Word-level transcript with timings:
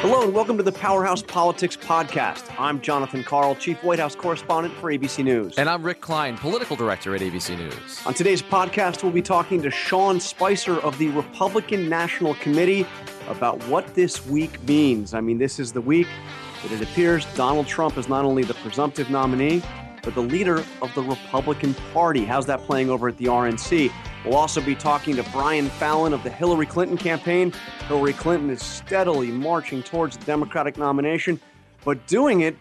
Hello 0.00 0.22
and 0.22 0.32
welcome 0.32 0.56
to 0.56 0.62
the 0.62 0.72
Powerhouse 0.72 1.20
Politics 1.22 1.76
Podcast. 1.76 2.50
I'm 2.58 2.80
Jonathan 2.80 3.22
Karl, 3.22 3.54
Chief 3.54 3.84
White 3.84 3.98
House 3.98 4.14
Correspondent 4.14 4.74
for 4.76 4.90
ABC 4.90 5.22
News. 5.22 5.58
And 5.58 5.68
I'm 5.68 5.82
Rick 5.82 6.00
Klein, 6.00 6.38
Political 6.38 6.76
Director 6.76 7.14
at 7.14 7.20
ABC 7.20 7.58
News. 7.58 8.00
On 8.06 8.14
today's 8.14 8.40
podcast, 8.40 9.02
we'll 9.02 9.12
be 9.12 9.20
talking 9.20 9.60
to 9.60 9.70
Sean 9.70 10.18
Spicer 10.18 10.78
of 10.80 10.96
the 10.96 11.08
Republican 11.10 11.90
National 11.90 12.34
Committee 12.36 12.86
about 13.28 13.62
what 13.64 13.94
this 13.94 14.24
week 14.26 14.62
means. 14.62 15.12
I 15.12 15.20
mean, 15.20 15.36
this 15.36 15.58
is 15.58 15.70
the 15.70 15.82
week 15.82 16.08
that 16.62 16.72
it 16.72 16.80
appears 16.80 17.26
Donald 17.34 17.66
Trump 17.66 17.98
is 17.98 18.08
not 18.08 18.24
only 18.24 18.42
the 18.42 18.54
presumptive 18.54 19.10
nominee, 19.10 19.62
but 20.02 20.14
the 20.14 20.22
leader 20.22 20.64
of 20.80 20.94
the 20.94 21.02
Republican 21.02 21.74
Party. 21.92 22.24
How's 22.24 22.46
that 22.46 22.60
playing 22.60 22.88
over 22.88 23.08
at 23.08 23.18
the 23.18 23.26
RNC? 23.26 23.92
We'll 24.24 24.36
also 24.36 24.60
be 24.60 24.74
talking 24.74 25.16
to 25.16 25.22
Brian 25.30 25.68
Fallon 25.70 26.12
of 26.12 26.22
the 26.22 26.30
Hillary 26.30 26.66
Clinton 26.66 26.98
campaign. 26.98 27.54
Hillary 27.88 28.12
Clinton 28.12 28.50
is 28.50 28.62
steadily 28.62 29.30
marching 29.30 29.82
towards 29.82 30.18
the 30.18 30.24
Democratic 30.26 30.76
nomination, 30.76 31.40
but 31.84 32.06
doing 32.06 32.40
it 32.40 32.56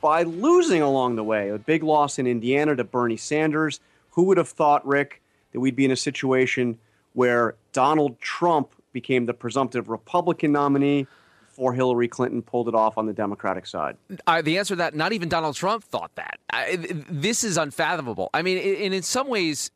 by 0.00 0.22
losing 0.22 0.82
along 0.82 1.16
the 1.16 1.24
way. 1.24 1.48
A 1.48 1.58
big 1.58 1.82
loss 1.82 2.18
in 2.18 2.26
Indiana 2.26 2.76
to 2.76 2.84
Bernie 2.84 3.16
Sanders. 3.16 3.80
Who 4.10 4.24
would 4.24 4.38
have 4.38 4.48
thought, 4.48 4.86
Rick, 4.86 5.20
that 5.52 5.60
we'd 5.60 5.76
be 5.76 5.84
in 5.84 5.90
a 5.90 5.96
situation 5.96 6.78
where 7.12 7.56
Donald 7.72 8.20
Trump 8.20 8.72
became 8.92 9.26
the 9.26 9.34
presumptive 9.34 9.88
Republican 9.88 10.52
nominee 10.52 11.06
before 11.60 11.74
Hillary 11.74 12.08
Clinton 12.08 12.40
pulled 12.40 12.68
it 12.68 12.74
off 12.74 12.96
on 12.96 13.04
the 13.04 13.12
Democratic 13.12 13.66
side? 13.66 13.94
Uh, 14.26 14.40
the 14.40 14.56
answer 14.56 14.72
to 14.72 14.76
that, 14.76 14.94
not 14.94 15.12
even 15.12 15.28
Donald 15.28 15.54
Trump 15.54 15.84
thought 15.84 16.10
that. 16.14 16.38
I, 16.50 16.78
this 17.10 17.44
is 17.44 17.58
unfathomable. 17.58 18.30
I 18.32 18.40
mean, 18.40 18.56
and 18.82 18.94
in 18.94 19.02
some 19.02 19.28
ways, 19.28 19.70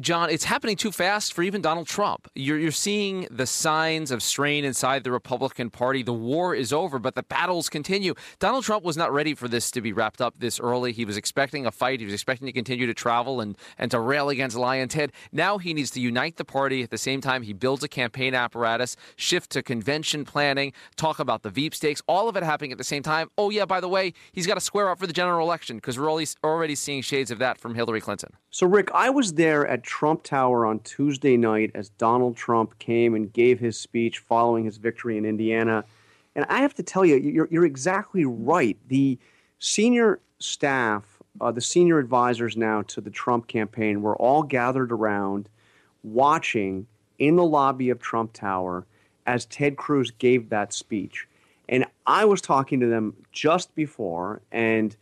John, 0.00 0.30
it's 0.30 0.44
happening 0.44 0.76
too 0.76 0.90
fast 0.90 1.34
for 1.34 1.42
even 1.42 1.60
Donald 1.60 1.86
Trump. 1.86 2.28
You're, 2.34 2.58
you're 2.58 2.70
seeing 2.72 3.28
the 3.30 3.44
signs 3.44 4.10
of 4.10 4.22
strain 4.22 4.64
inside 4.64 5.04
the 5.04 5.12
Republican 5.12 5.68
Party. 5.68 6.02
The 6.02 6.14
war 6.14 6.54
is 6.54 6.72
over, 6.72 6.98
but 6.98 7.14
the 7.14 7.22
battles 7.24 7.68
continue. 7.68 8.14
Donald 8.38 8.64
Trump 8.64 8.82
was 8.82 8.96
not 8.96 9.12
ready 9.12 9.34
for 9.34 9.48
this 9.48 9.70
to 9.72 9.82
be 9.82 9.92
wrapped 9.92 10.22
up 10.22 10.32
this 10.38 10.58
early. 10.58 10.92
He 10.92 11.04
was 11.04 11.18
expecting 11.18 11.66
a 11.66 11.70
fight. 11.70 12.00
He 12.00 12.06
was 12.06 12.14
expecting 12.14 12.46
to 12.46 12.52
continue 12.52 12.86
to 12.86 12.94
travel 12.94 13.42
and, 13.42 13.54
and 13.76 13.90
to 13.90 14.00
rail 14.00 14.30
against 14.30 14.56
Lyin' 14.56 14.88
Ted. 14.88 15.12
Now 15.30 15.58
he 15.58 15.74
needs 15.74 15.90
to 15.90 16.00
unite 16.00 16.36
the 16.36 16.44
party. 16.46 16.82
At 16.82 16.88
the 16.88 16.96
same 16.96 17.20
time, 17.20 17.42
he 17.42 17.52
builds 17.52 17.84
a 17.84 17.88
campaign 17.88 18.34
apparatus, 18.34 18.96
shift 19.16 19.50
to 19.50 19.62
convention 19.62 20.24
planning, 20.24 20.72
talk 20.96 21.17
about 21.18 21.42
the 21.42 21.50
Veep 21.50 21.74
stakes, 21.74 22.02
all 22.06 22.28
of 22.28 22.36
it 22.36 22.42
happening 22.42 22.72
at 22.72 22.78
the 22.78 22.84
same 22.84 23.02
time. 23.02 23.28
Oh, 23.36 23.50
yeah, 23.50 23.64
by 23.64 23.80
the 23.80 23.88
way, 23.88 24.12
he's 24.32 24.46
got 24.46 24.54
to 24.54 24.60
square 24.60 24.88
up 24.90 24.98
for 24.98 25.06
the 25.06 25.12
general 25.12 25.46
election 25.46 25.76
because 25.76 25.98
we're 25.98 26.10
already 26.44 26.74
seeing 26.74 27.02
shades 27.02 27.30
of 27.30 27.38
that 27.38 27.58
from 27.58 27.74
Hillary 27.74 28.00
Clinton. 28.00 28.32
So, 28.50 28.66
Rick, 28.66 28.90
I 28.94 29.10
was 29.10 29.34
there 29.34 29.66
at 29.66 29.82
Trump 29.82 30.22
Tower 30.22 30.66
on 30.66 30.80
Tuesday 30.80 31.36
night 31.36 31.70
as 31.74 31.90
Donald 31.90 32.36
Trump 32.36 32.78
came 32.78 33.14
and 33.14 33.32
gave 33.32 33.58
his 33.60 33.78
speech 33.78 34.18
following 34.18 34.64
his 34.64 34.76
victory 34.76 35.16
in 35.18 35.24
Indiana. 35.24 35.84
And 36.34 36.46
I 36.48 36.60
have 36.60 36.74
to 36.74 36.82
tell 36.82 37.04
you, 37.04 37.16
you're, 37.16 37.48
you're 37.50 37.64
exactly 37.64 38.24
right. 38.24 38.76
The 38.88 39.18
senior 39.58 40.20
staff, 40.38 41.04
uh, 41.40 41.50
the 41.50 41.60
senior 41.60 41.98
advisors 41.98 42.56
now 42.56 42.82
to 42.82 43.00
the 43.00 43.10
Trump 43.10 43.48
campaign, 43.48 44.02
were 44.02 44.16
all 44.16 44.42
gathered 44.42 44.92
around 44.92 45.48
watching 46.02 46.86
in 47.18 47.36
the 47.36 47.44
lobby 47.44 47.90
of 47.90 47.98
Trump 47.98 48.32
Tower 48.32 48.86
as 49.28 49.44
Ted 49.44 49.76
Cruz 49.76 50.10
gave 50.10 50.48
that 50.48 50.72
speech. 50.72 51.28
And 51.68 51.84
I 52.06 52.24
was 52.24 52.40
talking 52.40 52.80
to 52.80 52.86
them 52.86 53.14
just 53.30 53.72
before, 53.74 54.40
and 54.50 54.96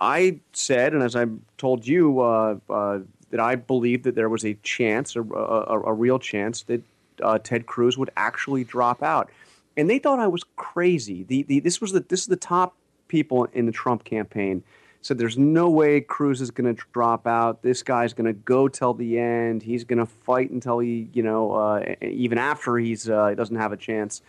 I 0.00 0.40
said, 0.54 0.94
and 0.94 1.02
as 1.02 1.14
I 1.14 1.26
told 1.58 1.86
you, 1.86 2.20
uh, 2.20 2.56
uh, 2.70 3.00
that 3.30 3.40
I 3.40 3.56
believed 3.56 4.04
that 4.04 4.14
there 4.14 4.30
was 4.30 4.44
a 4.44 4.54
chance, 4.62 5.14
a, 5.16 5.20
a, 5.20 5.80
a 5.80 5.92
real 5.92 6.18
chance, 6.18 6.62
that 6.62 6.82
uh, 7.22 7.38
Ted 7.38 7.66
Cruz 7.66 7.98
would 7.98 8.10
actually 8.16 8.64
drop 8.64 9.02
out. 9.02 9.30
And 9.76 9.90
they 9.90 9.98
thought 9.98 10.18
I 10.18 10.28
was 10.28 10.44
crazy. 10.56 11.24
The, 11.24 11.42
the, 11.42 11.60
this 11.60 11.80
was 11.80 11.92
the 11.92 12.00
this 12.00 12.20
is 12.20 12.26
the 12.26 12.36
top 12.36 12.74
people 13.08 13.44
in 13.52 13.66
the 13.66 13.72
Trump 13.72 14.04
campaign 14.04 14.64
said 15.00 15.18
there's 15.18 15.38
no 15.38 15.70
way 15.70 16.00
Cruz 16.00 16.40
is 16.40 16.50
going 16.50 16.74
to 16.74 16.82
drop 16.92 17.26
out. 17.26 17.62
This 17.62 17.82
guy's 17.82 18.12
going 18.12 18.26
to 18.26 18.32
go 18.32 18.68
till 18.68 18.94
the 18.94 19.18
end. 19.18 19.62
He's 19.62 19.84
going 19.84 19.98
to 19.98 20.06
fight 20.06 20.50
until 20.50 20.78
he, 20.80 21.08
you 21.12 21.22
know, 21.22 21.52
uh, 21.52 21.94
even 22.02 22.38
after 22.38 22.76
he's 22.76 23.08
uh, 23.08 23.28
he 23.28 23.34
doesn't 23.34 23.56
have 23.56 23.72
a 23.72 23.76
chance. 23.76 24.22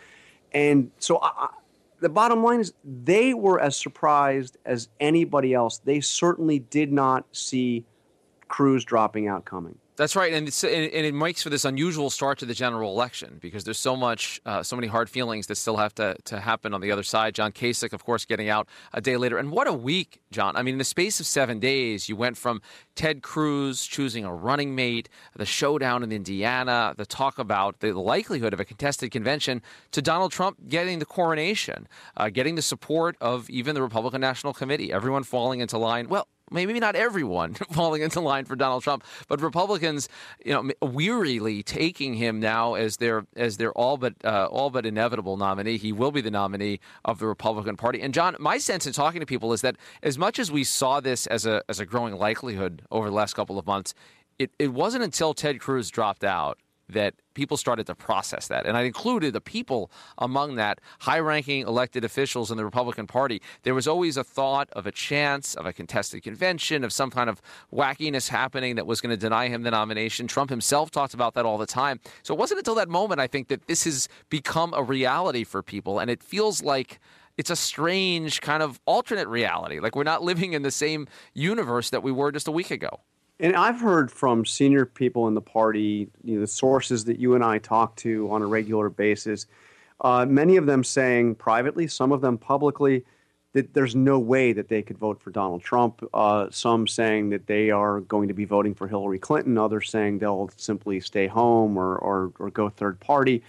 And 0.53 0.91
so 0.99 1.19
I, 1.21 1.49
the 1.99 2.09
bottom 2.09 2.43
line 2.43 2.59
is 2.59 2.73
they 2.83 3.33
were 3.33 3.59
as 3.59 3.75
surprised 3.75 4.57
as 4.65 4.89
anybody 4.99 5.53
else. 5.53 5.79
They 5.79 6.01
certainly 6.01 6.59
did 6.59 6.91
not 6.91 7.25
see 7.31 7.85
Cruz 8.49 8.83
dropping 8.83 9.27
out 9.27 9.45
coming. 9.45 9.77
That's 9.99 10.15
right, 10.15 10.31
and, 10.31 10.47
and, 10.47 11.05
it 11.05 11.13
makes 11.13 11.43
for 11.43 11.49
this 11.49 11.65
unusual 11.65 12.09
start 12.09 12.39
to 12.39 12.45
the 12.45 12.53
general 12.53 12.93
election 12.93 13.37
because 13.41 13.65
there's 13.65 13.77
so 13.77 13.97
much, 13.97 14.39
uh, 14.45 14.63
so 14.63 14.77
many 14.77 14.87
hard 14.87 15.09
feelings 15.09 15.47
that 15.47 15.55
still 15.55 15.75
have 15.75 15.93
to, 15.95 16.15
to 16.23 16.39
happen 16.39 16.73
on 16.73 16.79
the 16.79 16.89
other 16.89 17.03
side. 17.03 17.35
John 17.35 17.51
Kasich, 17.51 17.91
of 17.91 18.05
course, 18.05 18.23
getting 18.23 18.47
out 18.47 18.69
a 18.93 19.01
day 19.01 19.17
later, 19.17 19.37
and 19.37 19.51
what 19.51 19.67
a 19.67 19.73
week, 19.73 20.21
John! 20.31 20.55
I 20.55 20.61
mean, 20.61 20.75
in 20.75 20.77
the 20.77 20.85
space 20.85 21.19
of 21.19 21.25
seven 21.25 21.59
days, 21.59 22.07
you 22.07 22.15
went 22.15 22.37
from 22.37 22.61
Ted 22.95 23.21
Cruz 23.21 23.85
choosing 23.85 24.23
a 24.23 24.33
running 24.33 24.73
mate, 24.73 25.09
the 25.35 25.45
showdown 25.45 26.01
in 26.01 26.13
Indiana, 26.13 26.93
the 26.95 27.05
talk 27.05 27.37
about 27.37 27.81
the 27.81 27.91
likelihood 27.91 28.53
of 28.53 28.61
a 28.61 28.65
contested 28.65 29.11
convention, 29.11 29.61
to 29.91 30.01
Donald 30.01 30.31
Trump 30.31 30.59
getting 30.69 30.99
the 30.99 31.05
coronation, 31.05 31.89
uh, 32.15 32.29
getting 32.29 32.55
the 32.55 32.61
support 32.61 33.17
of 33.19 33.49
even 33.49 33.75
the 33.75 33.81
Republican 33.81 34.21
National 34.21 34.53
Committee, 34.53 34.93
everyone 34.93 35.23
falling 35.23 35.59
into 35.59 35.77
line. 35.77 36.07
Well 36.07 36.29
maybe 36.51 36.79
not 36.79 36.95
everyone 36.95 37.53
falling 37.71 38.01
into 38.01 38.19
line 38.19 38.45
for 38.45 38.55
Donald 38.55 38.83
Trump, 38.83 39.03
but 39.27 39.41
Republicans, 39.41 40.09
you 40.43 40.53
know, 40.53 40.71
wearily 40.81 41.63
taking 41.63 42.13
him 42.13 42.39
now 42.39 42.75
as 42.75 42.97
their 42.97 43.25
as 43.35 43.57
their 43.57 43.71
all 43.73 43.97
but 43.97 44.13
uh, 44.23 44.47
all 44.51 44.69
but 44.69 44.85
inevitable 44.85 45.37
nominee. 45.37 45.77
He 45.77 45.91
will 45.91 46.11
be 46.11 46.21
the 46.21 46.31
nominee 46.31 46.79
of 47.05 47.19
the 47.19 47.27
Republican 47.27 47.75
Party. 47.75 48.01
And 48.01 48.13
John, 48.13 48.35
my 48.39 48.57
sense 48.57 48.85
in 48.85 48.93
talking 48.93 49.19
to 49.19 49.25
people 49.25 49.53
is 49.53 49.61
that 49.61 49.75
as 50.03 50.17
much 50.17 50.39
as 50.39 50.51
we 50.51 50.63
saw 50.63 50.99
this 50.99 51.27
as 51.27 51.45
a 51.45 51.63
as 51.69 51.79
a 51.79 51.85
growing 51.85 52.15
likelihood 52.15 52.83
over 52.91 53.09
the 53.09 53.15
last 53.15 53.33
couple 53.33 53.57
of 53.57 53.65
months, 53.65 53.93
it, 54.37 54.51
it 54.57 54.69
wasn't 54.73 55.03
until 55.03 55.33
Ted 55.33 55.59
Cruz 55.59 55.89
dropped 55.89 56.23
out 56.23 56.57
that 56.89 57.13
people 57.33 57.55
started 57.55 57.87
to 57.87 57.95
process 57.95 58.47
that. 58.47 58.65
And 58.65 58.75
I 58.75 58.81
included 58.81 59.33
the 59.33 59.41
people 59.41 59.91
among 60.17 60.55
that, 60.55 60.79
high 60.99 61.19
ranking 61.19 61.61
elected 61.61 62.03
officials 62.03 62.51
in 62.51 62.57
the 62.57 62.65
Republican 62.65 63.07
Party. 63.07 63.41
There 63.63 63.73
was 63.73 63.87
always 63.87 64.17
a 64.17 64.23
thought 64.23 64.69
of 64.73 64.85
a 64.85 64.91
chance 64.91 65.55
of 65.55 65.65
a 65.65 65.73
contested 65.73 66.23
convention, 66.23 66.83
of 66.83 66.91
some 66.91 67.11
kind 67.11 67.29
of 67.29 67.41
wackiness 67.73 68.29
happening 68.29 68.75
that 68.75 68.85
was 68.85 69.01
going 69.01 69.11
to 69.11 69.17
deny 69.17 69.47
him 69.47 69.63
the 69.63 69.71
nomination. 69.71 70.27
Trump 70.27 70.49
himself 70.49 70.91
talked 70.91 71.13
about 71.13 71.33
that 71.35 71.45
all 71.45 71.57
the 71.57 71.65
time. 71.65 71.99
So 72.23 72.33
it 72.33 72.39
wasn't 72.39 72.59
until 72.59 72.75
that 72.75 72.89
moment, 72.89 73.21
I 73.21 73.27
think, 73.27 73.47
that 73.47 73.67
this 73.67 73.85
has 73.85 74.09
become 74.29 74.73
a 74.73 74.83
reality 74.83 75.43
for 75.43 75.63
people. 75.63 75.99
And 75.99 76.09
it 76.09 76.21
feels 76.21 76.61
like 76.61 76.99
it's 77.37 77.49
a 77.49 77.55
strange 77.55 78.41
kind 78.41 78.61
of 78.61 78.81
alternate 78.85 79.29
reality. 79.29 79.79
Like 79.79 79.95
we're 79.95 80.03
not 80.03 80.23
living 80.23 80.51
in 80.51 80.61
the 80.61 80.71
same 80.71 81.07
universe 81.33 81.89
that 81.91 82.03
we 82.03 82.11
were 82.11 82.33
just 82.33 82.49
a 82.49 82.51
week 82.51 82.69
ago. 82.69 82.99
And 83.39 83.55
I've 83.55 83.79
heard 83.79 84.11
from 84.11 84.45
senior 84.45 84.85
people 84.85 85.27
in 85.27 85.33
the 85.33 85.41
party, 85.41 86.09
you 86.23 86.35
know, 86.35 86.41
the 86.41 86.47
sources 86.47 87.05
that 87.05 87.19
you 87.19 87.35
and 87.35 87.43
I 87.43 87.57
talk 87.59 87.95
to 87.97 88.29
on 88.31 88.41
a 88.41 88.47
regular 88.47 88.89
basis, 88.89 89.47
uh, 90.01 90.25
many 90.25 90.57
of 90.57 90.65
them 90.65 90.83
saying 90.83 91.35
privately, 91.35 91.87
some 91.87 92.11
of 92.11 92.21
them 92.21 92.37
publicly, 92.37 93.05
that 93.53 93.73
there's 93.73 93.95
no 93.95 94.19
way 94.19 94.53
that 94.53 94.67
they 94.67 94.81
could 94.81 94.97
vote 94.97 95.21
for 95.21 95.31
Donald 95.31 95.61
Trump. 95.61 96.03
Uh, 96.13 96.47
some 96.51 96.85
saying 96.85 97.29
that 97.29 97.47
they 97.47 97.71
are 97.71 98.01
going 98.01 98.27
to 98.27 98.33
be 98.33 98.45
voting 98.45 98.75
for 98.75 98.87
Hillary 98.87 99.19
Clinton. 99.19 99.57
Others 99.57 99.89
saying 99.89 100.19
they'll 100.19 100.49
simply 100.57 100.99
stay 100.99 101.27
home 101.27 101.77
or, 101.77 101.95
or, 101.97 102.31
or 102.39 102.51
go 102.51 102.69
third 102.69 102.99
party. 102.99 103.41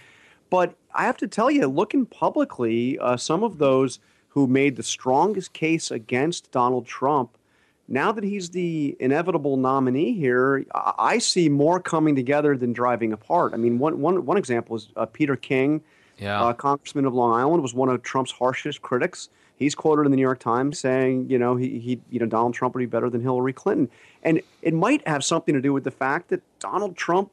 But 0.49 0.75
I 0.93 1.03
have 1.03 1.17
to 1.17 1.27
tell 1.27 1.51
you, 1.51 1.67
looking 1.67 2.05
publicly, 2.05 2.97
uh, 2.99 3.17
some 3.17 3.43
of 3.43 3.57
those 3.57 3.99
who 4.29 4.47
made 4.47 4.75
the 4.75 4.83
strongest 4.83 5.53
case 5.53 5.91
against 5.91 6.51
Donald 6.51 6.85
Trump 6.85 7.37
now 7.91 8.13
that 8.13 8.23
he's 8.23 8.49
the 8.51 8.95
inevitable 8.99 9.57
nominee 9.57 10.13
here, 10.13 10.65
I 10.73 11.17
see 11.17 11.49
more 11.49 11.79
coming 11.79 12.15
together 12.15 12.55
than 12.55 12.71
driving 12.71 13.11
apart. 13.11 13.53
I 13.53 13.57
mean, 13.57 13.79
one, 13.79 13.99
one, 13.99 14.25
one 14.25 14.37
example 14.37 14.77
is 14.77 14.87
uh, 14.95 15.05
Peter 15.05 15.35
King, 15.35 15.81
yeah. 16.17 16.41
uh, 16.41 16.53
congressman 16.53 17.05
of 17.05 17.13
Long 17.13 17.37
Island, 17.37 17.61
was 17.61 17.73
one 17.73 17.89
of 17.89 18.01
Trump's 18.01 18.31
harshest 18.31 18.81
critics. 18.81 19.29
He's 19.57 19.75
quoted 19.75 20.03
in 20.03 20.11
the 20.11 20.15
New 20.15 20.21
York 20.21 20.39
Times 20.39 20.79
saying, 20.79 21.29
you 21.29 21.37
know, 21.37 21.57
he, 21.57 21.79
he, 21.79 21.99
you 22.09 22.19
know, 22.19 22.25
Donald 22.25 22.53
Trump 22.53 22.75
would 22.75 22.79
be 22.79 22.85
better 22.85 23.09
than 23.09 23.21
Hillary 23.21 23.53
Clinton, 23.53 23.89
and 24.23 24.41
it 24.61 24.73
might 24.73 25.05
have 25.05 25.23
something 25.23 25.53
to 25.53 25.61
do 25.61 25.73
with 25.73 25.83
the 25.83 25.91
fact 25.91 26.29
that 26.29 26.41
Donald 26.59 26.95
Trump 26.95 27.29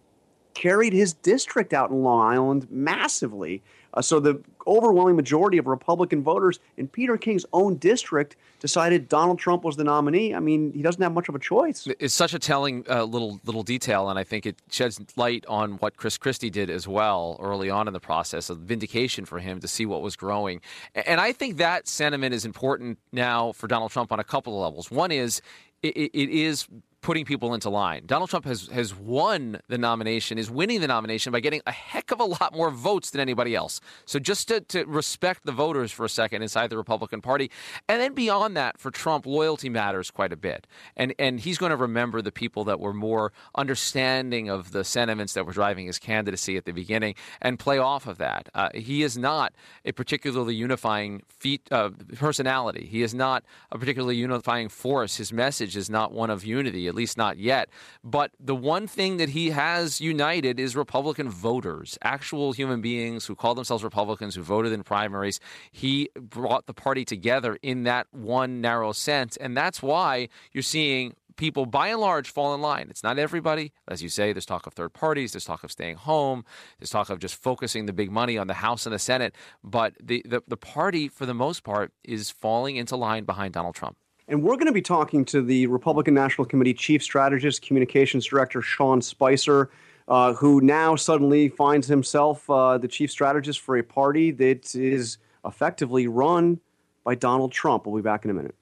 carried 0.58 0.92
his 0.92 1.12
district 1.12 1.72
out 1.72 1.90
in 1.90 2.02
Long 2.02 2.32
Island 2.32 2.66
massively. 2.68 3.62
Uh, 3.94 4.02
so 4.02 4.18
the 4.18 4.40
overwhelming 4.66 5.16
majority 5.16 5.56
of 5.56 5.66
Republican 5.66 6.22
voters 6.22 6.58
in 6.76 6.88
Peter 6.88 7.16
King's 7.16 7.46
own 7.52 7.76
district 7.76 8.36
decided 8.60 9.08
Donald 9.08 9.38
Trump 9.38 9.62
was 9.62 9.76
the 9.76 9.84
nominee. 9.84 10.34
I 10.34 10.40
mean, 10.40 10.72
he 10.72 10.82
doesn't 10.82 11.00
have 11.00 11.12
much 11.12 11.28
of 11.28 11.36
a 11.36 11.38
choice. 11.38 11.86
It's 12.00 12.12
such 12.12 12.34
a 12.34 12.38
telling 12.40 12.84
uh, 12.90 13.04
little 13.04 13.40
little 13.44 13.62
detail, 13.62 14.10
and 14.10 14.18
I 14.18 14.24
think 14.24 14.46
it 14.46 14.56
sheds 14.68 15.00
light 15.16 15.46
on 15.46 15.74
what 15.74 15.96
Chris 15.96 16.18
Christie 16.18 16.50
did 16.50 16.68
as 16.70 16.88
well 16.88 17.38
early 17.40 17.70
on 17.70 17.86
in 17.86 17.94
the 17.94 18.00
process, 18.00 18.50
a 18.50 18.54
vindication 18.54 19.24
for 19.24 19.38
him 19.38 19.60
to 19.60 19.68
see 19.68 19.86
what 19.86 20.02
was 20.02 20.16
growing. 20.16 20.60
And 20.94 21.20
I 21.20 21.32
think 21.32 21.56
that 21.58 21.86
sentiment 21.86 22.34
is 22.34 22.44
important 22.44 22.98
now 23.12 23.52
for 23.52 23.68
Donald 23.68 23.92
Trump 23.92 24.10
on 24.12 24.18
a 24.18 24.24
couple 24.24 24.54
of 24.54 24.60
levels. 24.60 24.90
One 24.90 25.12
is 25.12 25.40
it, 25.82 25.96
it 25.96 26.30
is 26.30 26.66
putting 27.00 27.24
people 27.24 27.54
into 27.54 27.70
line. 27.70 28.02
Donald 28.06 28.28
Trump 28.28 28.44
has 28.44 28.68
has 28.68 28.94
won 28.94 29.60
the 29.68 29.78
nomination, 29.78 30.38
is 30.38 30.50
winning 30.50 30.80
the 30.80 30.88
nomination 30.88 31.32
by 31.32 31.40
getting 31.40 31.62
a 31.66 31.72
heck 31.72 32.10
of 32.10 32.20
a 32.20 32.24
lot 32.24 32.54
more 32.54 32.70
votes 32.70 33.10
than 33.10 33.20
anybody 33.20 33.54
else. 33.54 33.80
So 34.04 34.18
just 34.18 34.48
to, 34.48 34.60
to 34.62 34.84
respect 34.84 35.44
the 35.44 35.52
voters 35.52 35.92
for 35.92 36.04
a 36.04 36.08
second 36.08 36.42
inside 36.42 36.70
the 36.70 36.76
Republican 36.76 37.20
Party, 37.20 37.50
and 37.88 38.00
then 38.00 38.14
beyond 38.14 38.56
that, 38.56 38.78
for 38.78 38.90
Trump, 38.90 39.26
loyalty 39.26 39.68
matters 39.68 40.10
quite 40.10 40.32
a 40.32 40.36
bit, 40.36 40.66
and 40.96 41.14
and 41.18 41.40
he's 41.40 41.58
going 41.58 41.70
to 41.70 41.76
remember 41.76 42.20
the 42.20 42.32
people 42.32 42.64
that 42.64 42.80
were 42.80 42.92
more 42.92 43.32
understanding 43.54 44.50
of 44.50 44.72
the 44.72 44.84
sentiments 44.84 45.34
that 45.34 45.46
were 45.46 45.52
driving 45.52 45.86
his 45.86 45.98
candidacy 45.98 46.56
at 46.56 46.64
the 46.64 46.72
beginning, 46.72 47.14
and 47.40 47.58
play 47.58 47.78
off 47.78 48.06
of 48.06 48.18
that. 48.18 48.48
Uh, 48.54 48.70
he 48.74 49.02
is 49.02 49.16
not 49.16 49.52
a 49.84 49.92
particularly 49.92 50.54
unifying 50.54 51.22
feat, 51.28 51.62
uh, 51.70 51.90
personality. 52.16 52.86
He 52.86 53.02
is 53.02 53.14
not 53.14 53.44
a 53.70 53.78
particularly 53.78 54.16
unifying 54.16 54.68
force. 54.68 55.16
His 55.16 55.32
message 55.32 55.76
is 55.76 55.88
not 55.88 56.12
one 56.12 56.30
of 56.30 56.44
unity, 56.44 56.87
at 56.88 56.94
least 56.94 57.16
not 57.16 57.38
yet. 57.38 57.68
But 58.02 58.32
the 58.40 58.54
one 58.54 58.86
thing 58.86 59.18
that 59.18 59.30
he 59.30 59.50
has 59.50 60.00
united 60.00 60.58
is 60.58 60.74
Republican 60.74 61.30
voters, 61.30 61.98
actual 62.02 62.52
human 62.52 62.80
beings 62.80 63.26
who 63.26 63.34
call 63.34 63.54
themselves 63.54 63.84
Republicans, 63.84 64.34
who 64.34 64.42
voted 64.42 64.72
in 64.72 64.82
primaries. 64.82 65.40
He 65.70 66.10
brought 66.14 66.66
the 66.66 66.74
party 66.74 67.04
together 67.04 67.58
in 67.62 67.84
that 67.84 68.06
one 68.10 68.60
narrow 68.60 68.92
sense. 68.92 69.36
And 69.36 69.56
that's 69.56 69.82
why 69.82 70.28
you're 70.52 70.62
seeing 70.62 71.14
people 71.38 71.64
by 71.64 71.88
and 71.88 72.00
large 72.00 72.30
fall 72.30 72.54
in 72.54 72.60
line. 72.60 72.88
It's 72.90 73.02
not 73.02 73.18
everybody. 73.18 73.72
As 73.86 74.02
you 74.02 74.10
say, 74.10 74.34
there's 74.34 74.44
talk 74.44 74.66
of 74.66 74.74
third 74.74 74.92
parties, 74.92 75.32
there's 75.32 75.46
talk 75.46 75.64
of 75.64 75.72
staying 75.72 75.96
home, 75.96 76.44
there's 76.78 76.90
talk 76.90 77.08
of 77.08 77.20
just 77.20 77.40
focusing 77.40 77.86
the 77.86 77.94
big 77.94 78.10
money 78.10 78.36
on 78.36 78.48
the 78.48 78.54
House 78.54 78.84
and 78.84 78.94
the 78.94 78.98
Senate. 78.98 79.34
But 79.64 79.94
the, 80.02 80.22
the, 80.26 80.42
the 80.46 80.56
party, 80.56 81.08
for 81.08 81.24
the 81.24 81.34
most 81.34 81.62
part, 81.64 81.92
is 82.04 82.30
falling 82.30 82.76
into 82.76 82.96
line 82.96 83.24
behind 83.24 83.54
Donald 83.54 83.74
Trump. 83.74 83.96
And 84.28 84.42
we're 84.42 84.56
going 84.56 84.66
to 84.66 84.72
be 84.72 84.82
talking 84.82 85.24
to 85.26 85.40
the 85.40 85.66
Republican 85.68 86.12
National 86.12 86.44
Committee 86.44 86.74
Chief 86.74 87.02
Strategist, 87.02 87.62
Communications 87.62 88.26
Director 88.26 88.60
Sean 88.60 89.00
Spicer, 89.00 89.70
uh, 90.06 90.34
who 90.34 90.60
now 90.60 90.96
suddenly 90.96 91.48
finds 91.48 91.86
himself 91.86 92.48
uh, 92.50 92.76
the 92.76 92.88
chief 92.88 93.10
strategist 93.10 93.60
for 93.60 93.78
a 93.78 93.82
party 93.82 94.30
that 94.32 94.74
is 94.74 95.16
effectively 95.46 96.06
run 96.06 96.60
by 97.04 97.14
Donald 97.14 97.52
Trump. 97.52 97.86
We'll 97.86 97.96
be 97.96 98.02
back 98.02 98.26
in 98.26 98.30
a 98.30 98.34
minute. 98.34 98.54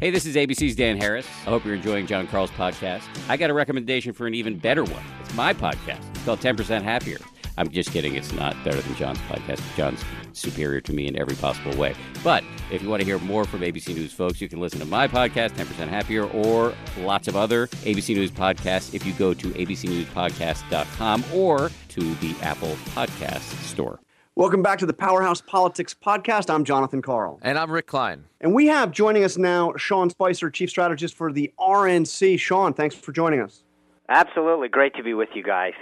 Hey, 0.00 0.10
this 0.10 0.26
is 0.26 0.34
ABC's 0.34 0.74
Dan 0.74 0.98
Harris. 0.98 1.26
I 1.46 1.50
hope 1.50 1.64
you're 1.64 1.74
enjoying 1.76 2.06
Jon 2.08 2.26
Karl's 2.26 2.50
podcast. 2.50 3.04
I 3.28 3.36
got 3.36 3.50
a 3.50 3.54
recommendation 3.54 4.12
for 4.12 4.26
an 4.26 4.34
even 4.34 4.58
better 4.58 4.82
one. 4.82 5.02
It's 5.22 5.34
my 5.34 5.54
podcast. 5.54 6.00
It's 6.16 6.24
called 6.24 6.40
10% 6.40 6.82
Happier. 6.82 7.18
I'm 7.56 7.70
just 7.70 7.90
kidding. 7.90 8.14
It's 8.16 8.32
not 8.32 8.54
better 8.64 8.80
than 8.80 8.94
John's 8.96 9.18
podcast. 9.20 9.60
John's 9.76 10.04
superior 10.32 10.80
to 10.82 10.92
me 10.92 11.06
in 11.06 11.18
every 11.18 11.36
possible 11.36 11.76
way. 11.76 11.94
But 12.22 12.44
if 12.70 12.82
you 12.82 12.88
want 12.88 13.00
to 13.00 13.06
hear 13.06 13.18
more 13.18 13.44
from 13.44 13.60
ABC 13.60 13.94
News 13.94 14.12
folks, 14.12 14.40
you 14.40 14.48
can 14.48 14.60
listen 14.60 14.78
to 14.80 14.86
my 14.86 15.08
podcast, 15.08 15.50
10% 15.50 15.88
Happier, 15.88 16.24
or 16.24 16.74
lots 16.98 17.28
of 17.28 17.36
other 17.36 17.68
ABC 17.68 18.14
News 18.14 18.30
podcasts 18.30 18.94
if 18.94 19.06
you 19.06 19.12
go 19.14 19.32
to 19.34 19.48
abcnewspodcast.com 19.48 21.24
or 21.34 21.70
to 21.88 22.14
the 22.16 22.34
Apple 22.42 22.76
Podcast 22.94 23.40
Store. 23.62 24.00
Welcome 24.34 24.62
back 24.62 24.78
to 24.80 24.86
the 24.86 24.92
Powerhouse 24.92 25.40
Politics 25.40 25.94
Podcast. 25.94 26.52
I'm 26.52 26.62
Jonathan 26.62 27.00
Karl. 27.00 27.38
And 27.40 27.58
I'm 27.58 27.70
Rick 27.70 27.86
Klein. 27.86 28.24
And 28.42 28.54
we 28.54 28.66
have 28.66 28.90
joining 28.90 29.24
us 29.24 29.38
now 29.38 29.72
Sean 29.78 30.10
Spicer, 30.10 30.50
Chief 30.50 30.68
Strategist 30.68 31.14
for 31.14 31.32
the 31.32 31.54
RNC. 31.58 32.38
Sean, 32.38 32.74
thanks 32.74 32.94
for 32.94 33.12
joining 33.12 33.40
us. 33.40 33.62
Absolutely. 34.10 34.68
Great 34.68 34.94
to 34.96 35.02
be 35.02 35.14
with 35.14 35.30
you 35.34 35.42
guys. 35.42 35.72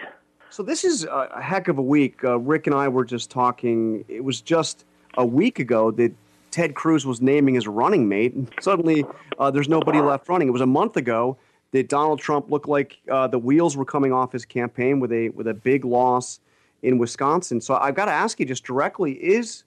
So 0.55 0.63
this 0.63 0.85
is 0.85 1.03
a 1.03 1.43
heck 1.43 1.67
of 1.67 1.79
a 1.79 1.83
week. 1.83 2.23
Uh, 2.23 2.39
Rick 2.39 2.69
and 2.69 2.77
I 2.77 2.87
were 2.87 3.05
just 3.05 3.29
talking. 3.29 4.05
It 4.07 4.23
was 4.23 4.41
just 4.41 4.85
a 5.15 5.27
week 5.27 5.59
ago 5.59 5.91
that 5.91 6.13
Ted 6.53 6.77
Cruz 6.77 7.05
was 7.05 7.21
naming 7.21 7.57
his 7.57 7.67
running 7.67 8.09
mate, 8.09 8.35
and 8.35 8.49
suddenly 8.61 9.05
uh, 9.41 9.51
there's 9.51 9.69
nobody 9.69 10.01
left 10.01 10.29
running. 10.29 10.47
It 10.47 10.53
was 10.53 10.61
a 10.61 10.67
month 10.67 10.97
ago 10.97 11.37
that 11.73 11.89
Donald 11.89 12.21
Trump 12.21 12.53
looked 12.53 12.69
like 12.69 12.99
uh, 13.11 13.27
the 13.27 13.39
wheels 13.41 13.77
were 13.77 13.85
coming 13.85 14.13
off 14.13 14.31
his 14.31 14.45
campaign 14.45 15.01
with 15.01 15.11
a 15.11 15.31
with 15.31 15.49
a 15.49 15.55
big 15.55 15.85
loss 15.85 16.39
in 16.85 16.99
Wisconsin. 16.99 17.61
So 17.61 17.75
I've 17.75 17.97
got 17.97 18.05
to 18.05 18.13
ask 18.13 18.39
you 18.39 18.47
just 18.47 18.63
directly: 18.63 19.15
Is 19.15 19.65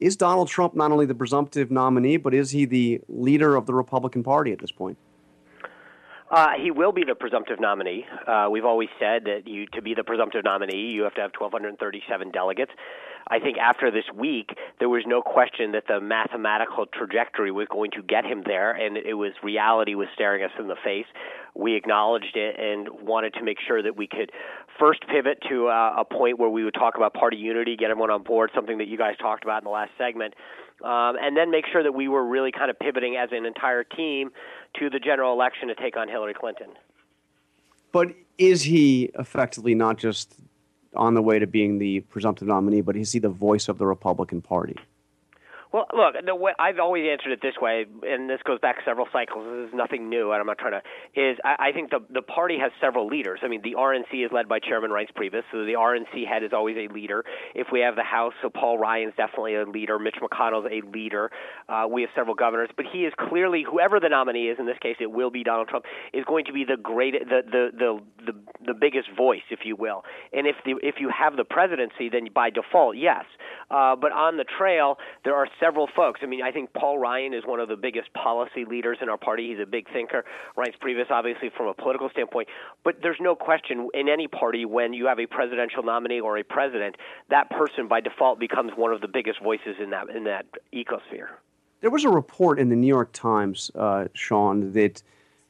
is 0.00 0.16
Donald 0.16 0.48
Trump 0.48 0.74
not 0.74 0.90
only 0.90 1.06
the 1.06 1.14
presumptive 1.14 1.70
nominee, 1.70 2.16
but 2.16 2.34
is 2.34 2.50
he 2.50 2.64
the 2.64 3.00
leader 3.08 3.54
of 3.54 3.66
the 3.66 3.74
Republican 3.74 4.24
Party 4.24 4.50
at 4.50 4.58
this 4.58 4.72
point? 4.72 4.98
Uh, 6.30 6.50
he 6.62 6.70
will 6.70 6.92
be 6.92 7.02
the 7.02 7.14
presumptive 7.14 7.58
nominee. 7.58 8.06
Uh, 8.26 8.46
we've 8.50 8.64
always 8.64 8.88
said 9.00 9.24
that 9.24 9.48
you 9.48 9.66
to 9.72 9.82
be 9.82 9.94
the 9.94 10.04
presumptive 10.04 10.44
nominee, 10.44 10.92
you 10.92 11.02
have 11.02 11.14
to 11.14 11.20
have 11.20 11.32
1,237 11.36 12.30
delegates. 12.30 12.70
I 13.28 13.38
think 13.38 13.58
after 13.58 13.90
this 13.90 14.04
week, 14.14 14.50
there 14.78 14.88
was 14.88 15.04
no 15.06 15.22
question 15.22 15.72
that 15.72 15.84
the 15.88 16.00
mathematical 16.00 16.86
trajectory 16.86 17.50
was 17.50 17.66
going 17.68 17.90
to 17.92 18.02
get 18.02 18.24
him 18.24 18.42
there, 18.46 18.72
and 18.72 18.96
it 18.96 19.14
was 19.14 19.32
reality 19.42 19.94
was 19.94 20.08
staring 20.14 20.44
us 20.44 20.50
in 20.58 20.68
the 20.68 20.76
face. 20.82 21.06
We 21.54 21.74
acknowledged 21.74 22.36
it 22.36 22.58
and 22.58 22.88
wanted 23.06 23.34
to 23.34 23.42
make 23.42 23.58
sure 23.66 23.82
that 23.82 23.96
we 23.96 24.06
could 24.06 24.30
first 24.78 25.00
pivot 25.08 25.38
to 25.48 25.68
uh, 25.68 25.96
a 25.98 26.04
point 26.04 26.38
where 26.38 26.48
we 26.48 26.64
would 26.64 26.74
talk 26.74 26.96
about 26.96 27.12
party 27.12 27.36
unity, 27.36 27.76
get 27.76 27.90
everyone 27.90 28.10
on 28.10 28.22
board, 28.22 28.50
something 28.54 28.78
that 28.78 28.88
you 28.88 28.96
guys 28.96 29.14
talked 29.20 29.44
about 29.44 29.62
in 29.62 29.64
the 29.64 29.70
last 29.70 29.90
segment, 29.98 30.34
um, 30.84 31.16
and 31.20 31.36
then 31.36 31.50
make 31.50 31.66
sure 31.70 31.82
that 31.82 31.92
we 31.92 32.08
were 32.08 32.24
really 32.24 32.52
kind 32.52 32.70
of 32.70 32.78
pivoting 32.78 33.16
as 33.16 33.28
an 33.32 33.44
entire 33.44 33.84
team 33.84 34.30
to 34.78 34.90
the 34.90 34.98
general 34.98 35.32
election 35.32 35.68
to 35.68 35.74
take 35.74 35.96
on 35.96 36.08
Hillary 36.08 36.34
Clinton. 36.34 36.68
But 37.92 38.14
is 38.38 38.62
he 38.62 39.10
effectively 39.18 39.74
not 39.74 39.98
just 39.98 40.34
on 40.94 41.14
the 41.14 41.22
way 41.22 41.38
to 41.38 41.46
being 41.46 41.78
the 41.78 42.00
presumptive 42.00 42.48
nominee, 42.48 42.80
but 42.80 42.96
is 42.96 43.12
he 43.12 43.18
the 43.18 43.28
voice 43.28 43.68
of 43.68 43.78
the 43.78 43.86
Republican 43.86 44.40
Party? 44.40 44.76
Well, 45.72 45.86
look, 45.94 46.14
the 46.26 46.34
way, 46.34 46.52
I've 46.58 46.80
always 46.80 47.06
answered 47.08 47.30
it 47.30 47.40
this 47.40 47.54
way, 47.60 47.86
and 48.02 48.28
this 48.28 48.40
goes 48.44 48.58
back 48.58 48.78
several 48.84 49.06
cycles. 49.12 49.46
This 49.46 49.68
is 49.68 49.74
nothing 49.74 50.08
new, 50.08 50.32
and 50.32 50.40
I'm 50.40 50.46
not 50.46 50.58
trying 50.58 50.72
to. 50.72 50.82
Is 51.14 51.38
I, 51.44 51.68
I 51.68 51.72
think 51.72 51.90
the 51.90 52.00
the 52.12 52.22
party 52.22 52.58
has 52.58 52.72
several 52.80 53.06
leaders. 53.06 53.38
I 53.44 53.48
mean, 53.48 53.62
the 53.62 53.76
RNC 53.78 54.26
is 54.26 54.32
led 54.32 54.48
by 54.48 54.58
Chairman 54.58 54.90
Reince 54.90 55.12
Priebus, 55.14 55.42
so 55.52 55.64
the 55.64 55.74
RNC 55.78 56.26
head 56.26 56.42
is 56.42 56.50
always 56.52 56.76
a 56.76 56.92
leader. 56.92 57.24
If 57.54 57.68
we 57.70 57.80
have 57.80 57.94
the 57.94 58.02
House, 58.02 58.32
so 58.42 58.50
Paul 58.50 58.78
Ryan's 58.78 59.14
definitely 59.16 59.54
a 59.54 59.64
leader. 59.64 60.00
Mitch 60.00 60.16
McConnell's 60.20 60.66
a 60.66 60.84
leader. 60.90 61.30
Uh, 61.68 61.86
we 61.88 62.02
have 62.02 62.10
several 62.16 62.34
governors, 62.34 62.70
but 62.76 62.86
he 62.92 63.04
is 63.04 63.12
clearly 63.28 63.62
whoever 63.62 64.00
the 64.00 64.08
nominee 64.08 64.48
is. 64.48 64.58
In 64.58 64.66
this 64.66 64.78
case, 64.82 64.96
it 64.98 65.12
will 65.12 65.30
be 65.30 65.44
Donald 65.44 65.68
Trump. 65.68 65.84
Is 66.12 66.24
going 66.24 66.46
to 66.46 66.52
be 66.52 66.64
the 66.64 66.78
great, 66.82 67.14
the 67.28 67.42
the 67.46 67.70
the 67.78 68.00
the, 68.26 68.32
the 68.66 68.74
biggest 68.74 69.08
voice, 69.16 69.46
if 69.50 69.60
you 69.64 69.76
will. 69.76 70.02
And 70.32 70.48
if 70.48 70.56
the 70.64 70.80
if 70.82 70.96
you 70.98 71.10
have 71.16 71.36
the 71.36 71.44
presidency, 71.44 72.08
then 72.08 72.26
by 72.34 72.50
default, 72.50 72.96
yes. 72.96 73.24
Uh, 73.70 73.94
but 73.94 74.10
on 74.10 74.36
the 74.36 74.44
trail, 74.58 74.98
there 75.24 75.36
are 75.36 75.46
several 75.60 75.88
folks. 75.94 76.20
I 76.22 76.26
mean, 76.26 76.42
I 76.42 76.50
think 76.50 76.72
Paul 76.72 76.98
Ryan 76.98 77.34
is 77.34 77.44
one 77.44 77.60
of 77.60 77.68
the 77.68 77.76
biggest 77.76 78.12
policy 78.14 78.64
leaders 78.64 78.98
in 79.00 79.08
our 79.08 79.18
party. 79.18 79.50
He's 79.50 79.60
a 79.60 79.66
big 79.66 79.86
thinker. 79.92 80.24
Reince 80.56 80.78
Priebus, 80.78 81.10
obviously, 81.10 81.50
from 81.54 81.66
a 81.66 81.74
political 81.74 82.08
standpoint. 82.10 82.48
But 82.82 83.02
there's 83.02 83.18
no 83.20 83.36
question 83.36 83.88
in 83.94 84.08
any 84.08 84.26
party 84.26 84.64
when 84.64 84.92
you 84.92 85.06
have 85.06 85.20
a 85.20 85.26
presidential 85.26 85.82
nominee 85.82 86.20
or 86.20 86.38
a 86.38 86.42
president, 86.42 86.96
that 87.28 87.50
person 87.50 87.86
by 87.86 88.00
default 88.00 88.40
becomes 88.40 88.72
one 88.74 88.92
of 88.92 89.00
the 89.00 89.08
biggest 89.08 89.40
voices 89.42 89.76
in 89.80 89.90
that 89.90 90.08
in 90.08 90.24
that 90.24 90.46
ecosphere. 90.74 91.28
There 91.80 91.90
was 91.90 92.04
a 92.04 92.10
report 92.10 92.58
in 92.58 92.68
the 92.68 92.76
New 92.76 92.86
York 92.86 93.12
Times, 93.12 93.70
uh, 93.74 94.08
Sean, 94.12 94.72
that 94.72 95.02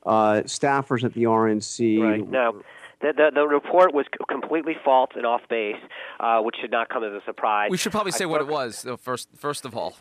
uh, 0.06 0.42
staffers 0.44 1.04
at 1.04 1.14
the 1.14 1.24
RNC. 1.24 2.00
Right. 2.00 2.28
No. 2.28 2.62
The, 3.00 3.14
the, 3.16 3.30
the 3.34 3.46
report 3.46 3.94
was 3.94 4.04
completely 4.28 4.76
false 4.84 5.10
and 5.16 5.24
off 5.24 5.40
base, 5.48 5.76
uh, 6.20 6.40
which 6.40 6.56
should 6.60 6.70
not 6.70 6.90
come 6.90 7.02
as 7.02 7.12
a 7.12 7.22
surprise. 7.24 7.70
We 7.70 7.78
should 7.78 7.92
probably 7.92 8.12
say 8.12 8.26
what 8.26 8.42
it 8.42 8.46
was, 8.46 8.82
though, 8.82 8.98
first, 8.98 9.28
first 9.34 9.64
of 9.64 9.74
all. 9.74 9.96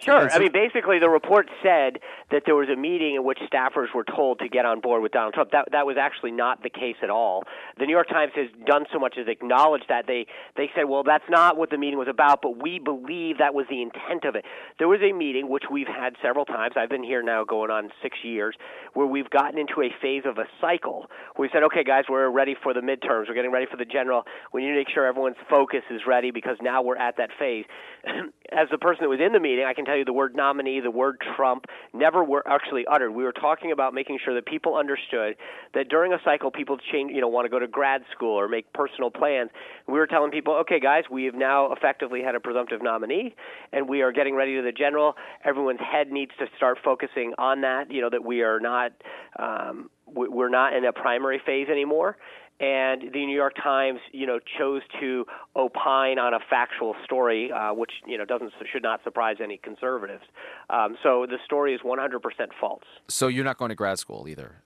Sure. 0.00 0.30
I 0.30 0.38
mean, 0.38 0.52
basically, 0.52 1.00
the 1.00 1.08
report 1.08 1.48
said 1.60 1.98
that 2.30 2.42
there 2.46 2.54
was 2.54 2.68
a 2.68 2.76
meeting 2.76 3.16
in 3.16 3.24
which 3.24 3.38
staffers 3.52 3.92
were 3.92 4.04
told 4.04 4.38
to 4.38 4.48
get 4.48 4.64
on 4.64 4.80
board 4.80 5.02
with 5.02 5.10
Donald 5.10 5.34
Trump. 5.34 5.50
That 5.50 5.68
that 5.72 5.86
was 5.86 5.96
actually 5.98 6.30
not 6.30 6.62
the 6.62 6.70
case 6.70 6.94
at 7.02 7.10
all. 7.10 7.42
The 7.78 7.86
New 7.86 7.92
York 7.92 8.08
Times 8.08 8.32
has 8.36 8.46
done 8.64 8.84
so 8.92 9.00
much 9.00 9.16
as 9.18 9.26
acknowledged 9.26 9.86
that. 9.88 10.06
They 10.06 10.26
they 10.56 10.70
said, 10.76 10.84
well, 10.84 11.02
that's 11.02 11.24
not 11.28 11.56
what 11.56 11.70
the 11.70 11.78
meeting 11.78 11.98
was 11.98 12.06
about, 12.06 12.42
but 12.42 12.62
we 12.62 12.78
believe 12.78 13.38
that 13.38 13.54
was 13.54 13.66
the 13.68 13.82
intent 13.82 14.24
of 14.24 14.36
it. 14.36 14.44
There 14.78 14.86
was 14.86 15.00
a 15.02 15.12
meeting 15.12 15.48
which 15.48 15.64
we've 15.70 15.88
had 15.88 16.14
several 16.22 16.44
times. 16.44 16.74
I've 16.76 16.90
been 16.90 17.02
here 17.02 17.22
now 17.22 17.42
going 17.42 17.72
on 17.72 17.90
six 18.00 18.18
years, 18.22 18.54
where 18.94 19.06
we've 19.06 19.30
gotten 19.30 19.58
into 19.58 19.82
a 19.82 19.90
phase 20.00 20.22
of 20.24 20.38
a 20.38 20.46
cycle. 20.60 21.06
We 21.36 21.50
said, 21.52 21.64
okay, 21.64 21.82
guys, 21.82 22.04
we're 22.08 22.30
ready 22.30 22.54
for 22.62 22.72
the 22.72 22.80
midterms. 22.80 23.26
We're 23.26 23.34
getting 23.34 23.52
ready 23.52 23.66
for 23.68 23.76
the 23.76 23.84
general. 23.84 24.22
We 24.52 24.62
need 24.62 24.70
to 24.70 24.76
make 24.76 24.90
sure 24.94 25.06
everyone's 25.06 25.42
focus 25.50 25.82
is 25.90 26.02
ready 26.06 26.30
because 26.30 26.56
now 26.62 26.82
we're 26.82 26.98
at 26.98 27.16
that 27.16 27.30
phase. 27.36 27.64
As 28.52 28.68
the 28.70 28.78
person 28.78 29.02
that 29.02 29.08
was 29.08 29.20
in 29.20 29.32
the 29.32 29.40
meeting, 29.40 29.64
I 29.66 29.74
can 29.74 29.84
tell 29.88 29.96
you 29.96 30.04
the 30.04 30.12
word 30.12 30.36
nominee, 30.36 30.80
the 30.80 30.90
word 30.90 31.16
Trump 31.34 31.64
never 31.94 32.22
were 32.22 32.46
actually 32.46 32.84
uttered. 32.90 33.10
We 33.10 33.24
were 33.24 33.32
talking 33.32 33.72
about 33.72 33.94
making 33.94 34.18
sure 34.22 34.34
that 34.34 34.44
people 34.44 34.76
understood 34.76 35.36
that 35.74 35.88
during 35.88 36.12
a 36.12 36.18
cycle, 36.24 36.50
people 36.50 36.76
change, 36.92 37.12
you 37.14 37.22
know, 37.22 37.28
want 37.28 37.46
to 37.46 37.48
go 37.48 37.58
to 37.58 37.66
grad 37.66 38.02
school 38.14 38.38
or 38.38 38.48
make 38.48 38.70
personal 38.74 39.10
plans. 39.10 39.50
We 39.86 39.94
were 39.94 40.06
telling 40.06 40.30
people, 40.30 40.54
okay, 40.56 40.78
guys, 40.78 41.04
we 41.10 41.24
have 41.24 41.34
now 41.34 41.72
effectively 41.72 42.22
had 42.22 42.34
a 42.34 42.40
presumptive 42.40 42.82
nominee, 42.82 43.34
and 43.72 43.88
we 43.88 44.02
are 44.02 44.12
getting 44.12 44.34
ready 44.34 44.56
to 44.56 44.62
the 44.62 44.72
general. 44.72 45.14
Everyone's 45.44 45.80
head 45.80 46.12
needs 46.12 46.32
to 46.38 46.46
start 46.56 46.78
focusing 46.84 47.32
on 47.38 47.62
that. 47.62 47.90
You 47.90 48.02
know, 48.02 48.10
that 48.10 48.24
we 48.24 48.42
are 48.42 48.60
not. 48.60 48.92
Um, 49.38 49.88
we're 50.10 50.48
not 50.48 50.72
in 50.72 50.86
a 50.86 50.92
primary 50.92 51.38
phase 51.44 51.68
anymore 51.68 52.16
and 52.60 53.02
the 53.12 53.24
New 53.24 53.36
York 53.36 53.54
Times, 53.62 54.00
you 54.12 54.26
know, 54.26 54.38
chose 54.58 54.82
to 55.00 55.24
opine 55.56 56.18
on 56.18 56.34
a 56.34 56.40
factual 56.50 56.94
story, 57.04 57.52
uh, 57.52 57.72
which 57.72 57.92
you 58.06 58.18
know 58.18 58.24
doesn't 58.24 58.52
should 58.72 58.82
not 58.82 59.02
surprise 59.04 59.36
any 59.42 59.58
conservatives. 59.58 60.24
Um, 60.70 60.96
so 61.02 61.26
the 61.28 61.38
story 61.44 61.74
is 61.74 61.80
100% 61.82 62.20
false. 62.60 62.82
So 63.08 63.28
you're 63.28 63.44
not 63.44 63.58
going 63.58 63.68
to 63.68 63.74
grad 63.74 63.98
school 63.98 64.26
either. 64.28 64.62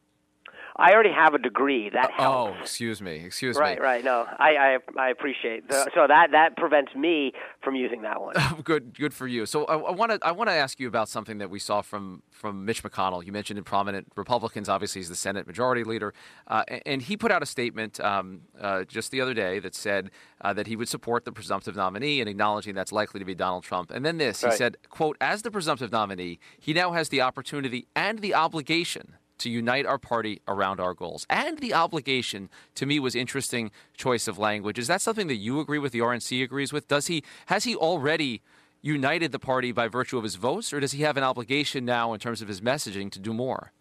I 0.76 0.92
already 0.92 1.12
have 1.12 1.34
a 1.34 1.38
degree. 1.38 1.90
That 1.90 2.10
oh, 2.18 2.22
helps. 2.22 2.58
Oh, 2.58 2.62
excuse 2.62 3.02
me. 3.02 3.16
Excuse 3.16 3.56
right, 3.56 3.78
me. 3.78 3.82
Right, 3.82 3.96
right. 3.96 4.04
No, 4.04 4.26
I, 4.38 4.56
I, 4.56 4.78
I 4.98 5.10
appreciate. 5.10 5.68
The, 5.68 5.90
so 5.94 6.06
that 6.06 6.30
that 6.32 6.56
prevents 6.56 6.94
me 6.94 7.32
from 7.62 7.74
using 7.74 8.02
that 8.02 8.20
one. 8.20 8.34
good, 8.64 8.96
good 8.96 9.12
for 9.12 9.26
you. 9.26 9.46
So 9.46 9.64
I 9.66 9.90
want 9.92 10.12
to 10.12 10.18
I 10.22 10.32
want 10.32 10.48
to 10.48 10.54
ask 10.54 10.80
you 10.80 10.88
about 10.88 11.08
something 11.08 11.38
that 11.38 11.50
we 11.50 11.58
saw 11.58 11.82
from 11.82 12.22
from 12.30 12.64
Mitch 12.64 12.82
McConnell. 12.82 13.24
You 13.24 13.32
mentioned 13.32 13.58
in 13.58 13.64
prominent 13.64 14.08
Republicans. 14.16 14.68
Obviously, 14.68 15.00
he's 15.00 15.08
the 15.08 15.16
Senate 15.16 15.46
Majority 15.46 15.84
Leader, 15.84 16.14
uh, 16.46 16.64
and 16.86 17.02
he 17.02 17.16
put 17.16 17.30
out 17.30 17.42
a 17.42 17.46
statement 17.46 18.00
um, 18.00 18.42
uh, 18.60 18.84
just 18.84 19.10
the 19.10 19.20
other 19.20 19.34
day 19.34 19.58
that 19.58 19.74
said 19.74 20.10
uh, 20.40 20.52
that 20.52 20.66
he 20.66 20.76
would 20.76 20.88
support 20.88 21.24
the 21.24 21.32
presumptive 21.32 21.76
nominee 21.76 22.20
and 22.20 22.28
acknowledging 22.28 22.74
that's 22.74 22.92
likely 22.92 23.18
to 23.18 23.26
be 23.26 23.34
Donald 23.34 23.64
Trump. 23.64 23.90
And 23.90 24.04
then 24.04 24.18
this, 24.18 24.42
right. 24.42 24.52
he 24.52 24.56
said, 24.56 24.76
"quote 24.88 25.16
As 25.20 25.42
the 25.42 25.50
presumptive 25.50 25.92
nominee, 25.92 26.38
he 26.58 26.72
now 26.72 26.92
has 26.92 27.10
the 27.10 27.20
opportunity 27.20 27.86
and 27.94 28.20
the 28.20 28.34
obligation." 28.34 29.16
To 29.42 29.50
unite 29.50 29.86
our 29.86 29.98
party 29.98 30.40
around 30.48 30.80
our 30.80 30.94
goals. 30.94 31.26
And 31.28 31.58
the 31.58 31.74
obligation, 31.74 32.48
to 32.76 32.86
me, 32.86 32.98
was 32.98 33.14
interesting 33.14 33.70
choice 33.96 34.26
of 34.28 34.38
language. 34.38 34.78
Is 34.78 34.86
that 34.86 35.00
something 35.00 35.26
that 35.28 35.36
you 35.36 35.60
agree 35.60 35.78
with, 35.78 35.92
the 35.92 36.00
RNC 36.00 36.42
agrees 36.42 36.72
with? 36.72 36.88
Does 36.88 37.08
he 37.08 37.22
has 37.46 37.64
he 37.64 37.74
already 37.74 38.42
united 38.80 39.32
the 39.32 39.38
party 39.38 39.72
by 39.72 39.88
virtue 39.88 40.18
of 40.18 40.24
his 40.24 40.34
votes, 40.34 40.72
or 40.72 40.80
does 40.80 40.92
he 40.92 41.02
have 41.02 41.16
an 41.16 41.22
obligation 41.22 41.84
now 41.84 42.12
in 42.12 42.20
terms 42.20 42.42
of 42.42 42.48
his 42.48 42.60
messaging 42.60 43.10
to 43.12 43.20
do 43.20 43.32
more? 43.32 43.72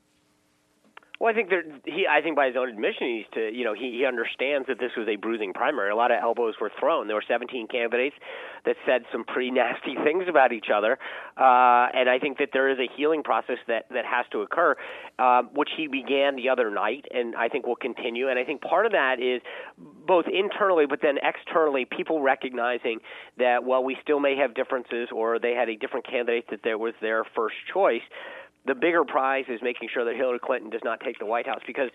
Well, 1.22 1.30
I 1.32 1.36
think 1.36 1.50
there, 1.50 1.62
he. 1.86 2.08
I 2.10 2.20
think 2.24 2.36
by 2.36 2.48
his 2.48 2.56
own 2.58 2.68
admission, 2.68 3.06
he's 3.06 3.30
to. 3.36 3.52
You 3.54 3.64
know, 3.64 3.76
he, 3.76 3.94
he 3.96 4.06
understands 4.08 4.68
that 4.68 4.80
this 4.80 4.90
was 4.98 5.08
a 5.08 5.18
bruising 5.18 5.54
primary. 5.54 5.92
A 5.92 5.96
lot 5.96 6.10
of 6.10 6.18
elbows 6.20 6.56
were 6.60 6.72
thrown. 6.80 7.06
There 7.06 7.16
were 7.16 7.24
17 7.28 7.68
candidates 7.68 8.16
that 8.66 8.76
said 8.88 9.04
some 9.12 9.24
pretty 9.24 9.52
nasty 9.52 9.94
things 10.04 10.24
about 10.28 10.52
each 10.52 10.74
other, 10.74 10.98
uh, 11.38 11.94
and 11.94 12.10
I 12.10 12.18
think 12.20 12.40
that 12.40 12.50
there 12.54 12.72
is 12.72 12.80
a 12.80 12.90
healing 12.98 13.22
process 13.22 13.60
that 13.68 13.86
that 13.94 14.04
has 14.04 14.26
to 14.32 14.42
occur, 14.42 14.76
uh, 15.20 15.44
which 15.54 15.70
he 15.78 15.86
began 15.86 16.38
the 16.38 16.50
other 16.50 16.72
night, 16.72 17.06
and 17.14 17.36
I 17.36 17.50
think 17.50 17.68
will 17.68 17.76
continue. 17.76 18.28
And 18.28 18.40
I 18.40 18.44
think 18.44 18.62
part 18.62 18.88
of 18.88 18.92
that 18.94 19.22
is 19.22 19.44
both 19.78 20.26
internally, 20.26 20.88
but 20.90 21.02
then 21.04 21.20
externally, 21.22 21.86
people 21.86 22.24
recognizing 22.24 22.98
that 23.38 23.64
while 23.64 23.84
we 23.84 23.96
still 24.02 24.20
may 24.20 24.38
have 24.38 24.56
differences, 24.56 25.10
or 25.14 25.38
they 25.38 25.54
had 25.54 25.70
a 25.70 25.76
different 25.76 26.08
candidate 26.08 26.46
that 26.50 26.62
there 26.64 26.80
was 26.80 26.96
their 27.00 27.26
first 27.36 27.58
choice 27.72 28.02
the 28.66 28.76
bigger 28.76 29.04
prize 29.04 29.46
is 29.50 29.60
making 29.62 29.90
sure 29.94 30.06
that 30.06 30.16
Hillary 30.16 30.40
Clinton 30.40 30.70
does 30.70 30.82
not 30.84 31.00
take 31.00 31.20
the 31.20 31.26
White 31.26 31.48
House 31.48 31.62
because 31.66 31.90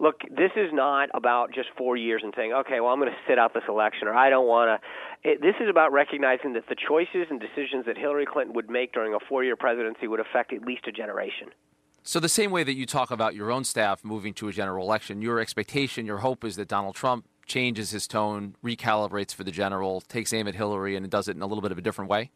look, 0.00 0.20
this 0.30 0.50
is 0.56 0.70
not 0.72 1.08
about 1.14 1.52
just 1.52 1.68
4 1.76 1.96
years 1.96 2.22
and 2.24 2.32
saying, 2.36 2.52
"Okay, 2.52 2.80
well 2.80 2.90
I'm 2.90 3.00
going 3.00 3.10
to 3.10 3.18
sit 3.28 3.38
out 3.38 3.54
this 3.54 3.64
election 3.68 4.08
or 4.08 4.14
I 4.14 4.30
don't 4.30 4.46
want 4.46 4.80
to." 5.24 5.38
This 5.40 5.54
is 5.60 5.68
about 5.68 5.92
recognizing 5.92 6.52
that 6.54 6.68
the 6.68 6.76
choices 6.76 7.26
and 7.30 7.40
decisions 7.40 7.86
that 7.86 7.98
Hillary 7.98 8.26
Clinton 8.26 8.54
would 8.54 8.70
make 8.70 8.92
during 8.92 9.14
a 9.14 9.18
4-year 9.18 9.56
presidency 9.56 10.06
would 10.06 10.20
affect 10.20 10.52
at 10.52 10.62
least 10.62 10.86
a 10.86 10.92
generation. 10.92 11.48
So 12.04 12.20
the 12.20 12.28
same 12.28 12.50
way 12.50 12.62
that 12.64 12.74
you 12.74 12.86
talk 12.86 13.10
about 13.10 13.34
your 13.34 13.50
own 13.50 13.64
staff 13.64 14.04
moving 14.04 14.32
to 14.34 14.48
a 14.48 14.52
general 14.52 14.86
election, 14.86 15.20
your 15.20 15.40
expectation, 15.40 16.06
your 16.06 16.18
hope 16.18 16.44
is 16.44 16.56
that 16.56 16.68
Donald 16.68 16.94
Trump 16.94 17.26
changes 17.44 17.90
his 17.90 18.06
tone, 18.06 18.54
recalibrates 18.64 19.34
for 19.34 19.44
the 19.44 19.50
general, 19.50 20.00
takes 20.00 20.32
aim 20.32 20.46
at 20.48 20.54
Hillary 20.54 20.96
and 20.96 21.10
does 21.10 21.28
it 21.28 21.36
in 21.36 21.42
a 21.42 21.46
little 21.46 21.62
bit 21.62 21.72
of 21.72 21.78
a 21.78 21.82
different 21.82 22.10
way? 22.10 22.30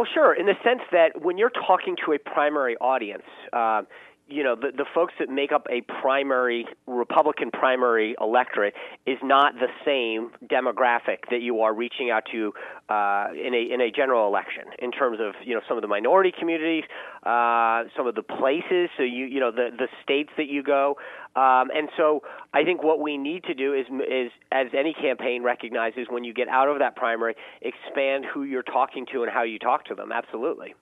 Well, 0.00 0.08
sure, 0.14 0.32
in 0.32 0.46
the 0.46 0.54
sense 0.64 0.80
that 0.92 1.20
when 1.20 1.36
you're 1.36 1.50
talking 1.50 1.94
to 2.06 2.12
a 2.12 2.18
primary 2.18 2.74
audience, 2.78 3.28
uh, 3.52 3.82
you 4.30 4.44
know, 4.44 4.54
the, 4.54 4.70
the 4.76 4.84
folks 4.94 5.14
that 5.18 5.28
make 5.28 5.52
up 5.52 5.66
a 5.70 5.80
primary 6.00 6.66
Republican 6.86 7.50
primary 7.50 8.14
electorate 8.20 8.74
is 9.06 9.18
not 9.22 9.54
the 9.54 9.68
same 9.84 10.30
demographic 10.48 11.28
that 11.30 11.42
you 11.42 11.60
are 11.60 11.74
reaching 11.74 12.10
out 12.10 12.24
to 12.32 12.52
uh, 12.88 13.28
in 13.32 13.54
a 13.54 13.74
in 13.74 13.80
a 13.80 13.90
general 13.90 14.26
election. 14.26 14.64
In 14.78 14.92
terms 14.92 15.18
of 15.20 15.34
you 15.44 15.54
know 15.54 15.60
some 15.68 15.76
of 15.76 15.82
the 15.82 15.88
minority 15.88 16.32
communities, 16.36 16.84
uh, 17.24 17.84
some 17.96 18.06
of 18.06 18.14
the 18.14 18.22
places, 18.22 18.88
so 18.96 19.02
you 19.02 19.26
you 19.26 19.40
know 19.40 19.50
the 19.50 19.70
the 19.76 19.88
states 20.02 20.30
that 20.36 20.46
you 20.46 20.62
go, 20.62 20.96
um, 21.36 21.70
and 21.74 21.88
so 21.96 22.22
I 22.54 22.64
think 22.64 22.82
what 22.82 23.00
we 23.00 23.18
need 23.18 23.44
to 23.44 23.54
do 23.54 23.74
is 23.74 23.86
is 24.08 24.30
as 24.52 24.68
any 24.76 24.94
campaign 24.94 25.42
recognizes 25.42 26.06
when 26.08 26.24
you 26.24 26.32
get 26.32 26.48
out 26.48 26.68
of 26.68 26.78
that 26.78 26.96
primary, 26.96 27.34
expand 27.62 28.24
who 28.32 28.44
you're 28.44 28.62
talking 28.62 29.06
to 29.12 29.22
and 29.22 29.30
how 29.30 29.42
you 29.42 29.58
talk 29.58 29.84
to 29.86 29.94
them. 29.94 30.12
Absolutely. 30.12 30.74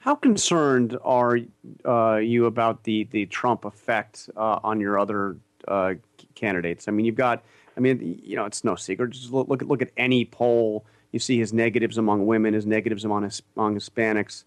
How 0.00 0.14
concerned 0.14 0.96
are 1.02 1.38
uh, 1.84 2.16
you 2.16 2.46
about 2.46 2.84
the 2.84 3.04
the 3.10 3.26
Trump 3.26 3.64
effect 3.64 4.30
uh, 4.36 4.60
on 4.62 4.80
your 4.80 4.98
other 4.98 5.36
uh, 5.66 5.94
candidates? 6.34 6.88
I 6.88 6.92
mean, 6.92 7.04
you've 7.04 7.16
got. 7.16 7.42
I 7.76 7.80
mean, 7.80 8.20
you 8.24 8.34
know, 8.36 8.44
it's 8.44 8.64
no 8.64 8.74
secret. 8.74 9.10
Just 9.10 9.32
look 9.32 9.48
look 9.48 9.62
at 9.62 9.68
look 9.68 9.82
at 9.82 9.90
any 9.96 10.24
poll. 10.24 10.86
You 11.10 11.18
see 11.18 11.38
his 11.38 11.52
negatives 11.52 11.98
among 11.98 12.26
women, 12.26 12.54
his 12.54 12.66
negatives 12.66 13.04
among 13.04 13.24
his, 13.24 13.42
among 13.56 13.74
Hispanics. 13.76 14.44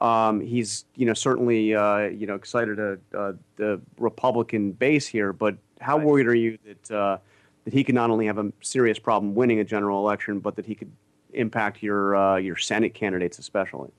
Um, 0.00 0.40
he's 0.40 0.86
you 0.94 1.04
know 1.04 1.14
certainly 1.14 1.74
uh, 1.74 2.04
you 2.04 2.26
know 2.26 2.34
excited 2.34 2.76
to 2.76 2.98
uh, 3.18 3.32
the 3.56 3.80
Republican 3.98 4.72
base 4.72 5.06
here, 5.06 5.34
but 5.34 5.58
how 5.80 5.98
worried 5.98 6.26
are 6.26 6.34
you 6.34 6.58
that 6.64 6.90
uh, 6.90 7.18
that 7.64 7.74
he 7.74 7.84
could 7.84 7.94
not 7.94 8.08
only 8.08 8.26
have 8.26 8.38
a 8.38 8.50
serious 8.62 8.98
problem 8.98 9.34
winning 9.34 9.60
a 9.60 9.64
general 9.64 9.98
election, 9.98 10.40
but 10.40 10.56
that 10.56 10.64
he 10.64 10.74
could 10.74 10.92
impact 11.34 11.82
your 11.82 12.38
your 12.38 12.56
Senate 12.56 12.94
candidates 12.94 13.38
especially? 13.38 13.90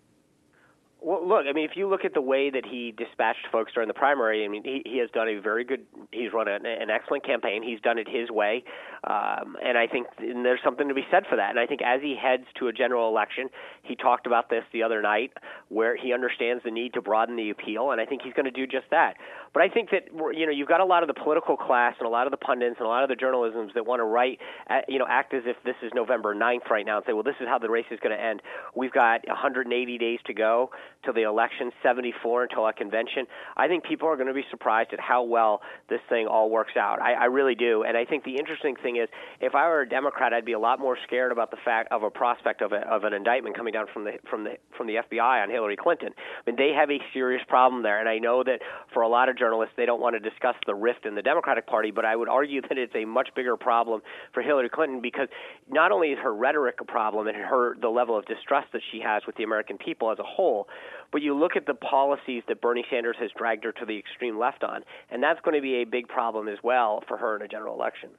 Well, 1.01 1.25
look, 1.25 1.45
I 1.47 1.53
mean, 1.53 1.63
if 1.63 1.77
you 1.77 1.87
look 1.87 2.03
at 2.03 2.13
the 2.13 2.21
way 2.21 2.49
that 2.49 2.65
he 2.65 2.91
dispatched 2.91 3.47
folks 3.53 3.71
during 3.73 3.87
the 3.87 3.93
primary, 3.93 4.43
I 4.43 4.49
mean, 4.49 4.63
he, 4.65 4.81
he 4.85 4.97
has 4.97 5.09
done 5.11 5.29
a 5.29 5.39
very 5.39 5.63
good. 5.63 5.85
He's 6.11 6.33
run 6.33 6.49
an, 6.49 6.65
an 6.65 6.89
excellent 6.89 7.25
campaign. 7.25 7.63
He's 7.63 7.79
done 7.79 7.97
it 7.97 8.07
his 8.09 8.29
way, 8.29 8.65
um, 9.05 9.55
and 9.63 9.77
I 9.77 9.87
think 9.87 10.07
and 10.17 10.43
there's 10.43 10.59
something 10.61 10.89
to 10.89 10.93
be 10.93 11.05
said 11.09 11.23
for 11.29 11.37
that. 11.37 11.51
And 11.51 11.59
I 11.59 11.67
think 11.67 11.81
as 11.81 12.01
he 12.01 12.17
heads 12.21 12.43
to 12.59 12.67
a 12.67 12.73
general 12.73 13.07
election, 13.07 13.49
he 13.83 13.95
talked 13.95 14.27
about 14.27 14.49
this 14.49 14.63
the 14.73 14.83
other 14.83 15.01
night, 15.01 15.31
where 15.69 15.95
he 15.95 16.11
understands 16.11 16.63
the 16.65 16.71
need 16.71 16.93
to 16.95 17.01
broaden 17.01 17.37
the 17.37 17.49
appeal, 17.49 17.91
and 17.91 18.01
I 18.01 18.05
think 18.05 18.21
he's 18.23 18.33
going 18.33 18.45
to 18.45 18.51
do 18.51 18.67
just 18.67 18.89
that. 18.91 19.13
But 19.53 19.63
I 19.63 19.69
think 19.69 19.89
that 19.91 20.03
you 20.13 20.45
know 20.45 20.51
you've 20.51 20.67
got 20.67 20.79
a 20.79 20.85
lot 20.85 21.03
of 21.03 21.07
the 21.07 21.13
political 21.13 21.57
class 21.57 21.95
and 21.99 22.07
a 22.07 22.09
lot 22.09 22.27
of 22.27 22.31
the 22.31 22.37
pundits 22.37 22.75
and 22.79 22.85
a 22.85 22.89
lot 22.89 23.03
of 23.03 23.09
the 23.09 23.15
journalisms 23.15 23.73
that 23.73 23.85
want 23.85 23.99
to 23.99 24.05
write, 24.05 24.39
you 24.87 24.99
know, 24.99 25.05
act 25.09 25.33
as 25.33 25.43
if 25.45 25.57
this 25.63 25.75
is 25.81 25.91
November 25.93 26.35
9th 26.35 26.69
right 26.69 26.85
now 26.85 26.97
and 26.97 27.05
say, 27.05 27.13
well, 27.13 27.23
this 27.23 27.35
is 27.39 27.47
how 27.47 27.57
the 27.57 27.69
race 27.69 27.85
is 27.91 27.99
going 28.01 28.15
to 28.15 28.23
end. 28.23 28.41
We've 28.75 28.91
got 28.91 29.27
180 29.27 29.97
days 29.97 30.19
to 30.27 30.33
go 30.33 30.69
till 31.03 31.13
the 31.13 31.23
election, 31.23 31.71
74 31.81 32.43
until 32.43 32.67
a 32.67 32.73
convention. 32.73 33.25
I 33.57 33.67
think 33.67 33.83
people 33.83 34.07
are 34.07 34.15
going 34.15 34.27
to 34.27 34.33
be 34.33 34.45
surprised 34.51 34.93
at 34.93 34.99
how 34.99 35.23
well 35.23 35.61
this 35.89 36.01
thing 36.09 36.27
all 36.27 36.49
works 36.49 36.73
out. 36.77 37.01
I, 37.01 37.13
I 37.13 37.25
really 37.25 37.55
do. 37.55 37.83
And 37.83 37.97
I 37.97 38.05
think 38.05 38.23
the 38.23 38.37
interesting 38.37 38.75
thing 38.75 38.97
is, 38.97 39.09
if 39.41 39.55
I 39.55 39.67
were 39.67 39.81
a 39.81 39.89
Democrat, 39.89 40.33
I'd 40.33 40.45
be 40.45 40.53
a 40.53 40.59
lot 40.59 40.79
more 40.79 40.97
scared 41.05 41.31
about 41.31 41.51
the 41.51 41.57
fact 41.63 41.91
of 41.91 42.03
a 42.03 42.09
prospect 42.09 42.61
of, 42.61 42.71
a, 42.71 42.87
of 42.87 43.03
an 43.03 43.13
indictment 43.13 43.55
coming 43.55 43.73
down 43.73 43.87
from 43.93 44.03
the 44.03 44.13
from 44.29 44.43
the 44.43 44.57
from 44.77 44.87
the 44.87 44.95
FBI 44.95 45.43
on 45.43 45.49
Hillary 45.49 45.77
Clinton. 45.77 46.09
I 46.15 46.49
mean, 46.49 46.55
they 46.57 46.71
have 46.75 46.89
a 46.89 46.99
serious 47.13 47.41
problem 47.47 47.83
there, 47.83 47.99
and 47.99 48.07
I 48.07 48.17
know 48.17 48.43
that 48.43 48.61
for 48.93 49.01
a 49.01 49.07
lot 49.07 49.29
of 49.29 49.37
journalists, 49.39 49.73
they 49.77 49.85
don't 49.85 50.01
want 50.01 50.15
to 50.15 50.19
discuss 50.19 50.55
the 50.67 50.75
rift 50.75 51.05
in 51.05 51.15
the 51.15 51.21
Democratic 51.21 51.65
Party, 51.65 51.91
but 51.91 52.05
I 52.05 52.15
would 52.15 52.29
argue 52.29 52.61
that 52.69 52.77
it's 52.77 52.93
a 52.95 53.05
much 53.05 53.29
bigger 53.35 53.57
problem 53.57 54.01
for 54.33 54.43
Hillary 54.43 54.69
Clinton 54.69 55.01
because 55.01 55.29
not 55.69 55.91
only 55.91 56.09
is 56.09 56.19
her 56.21 56.33
rhetoric 56.33 56.75
a 56.81 56.85
problem 56.85 57.27
and 57.27 57.37
her 57.37 57.77
the 57.81 57.89
level 57.89 58.17
of 58.17 58.25
distrust 58.25 58.67
that 58.73 58.81
she 58.91 58.99
has 58.99 59.23
with 59.25 59.35
the 59.37 59.43
American 59.43 59.77
people 59.77 60.11
as 60.11 60.19
a 60.19 60.23
whole, 60.23 60.67
but 61.11 61.21
you 61.21 61.33
look 61.35 61.55
at 61.55 61.65
the 61.65 61.73
policies 61.73 62.43
that 62.47 62.61
Bernie 62.61 62.85
Sanders 62.91 63.15
has 63.19 63.31
dragged 63.37 63.63
her 63.63 63.71
to 63.71 63.85
the 63.85 63.97
extreme 63.97 64.37
left 64.37 64.63
on, 64.63 64.83
and 65.09 65.23
that's 65.23 65.39
going 65.41 65.55
to 65.55 65.61
be 65.61 65.75
a 65.75 65.85
big 65.85 66.07
problem 66.07 66.47
as 66.47 66.57
well 66.63 67.03
for 67.07 67.17
her 67.17 67.35
in 67.35 67.41
a 67.41 67.47
general 67.47 67.73
election. 67.73 68.09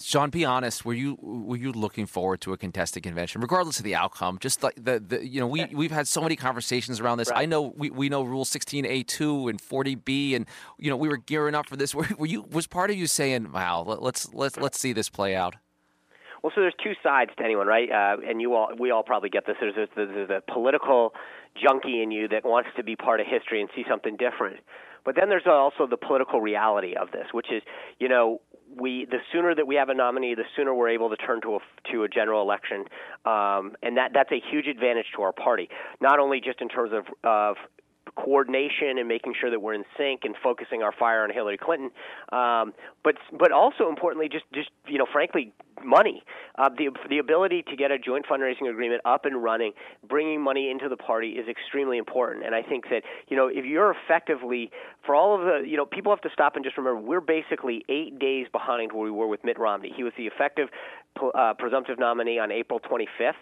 Sean, 0.00 0.30
be 0.30 0.44
honest. 0.44 0.84
Were 0.84 0.94
you 0.94 1.18
were 1.20 1.56
you 1.56 1.70
looking 1.70 2.06
forward 2.06 2.40
to 2.42 2.52
a 2.52 2.56
contested 2.56 3.02
convention, 3.02 3.40
regardless 3.40 3.78
of 3.78 3.84
the 3.84 3.94
outcome? 3.94 4.38
Just 4.40 4.62
like 4.62 4.74
the, 4.76 4.98
the 5.00 5.26
you 5.26 5.38
know 5.38 5.46
we 5.46 5.66
we've 5.66 5.90
had 5.90 6.08
so 6.08 6.22
many 6.22 6.34
conversations 6.34 6.98
around 6.98 7.18
this. 7.18 7.30
Right. 7.30 7.42
I 7.42 7.46
know 7.46 7.74
we, 7.76 7.90
we 7.90 8.08
know 8.08 8.22
Rule 8.22 8.44
sixteen 8.44 8.86
A 8.86 9.02
two 9.02 9.48
and 9.48 9.60
forty 9.60 9.94
B, 9.94 10.34
and 10.34 10.46
you 10.78 10.88
know 10.88 10.96
we 10.96 11.08
were 11.08 11.18
gearing 11.18 11.54
up 11.54 11.68
for 11.68 11.76
this. 11.76 11.94
Were, 12.02 12.08
were 12.16 12.26
you 12.26 12.42
was 12.42 12.66
part 12.66 12.90
of 12.90 12.96
you 12.96 13.06
saying, 13.06 13.52
"Wow, 13.52 13.82
let's 13.82 14.32
let's 14.32 14.56
let's 14.56 14.78
see 14.78 14.92
this 14.92 15.10
play 15.10 15.34
out"? 15.34 15.56
Well, 16.42 16.50
so 16.54 16.60
there's 16.60 16.74
two 16.82 16.94
sides 17.02 17.30
to 17.38 17.44
anyone, 17.44 17.68
right? 17.68 17.88
Uh, 17.88 18.16
and 18.28 18.40
you 18.40 18.54
all, 18.54 18.70
we 18.76 18.90
all 18.90 19.04
probably 19.04 19.28
get 19.28 19.46
this. 19.46 19.54
There's, 19.60 19.74
there's, 19.76 19.88
there's 19.94 20.30
a 20.30 20.42
political 20.52 21.14
junkie 21.54 22.02
in 22.02 22.10
you 22.10 22.26
that 22.28 22.44
wants 22.44 22.70
to 22.76 22.82
be 22.82 22.96
part 22.96 23.20
of 23.20 23.26
history 23.28 23.60
and 23.60 23.70
see 23.76 23.84
something 23.88 24.16
different. 24.16 24.56
But 25.04 25.14
then 25.14 25.28
there's 25.28 25.46
also 25.46 25.86
the 25.86 25.96
political 25.96 26.40
reality 26.40 26.94
of 27.00 27.12
this, 27.12 27.26
which 27.32 27.46
is, 27.52 27.62
you 28.00 28.08
know, 28.08 28.40
we 28.76 29.06
the 29.06 29.18
sooner 29.32 29.54
that 29.54 29.66
we 29.66 29.74
have 29.76 29.88
a 29.88 29.94
nominee, 29.94 30.34
the 30.34 30.44
sooner 30.56 30.74
we're 30.74 30.88
able 30.88 31.10
to 31.10 31.16
turn 31.16 31.40
to 31.42 31.56
a 31.56 31.58
to 31.92 32.04
a 32.04 32.08
general 32.08 32.42
election, 32.42 32.84
um, 33.24 33.72
and 33.82 33.96
that 33.96 34.12
that's 34.14 34.32
a 34.32 34.40
huge 34.50 34.66
advantage 34.66 35.06
to 35.16 35.22
our 35.22 35.32
party. 35.32 35.68
Not 36.00 36.18
only 36.18 36.40
just 36.40 36.60
in 36.60 36.68
terms 36.68 36.92
of 36.92 37.04
of 37.24 37.56
coordination 38.16 38.98
and 38.98 39.08
making 39.08 39.34
sure 39.40 39.50
that 39.50 39.60
we're 39.60 39.74
in 39.74 39.84
sync 39.96 40.20
and 40.24 40.34
focusing 40.42 40.82
our 40.82 40.92
fire 40.92 41.22
on 41.22 41.30
Hillary 41.30 41.58
Clinton, 41.58 41.90
um, 42.32 42.72
but 43.02 43.16
but 43.38 43.52
also 43.52 43.88
importantly, 43.88 44.28
just 44.28 44.44
just 44.52 44.70
you 44.86 44.98
know, 44.98 45.06
frankly, 45.10 45.52
money. 45.84 46.22
Uh, 46.58 46.68
the 46.68 46.90
the 47.08 47.18
ability 47.18 47.62
to 47.68 47.76
get 47.76 47.90
a 47.90 47.98
joint 47.98 48.26
fundraising 48.26 48.68
agreement 48.68 49.02
up 49.04 49.24
and 49.24 49.42
running, 49.42 49.72
bringing 50.06 50.40
money 50.40 50.70
into 50.70 50.88
the 50.88 50.96
party 50.96 51.30
is 51.30 51.48
extremely 51.48 51.98
important. 51.98 52.44
And 52.44 52.54
I 52.54 52.62
think 52.62 52.84
that 52.90 53.02
you 53.28 53.36
know 53.36 53.48
if 53.48 53.64
you're 53.64 53.94
effectively 54.04 54.70
for 55.04 55.14
all 55.14 55.34
of 55.34 55.42
the 55.42 55.68
you 55.68 55.76
know 55.76 55.86
people 55.86 56.12
have 56.12 56.20
to 56.22 56.30
stop 56.32 56.56
and 56.56 56.64
just 56.64 56.76
remember 56.76 57.00
we're 57.00 57.20
basically 57.20 57.84
eight 57.88 58.18
days 58.18 58.46
behind 58.52 58.92
where 58.92 59.04
we 59.04 59.10
were 59.10 59.26
with 59.26 59.44
Mitt 59.44 59.58
Romney. 59.58 59.92
He 59.94 60.02
was 60.02 60.12
the 60.16 60.26
effective 60.26 60.68
uh, 61.34 61.54
presumptive 61.58 61.98
nominee 61.98 62.38
on 62.38 62.50
April 62.50 62.80
25th. 62.80 63.32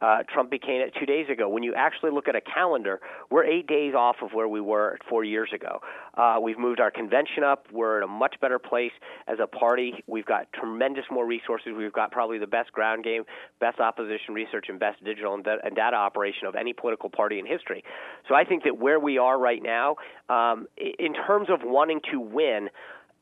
Uh, 0.00 0.22
Trump 0.32 0.50
became 0.50 0.80
it 0.80 0.92
two 0.98 1.06
days 1.06 1.26
ago. 1.30 1.48
When 1.48 1.62
you 1.62 1.74
actually 1.76 2.10
look 2.10 2.26
at 2.26 2.34
a 2.34 2.40
calendar, 2.40 3.00
we're 3.30 3.44
eight 3.44 3.68
days 3.68 3.94
off 3.94 4.16
of 4.20 4.32
where 4.32 4.48
we 4.48 4.60
were 4.60 4.98
four 5.08 5.22
years 5.22 5.50
ago. 5.54 5.80
Uh, 6.14 6.38
we've 6.42 6.58
moved 6.58 6.80
our 6.80 6.90
convention 6.90 7.44
up. 7.44 7.66
We're 7.72 7.98
in 7.98 8.02
a 8.02 8.08
much 8.08 8.34
better 8.40 8.58
place 8.58 8.90
as 9.28 9.38
a 9.40 9.46
party. 9.46 10.02
We've 10.08 10.26
got 10.26 10.52
tremendous 10.52 11.04
more 11.10 11.24
resources. 11.24 11.74
We've 11.76 11.92
got 11.92 12.10
probably 12.10 12.38
the 12.38 12.48
best 12.48 12.72
ground 12.72 13.04
game, 13.04 13.22
best 13.60 13.78
opposition 13.78 14.34
research, 14.34 14.66
and 14.68 14.80
best 14.80 15.02
digital 15.04 15.34
and, 15.34 15.46
and 15.46 15.76
data 15.76 15.96
operation 15.96 16.48
of 16.48 16.56
any 16.56 16.72
political 16.72 17.08
party 17.08 17.38
in 17.38 17.46
history. 17.46 17.84
So 18.28 18.34
I 18.34 18.44
think 18.44 18.64
that 18.64 18.78
where 18.78 18.98
we 18.98 19.18
are 19.18 19.38
right 19.38 19.62
now, 19.62 19.96
um, 20.28 20.66
in 20.76 21.14
terms 21.14 21.48
of 21.48 21.60
wanting 21.62 22.00
to 22.10 22.18
win, 22.18 22.70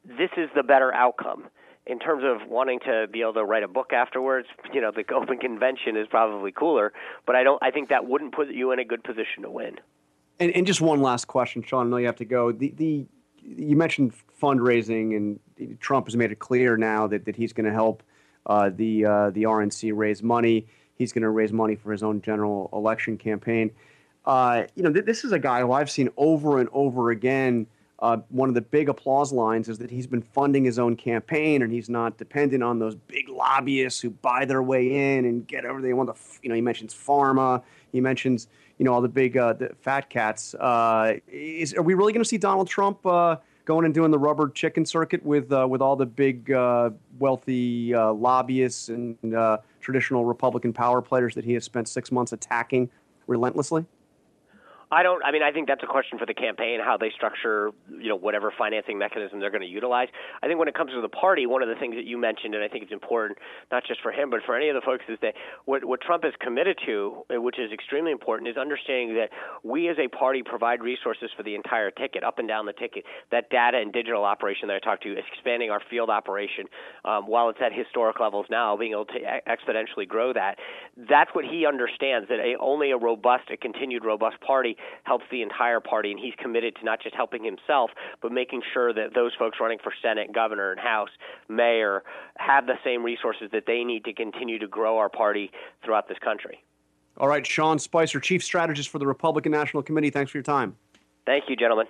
this 0.05 0.31
is 0.39 0.49
the 0.57 0.63
better 0.63 0.95
outcome 0.95 1.51
in 1.91 1.99
terms 1.99 2.23
of 2.25 2.49
wanting 2.49 2.79
to 2.87 3.09
be 3.13 3.21
able 3.21 3.35
to 3.35 3.45
write 3.45 3.65
a 3.65 3.69
book 3.69 3.93
afterwards, 3.93 4.47
you 4.73 4.81
know, 4.81 4.93
the 4.93 5.05
open 5.15 5.39
convention 5.39 5.97
is 5.97 6.07
probably 6.09 6.53
cooler, 6.53 6.93
but 7.27 7.35
I 7.35 7.43
don't. 7.43 7.61
I 7.63 7.73
think 7.73 7.89
that 7.89 8.07
wouldn't 8.07 8.33
put 8.33 8.49
you 8.49 8.71
in 8.71 8.79
a 8.79 8.85
good 8.85 9.03
position 9.03 9.43
to 9.43 9.51
win. 9.51 9.81
And, 10.39 10.53
and 10.53 10.67
just 10.67 10.81
one 10.81 11.03
last 11.03 11.27
question, 11.27 11.63
Sean. 11.63 11.89
I 11.89 11.91
know 11.91 11.97
you 11.97 12.07
have 12.07 12.17
to 12.17 12.25
go. 12.25 12.53
The 12.53 12.73
the 12.77 13.07
you 13.43 13.77
mentioned 13.77 14.15
fundraising, 14.41 15.17
and 15.17 15.81
Trump 15.81 16.07
has 16.07 16.17
made 16.17 16.31
it 16.31 16.39
clear 16.39 16.77
now 16.77 17.07
that, 17.09 17.25
that 17.25 17.35
he's 17.35 17.53
going 17.53 17.67
to 17.67 17.73
help 17.73 18.03
uh, 18.47 18.71
the 18.75 19.05
uh, 19.05 19.31
the 19.31 19.43
RNC 19.43 19.93
raise 19.95 20.23
money. 20.23 20.69
He's 20.95 21.13
going 21.13 21.23
to 21.23 21.31
raise 21.31 21.53
money 21.53 21.75
for 21.75 21.91
his 21.91 22.03
own 22.03 22.23
general 22.23 22.71
election 22.73 23.19
campaign. 23.19 23.73
Uh, 24.25 24.65
you 24.77 24.83
know, 24.83 24.93
th- 24.93 25.07
this 25.07 25.25
is 25.25 25.33
a 25.33 25.39
guy 25.39 25.61
who 25.61 25.73
I've 25.73 25.91
seen 25.91 26.11
over 26.17 26.61
and 26.61 26.69
over 26.73 27.11
again 27.11 27.67
uh, 28.01 28.17
one 28.31 28.49
of 28.49 28.55
the 28.55 28.61
big 28.63 28.89
applause 28.89 29.33
lines 29.33 29.69
is 29.69 29.79
that 29.79 29.91
he's 29.91 30.07
been 30.07 30.23
funding 30.23 30.65
his 30.65 30.79
own 30.79 30.97
campaign 30.97 31.63
and 31.63 31.73
he's 31.73 31.91
not 31.91 32.17
dependent 32.17 32.63
on 32.63 32.79
those 32.79 32.95
big 32.95 33.29
lobbyists 33.29 34.01
who 34.01 34.11
buy 34.11 34.45
their 34.45 34.63
way 34.63 35.17
in 35.17 35.27
and 35.27 35.47
get 35.47 35.65
everything 35.65 35.91
they 35.91 35.95
want. 35.95 36.09
To, 36.09 36.23
you 36.43 36.49
know, 36.49 36.55
he 36.55 36.63
mentions 36.63 36.95
pharma. 36.95 37.63
He 37.93 38.01
mentions 38.01 38.49
you 38.81 38.85
know 38.85 38.95
all 38.95 39.03
the 39.03 39.09
big 39.09 39.37
uh, 39.37 39.53
the 39.53 39.71
fat 39.83 40.09
cats. 40.09 40.55
Uh, 40.55 41.17
is 41.29 41.75
are 41.75 41.83
we 41.83 41.93
really 41.93 42.15
going 42.15 42.23
to 42.23 42.29
see 42.29 42.39
Donald 42.39 42.67
Trump 42.67 43.05
uh, 43.05 43.37
going 43.67 43.85
and 43.85 43.93
doing 43.93 44.11
the 44.11 44.19
rubber 44.19 44.49
chicken 44.49 44.87
circuit 44.87 45.23
with 45.25 45.53
uh, 45.53 45.67
with 45.69 45.83
all 45.83 45.97
the 45.97 46.07
big 46.07 46.51
uh, 46.51 46.89
wealthy 47.19 47.93
lobbyists 47.95 48.89
and 48.89 49.19
traditional 49.81 50.25
Republican 50.25 50.73
power 50.73 51.03
players 51.03 51.35
that 51.35 51.45
he 51.45 51.53
has 51.53 51.65
spent 51.65 51.89
six 51.89 52.11
months 52.11 52.33
attacking 52.33 52.89
relentlessly? 53.27 53.85
I 54.93 55.05
don't. 55.05 55.25
I 55.25 55.31
mean, 55.31 55.43
I 55.43 55.53
think 55.53 55.69
that's 55.69 55.85
a 55.85 55.87
question 55.87 56.19
for 56.19 56.27
the 56.27 56.35
campaign, 56.35 56.81
how 56.83 56.97
they 56.97 57.11
structure, 57.15 57.71
you 57.89 58.09
know, 58.09 58.17
whatever 58.17 58.53
financing 58.57 58.99
mechanism 58.99 59.39
they're 59.39 59.51
going 59.51 59.63
to 59.63 59.69
utilize. 59.69 60.09
I 60.43 60.49
think 60.49 60.59
when 60.59 60.67
it 60.67 60.75
comes 60.75 60.91
to 60.91 61.01
the 61.01 61.09
party, 61.09 61.47
one 61.47 61.63
of 61.63 61.69
the 61.69 61.77
things 61.77 61.95
that 61.95 62.05
you 62.05 62.19
mentioned, 62.19 62.57
and 62.57 62.65
I 62.65 62.69
think 62.69 62.83
it's 62.83 62.93
important, 62.93 63.39
not 63.71 63.85
just 63.87 64.01
for 64.03 64.11
him, 64.11 64.31
but 64.31 64.41
for 64.45 64.57
any 64.57 64.69
of 64.69 64.75
the 64.75 64.81
folks, 64.81 65.05
is 65.09 65.17
that 65.23 65.35
what, 65.65 65.85
what 65.85 66.01
Trump 66.01 66.25
is 66.25 66.33
committed 66.41 66.77
to, 66.87 67.23
which 67.31 67.61
is 67.61 67.71
extremely 67.71 68.11
important, 68.11 68.49
is 68.49 68.57
understanding 68.57 69.15
that 69.15 69.31
we 69.63 69.89
as 69.89 69.97
a 69.99 70.09
party 70.09 70.43
provide 70.43 70.83
resources 70.83 71.31
for 71.37 71.45
the 71.45 71.55
entire 71.55 71.93
ticket, 71.93 72.25
up 72.25 72.41
and 72.41 72.49
down 72.49 72.67
the 72.67 72.73
ticket. 72.73 73.05
That 73.31 73.49
data 73.49 73.79
and 73.79 73.93
digital 73.93 74.25
operation 74.25 74.67
that 74.69 74.75
I 74.75 74.81
talked 74.81 75.05
to, 75.05 75.15
expanding 75.17 75.71
our 75.71 75.81
field 75.89 76.11
operation, 76.11 76.67
um, 77.05 77.29
while 77.29 77.49
it's 77.49 77.61
at 77.65 77.73
historic 77.73 78.19
levels 78.19 78.47
now, 78.51 78.77
being 78.77 78.93
able 78.93 79.07
to 79.07 79.21
exponentially 79.47 80.09
grow 80.09 80.33
that. 80.33 80.59
That's 81.09 81.31
what 81.33 81.45
he 81.45 81.65
understands. 81.65 82.29
That 82.29 82.41
a, 82.41 82.59
only 82.59 82.91
a 82.91 82.97
robust, 82.97 83.51
a 83.53 83.57
continued 83.57 84.05
robust 84.05 84.41
party 84.41 84.77
helps 85.05 85.25
the 85.31 85.43
entire 85.43 85.81
party, 85.81 86.11
and 86.11 86.21
he's 86.21 86.35
committed 86.39 86.77
to 86.77 86.85
not 86.85 87.03
just 87.03 87.15
helping 87.15 87.45
himself, 87.45 87.91
but 88.23 88.33
making 88.33 88.63
sure 88.73 88.93
that 88.93 89.15
those 89.15 89.33
folks 89.39 89.59
running 89.61 89.79
for 89.83 89.93
Senate, 90.03 90.33
governor, 90.33 90.73
and 90.73 90.81
House, 90.81 91.11
mayor 91.49 92.03
have 92.37 92.67
the 92.67 92.79
same 92.85 93.03
resources 93.03 93.49
that 93.53 93.65
they 93.67 93.85
need 93.85 94.05
to 94.05 94.13
continue 94.13 94.59
to 94.59 94.67
grow 94.67 94.99
our 94.99 95.09
party 95.09 95.51
throughout 95.85 96.09
this 96.09 96.19
country. 96.19 96.63
All 97.17 97.29
right, 97.29 97.47
Sean 97.47 97.79
Spicer, 97.79 98.21
Chief 98.21 98.43
Strategist 98.43 98.89
for 98.89 98.99
the 98.99 99.07
Republican 99.07 99.53
National 99.53 99.83
Committee. 99.83 100.11
Thanks 100.11 100.31
for 100.31 100.39
your 100.39 100.43
time. 100.43 100.77
Thank 101.27 101.45
you, 101.49 101.57
gentlemen. 101.57 101.87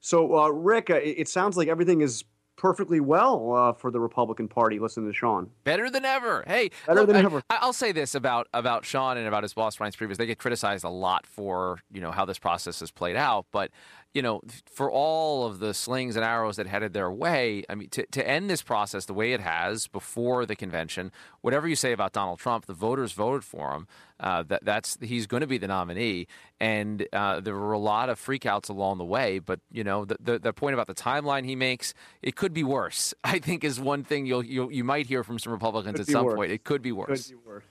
So, 0.00 0.38
uh, 0.38 0.48
Rick, 0.48 0.90
uh, 0.90 1.00
it 1.02 1.28
sounds 1.28 1.56
like 1.56 1.68
everything 1.68 2.00
is 2.00 2.24
perfectly 2.56 3.00
well 3.00 3.52
uh, 3.52 3.72
for 3.72 3.90
the 3.90 4.00
Republican 4.00 4.48
Party. 4.48 4.78
Listen 4.78 5.06
to 5.06 5.12
Sean. 5.12 5.50
Better 5.64 5.90
than 5.90 6.04
ever. 6.04 6.44
Hey, 6.46 6.70
better 6.86 7.00
look, 7.00 7.08
than 7.08 7.16
I, 7.16 7.22
ever. 7.22 7.42
I'll 7.50 7.72
say 7.72 7.92
this 7.92 8.14
about 8.14 8.48
about 8.52 8.84
Sean 8.84 9.16
and 9.16 9.28
about 9.28 9.42
his 9.42 9.54
boss 9.54 9.76
Reince 9.76 9.96
Priebus. 9.96 10.16
They 10.16 10.26
get 10.26 10.38
criticized 10.38 10.84
a 10.84 10.88
lot 10.88 11.26
for 11.26 11.78
you 11.92 12.00
know 12.00 12.10
how 12.10 12.24
this 12.24 12.38
process 12.38 12.80
has 12.80 12.90
played 12.90 13.16
out, 13.16 13.46
but 13.52 13.70
you 14.14 14.22
know, 14.22 14.40
for 14.64 14.90
all 14.90 15.46
of 15.46 15.58
the 15.58 15.74
slings 15.74 16.16
and 16.16 16.24
arrows 16.24 16.56
that 16.56 16.66
headed 16.66 16.94
their 16.94 17.10
way, 17.10 17.64
I 17.68 17.74
mean, 17.74 17.90
to, 17.90 18.06
to 18.06 18.26
end 18.26 18.48
this 18.48 18.62
process 18.62 19.04
the 19.04 19.12
way 19.12 19.32
it 19.32 19.40
has 19.40 19.88
before 19.88 20.46
the 20.46 20.56
convention, 20.56 21.12
whatever 21.42 21.68
you 21.68 21.76
say 21.76 21.92
about 21.92 22.12
Donald 22.12 22.38
Trump, 22.38 22.64
the 22.64 22.72
voters 22.72 23.12
voted 23.12 23.44
for 23.44 23.72
him. 23.72 23.86
Uh, 24.18 24.42
that 24.44 24.64
that's 24.64 24.96
he's 25.02 25.26
going 25.26 25.42
to 25.42 25.46
be 25.46 25.58
the 25.58 25.66
nominee, 25.66 26.26
and 26.58 27.06
uh, 27.12 27.38
there 27.38 27.54
were 27.54 27.74
a 27.74 27.78
lot 27.78 28.08
of 28.08 28.18
freakouts 28.18 28.70
along 28.70 28.96
the 28.96 29.04
way. 29.04 29.38
But 29.38 29.60
you 29.70 29.84
know, 29.84 30.06
the, 30.06 30.16
the, 30.18 30.38
the 30.38 30.52
point 30.54 30.72
about 30.72 30.86
the 30.86 30.94
timeline 30.94 31.44
he 31.44 31.54
makes, 31.54 31.92
it 32.22 32.34
could 32.34 32.54
be 32.54 32.64
worse. 32.64 33.12
I 33.24 33.38
think 33.38 33.62
is 33.62 33.78
one 33.78 34.04
thing 34.04 34.24
you'll, 34.24 34.42
you'll 34.42 34.72
you 34.72 34.84
might 34.84 35.06
hear 35.06 35.22
from 35.22 35.38
some 35.38 35.52
Republicans 35.52 36.00
at 36.00 36.06
some 36.06 36.24
worse. 36.24 36.36
point. 36.36 36.50
It 36.50 36.64
could 36.64 36.80
be 36.80 36.92
worse. 36.92 37.26
Could 37.26 37.36
be 37.36 37.48
worse. 37.48 37.64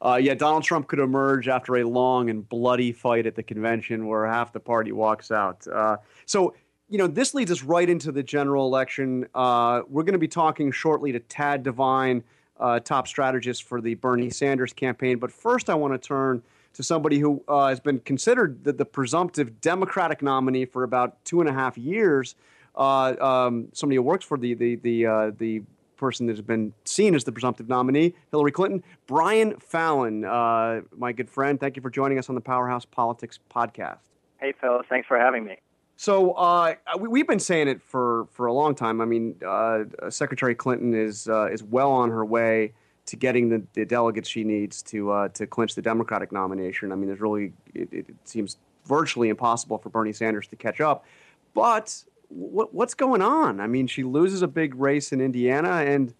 Uh, 0.00 0.18
yeah, 0.20 0.34
Donald 0.34 0.62
Trump 0.62 0.86
could 0.86 1.00
emerge 1.00 1.48
after 1.48 1.76
a 1.76 1.84
long 1.84 2.30
and 2.30 2.48
bloody 2.48 2.92
fight 2.92 3.26
at 3.26 3.34
the 3.34 3.42
convention 3.42 4.06
where 4.06 4.26
half 4.26 4.52
the 4.52 4.60
party 4.60 4.92
walks 4.92 5.30
out. 5.30 5.66
Uh, 5.66 5.96
so, 6.24 6.54
you 6.88 6.98
know, 6.98 7.08
this 7.08 7.34
leads 7.34 7.50
us 7.50 7.62
right 7.62 7.88
into 7.88 8.12
the 8.12 8.22
general 8.22 8.66
election. 8.66 9.26
Uh, 9.34 9.82
we're 9.88 10.04
going 10.04 10.12
to 10.12 10.18
be 10.18 10.28
talking 10.28 10.70
shortly 10.70 11.10
to 11.12 11.18
Tad 11.18 11.64
Devine, 11.64 12.22
uh, 12.60 12.78
top 12.80 13.08
strategist 13.08 13.64
for 13.64 13.80
the 13.80 13.94
Bernie 13.94 14.30
Sanders 14.30 14.72
campaign. 14.72 15.18
But 15.18 15.32
first, 15.32 15.68
I 15.68 15.74
want 15.74 15.94
to 15.94 15.98
turn 15.98 16.42
to 16.74 16.82
somebody 16.84 17.18
who 17.18 17.42
uh, 17.48 17.68
has 17.68 17.80
been 17.80 17.98
considered 18.00 18.62
the, 18.62 18.72
the, 18.72 18.84
presumptive 18.84 19.60
Democratic 19.60 20.22
nominee 20.22 20.64
for 20.64 20.84
about 20.84 21.24
two 21.24 21.40
and 21.40 21.48
a 21.48 21.52
half 21.52 21.76
years. 21.76 22.36
Uh, 22.76 23.16
um, 23.20 23.68
somebody 23.72 23.96
who 23.96 24.02
works 24.02 24.24
for 24.24 24.38
the 24.38 24.54
the 24.54 24.76
the 24.76 25.34
the 25.38 25.62
person 25.98 26.26
that 26.26 26.32
has 26.32 26.40
been 26.40 26.72
seen 26.84 27.14
as 27.14 27.24
the 27.24 27.32
presumptive 27.32 27.68
nominee, 27.68 28.14
Hillary 28.30 28.52
Clinton. 28.52 28.82
Brian 29.06 29.58
Fallon, 29.58 30.24
uh, 30.24 30.80
my 30.96 31.12
good 31.12 31.28
friend, 31.28 31.60
thank 31.60 31.76
you 31.76 31.82
for 31.82 31.90
joining 31.90 32.18
us 32.18 32.28
on 32.28 32.34
the 32.34 32.40
Powerhouse 32.40 32.84
Politics 32.84 33.38
podcast. 33.54 33.98
Hey, 34.38 34.54
fellas, 34.60 34.86
thanks 34.88 35.06
for 35.06 35.18
having 35.18 35.44
me. 35.44 35.58
So 35.96 36.32
uh, 36.32 36.76
we, 36.98 37.18
have 37.18 37.26
been 37.26 37.40
saying 37.40 37.66
it 37.66 37.82
for, 37.82 38.28
for 38.30 38.46
a 38.46 38.52
long 38.52 38.76
time. 38.76 39.00
I 39.00 39.04
mean, 39.04 39.34
uh, 39.44 39.84
Secretary 40.10 40.54
Clinton 40.54 40.94
is 40.94 41.28
uh, 41.28 41.48
is 41.50 41.64
well 41.64 41.90
on 41.90 42.08
her 42.10 42.24
way 42.24 42.72
to 43.06 43.16
getting 43.16 43.48
the, 43.48 43.64
the 43.72 43.84
delegates 43.84 44.28
she 44.28 44.44
needs 44.44 44.80
to 44.82 45.10
uh, 45.10 45.28
to 45.30 45.44
clinch 45.46 45.74
the 45.74 45.82
Democratic 45.82 46.30
nomination. 46.30 46.92
I 46.92 46.94
mean, 46.94 47.08
there's 47.08 47.20
really 47.20 47.52
it, 47.74 47.88
it 47.92 48.06
seems 48.24 48.58
virtually 48.86 49.28
impossible 49.28 49.78
for 49.78 49.88
Bernie 49.88 50.12
Sanders 50.12 50.46
to 50.48 50.56
catch 50.56 50.80
up. 50.80 51.04
But 51.52 52.04
what, 52.28 52.74
what's 52.74 52.94
going 52.94 53.22
on? 53.22 53.60
I 53.60 53.66
mean, 53.66 53.86
she 53.86 54.04
loses 54.04 54.42
a 54.42 54.48
big 54.48 54.74
race 54.74 55.12
in 55.12 55.20
Indiana, 55.20 55.84
and 55.86 56.14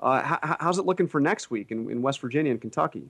uh, 0.00 0.22
how, 0.22 0.56
how's 0.60 0.78
it 0.78 0.86
looking 0.86 1.06
for 1.06 1.20
next 1.20 1.50
week 1.50 1.70
in, 1.70 1.90
in 1.90 2.02
West 2.02 2.20
Virginia 2.20 2.52
and 2.52 2.60
Kentucky? 2.60 3.08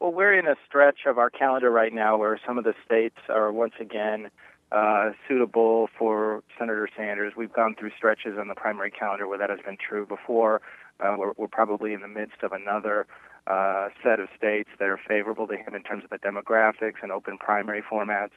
Well, 0.00 0.12
we're 0.12 0.38
in 0.38 0.46
a 0.46 0.56
stretch 0.66 1.00
of 1.06 1.18
our 1.18 1.28
calendar 1.28 1.70
right 1.70 1.92
now 1.92 2.16
where 2.16 2.40
some 2.46 2.56
of 2.56 2.64
the 2.64 2.74
states 2.86 3.18
are 3.28 3.52
once 3.52 3.74
again 3.78 4.30
uh, 4.72 5.10
suitable 5.28 5.90
for 5.98 6.42
Senator 6.58 6.88
Sanders. 6.96 7.34
We've 7.36 7.52
gone 7.52 7.74
through 7.78 7.90
stretches 7.96 8.38
on 8.38 8.48
the 8.48 8.54
primary 8.54 8.90
calendar 8.90 9.26
where 9.26 9.36
that 9.36 9.50
has 9.50 9.58
been 9.64 9.76
true 9.76 10.06
before. 10.06 10.62
Uh, 11.00 11.16
we're, 11.18 11.32
we're, 11.36 11.48
probably 11.48 11.92
in 11.92 12.00
the 12.00 12.08
midst 12.08 12.42
of 12.42 12.52
another 12.52 13.06
uh, 13.46 13.88
set 14.02 14.20
of 14.20 14.28
states 14.36 14.68
that 14.78 14.88
are 14.88 15.00
favorable 15.08 15.46
to 15.48 15.56
him 15.56 15.74
in 15.74 15.82
terms 15.82 16.04
of 16.04 16.10
the 16.10 16.18
demographics 16.18 17.02
and 17.02 17.10
open 17.10 17.36
primary 17.38 17.82
formats. 17.82 18.30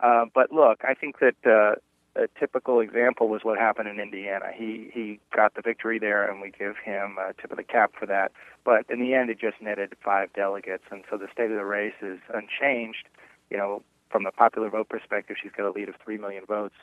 Uh, 0.00 0.26
but 0.34 0.52
look, 0.52 0.80
I 0.84 0.94
think 0.94 1.18
that 1.20 1.34
uh, 1.44 1.74
a 2.16 2.28
typical 2.38 2.80
example 2.80 3.28
was 3.28 3.42
what 3.42 3.58
happened 3.58 3.88
in 3.88 3.98
Indiana. 3.98 4.46
He 4.54 4.90
he 4.92 5.20
got 5.34 5.54
the 5.54 5.62
victory 5.62 5.98
there, 5.98 6.28
and 6.28 6.40
we 6.40 6.50
give 6.50 6.76
him 6.76 7.16
a 7.18 7.32
tip 7.40 7.50
of 7.50 7.56
the 7.56 7.64
cap 7.64 7.92
for 7.98 8.06
that. 8.06 8.32
But 8.64 8.86
in 8.88 9.00
the 9.00 9.14
end, 9.14 9.30
it 9.30 9.38
just 9.40 9.60
netted 9.60 9.94
five 10.04 10.32
delegates, 10.32 10.84
and 10.90 11.02
so 11.10 11.16
the 11.16 11.28
state 11.32 11.50
of 11.50 11.56
the 11.56 11.64
race 11.64 11.94
is 12.00 12.18
unchanged. 12.32 13.08
You 13.50 13.56
know, 13.56 13.82
from 14.10 14.26
a 14.26 14.32
popular 14.32 14.70
vote 14.70 14.88
perspective, 14.88 15.36
she's 15.42 15.52
got 15.56 15.66
a 15.66 15.72
lead 15.72 15.88
of 15.88 15.96
three 16.04 16.18
million 16.18 16.44
votes, 16.46 16.76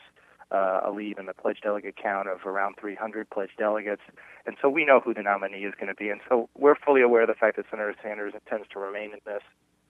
uh, 0.51 0.81
a 0.83 0.91
lead 0.91 1.17
in 1.17 1.27
the 1.27 1.33
pledged 1.33 1.63
delegate 1.63 1.95
count 1.95 2.27
of 2.27 2.45
around 2.45 2.75
300 2.79 3.29
pledged 3.29 3.57
delegates, 3.57 4.01
and 4.45 4.57
so 4.61 4.69
we 4.69 4.83
know 4.83 4.99
who 4.99 5.13
the 5.13 5.23
nominee 5.23 5.63
is 5.63 5.73
going 5.75 5.87
to 5.87 5.95
be, 5.95 6.09
and 6.09 6.19
so 6.27 6.49
we're 6.57 6.75
fully 6.75 7.01
aware 7.01 7.21
of 7.21 7.29
the 7.29 7.33
fact 7.33 7.55
that 7.55 7.65
Senator 7.71 7.95
Sanders 8.03 8.33
intends 8.33 8.67
to 8.73 8.79
remain 8.79 9.13
in 9.13 9.19
this 9.25 9.43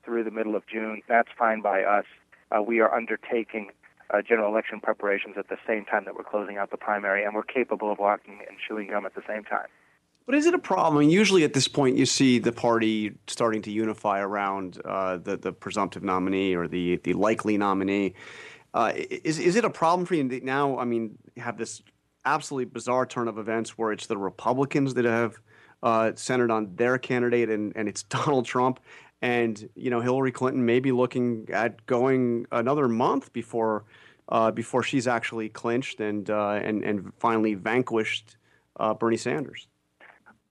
through 0.04 0.24
the 0.24 0.32
middle 0.32 0.56
of 0.56 0.68
June. 0.68 1.02
That's 1.08 1.30
fine 1.38 1.62
by 1.62 1.84
us. 1.84 2.06
Uh, 2.52 2.62
we 2.62 2.80
are 2.80 2.94
undertaking 2.94 3.72
uh, 4.14 4.22
general 4.22 4.52
election 4.52 4.80
preparations 4.82 5.36
at 5.38 5.48
the 5.50 5.58
same 5.68 5.86
time 5.86 6.06
that 6.06 6.16
we're 6.16 6.24
closing 6.24 6.58
out 6.58 6.72
the 6.72 6.78
primary, 6.78 7.24
and 7.24 7.34
we're 7.34 7.44
capable 7.44 7.92
of 7.92 8.00
walking 8.00 8.40
and 8.48 8.58
chewing 8.68 8.90
gum 8.90 9.06
at 9.06 9.16
the 9.16 9.24
same 9.28 9.44
time. 9.44 9.68
But 10.26 10.36
is 10.36 10.46
it 10.46 10.54
a 10.54 10.60
problem? 10.60 10.98
I 10.98 11.00
mean, 11.02 11.10
usually 11.10 11.44
at 11.44 11.54
this 11.54 11.68
point, 11.68 11.98
you 11.98 12.06
see 12.06 12.40
the 12.40 12.52
party 12.52 13.14
starting 13.28 13.62
to 13.64 13.72
unify 13.72 14.20
around 14.20 14.80
uh, 14.86 15.18
the 15.18 15.38
the 15.38 15.52
presumptive 15.52 16.04
nominee 16.04 16.56
or 16.56 16.68
the 16.68 16.98
the 16.98 17.14
likely 17.14 17.58
nominee. 17.58 18.14
Uh, 18.74 18.94
is 18.96 19.40
is 19.40 19.56
it 19.56 19.66
a 19.66 19.70
problem 19.70 20.06
for 20.06 20.16
you 20.16 20.24
now? 20.44 20.78
I 20.78 20.86
mean, 20.86 21.18
have 21.38 21.58
this 21.58 21.82
absolutely 22.24 22.66
bizarre 22.66 23.06
turn 23.06 23.28
of 23.28 23.38
events 23.38 23.78
where 23.78 23.92
it's 23.92 24.06
the 24.06 24.18
Republicans 24.18 24.94
that 24.94 25.06
have 25.06 25.42
uh, 25.82 26.12
centered 26.16 26.52
on 26.52 26.76
their 26.76 26.98
candidate, 26.98 27.50
and, 27.50 27.74
and 27.76 27.88
it's 27.88 28.04
Donald 28.18 28.46
Trump, 28.46 28.80
and 29.22 29.68
you 29.76 29.90
know 29.90 30.02
Hillary 30.02 30.32
Clinton 30.32 30.66
may 30.66 30.80
be 30.80 30.92
looking 30.92 31.48
at 31.52 31.86
going 31.86 32.46
another 32.52 32.88
month 32.88 33.34
before 33.34 33.86
uh, 34.32 34.50
before 34.50 34.82
she's 34.82 35.08
actually 35.08 35.50
clinched 35.50 36.00
and 36.00 36.30
uh, 36.30 36.54
and 36.54 36.84
and 36.84 37.14
finally 37.20 37.54
vanquished 37.54 38.38
uh, 38.80 38.94
Bernie 38.94 39.18
Sanders. 39.18 39.68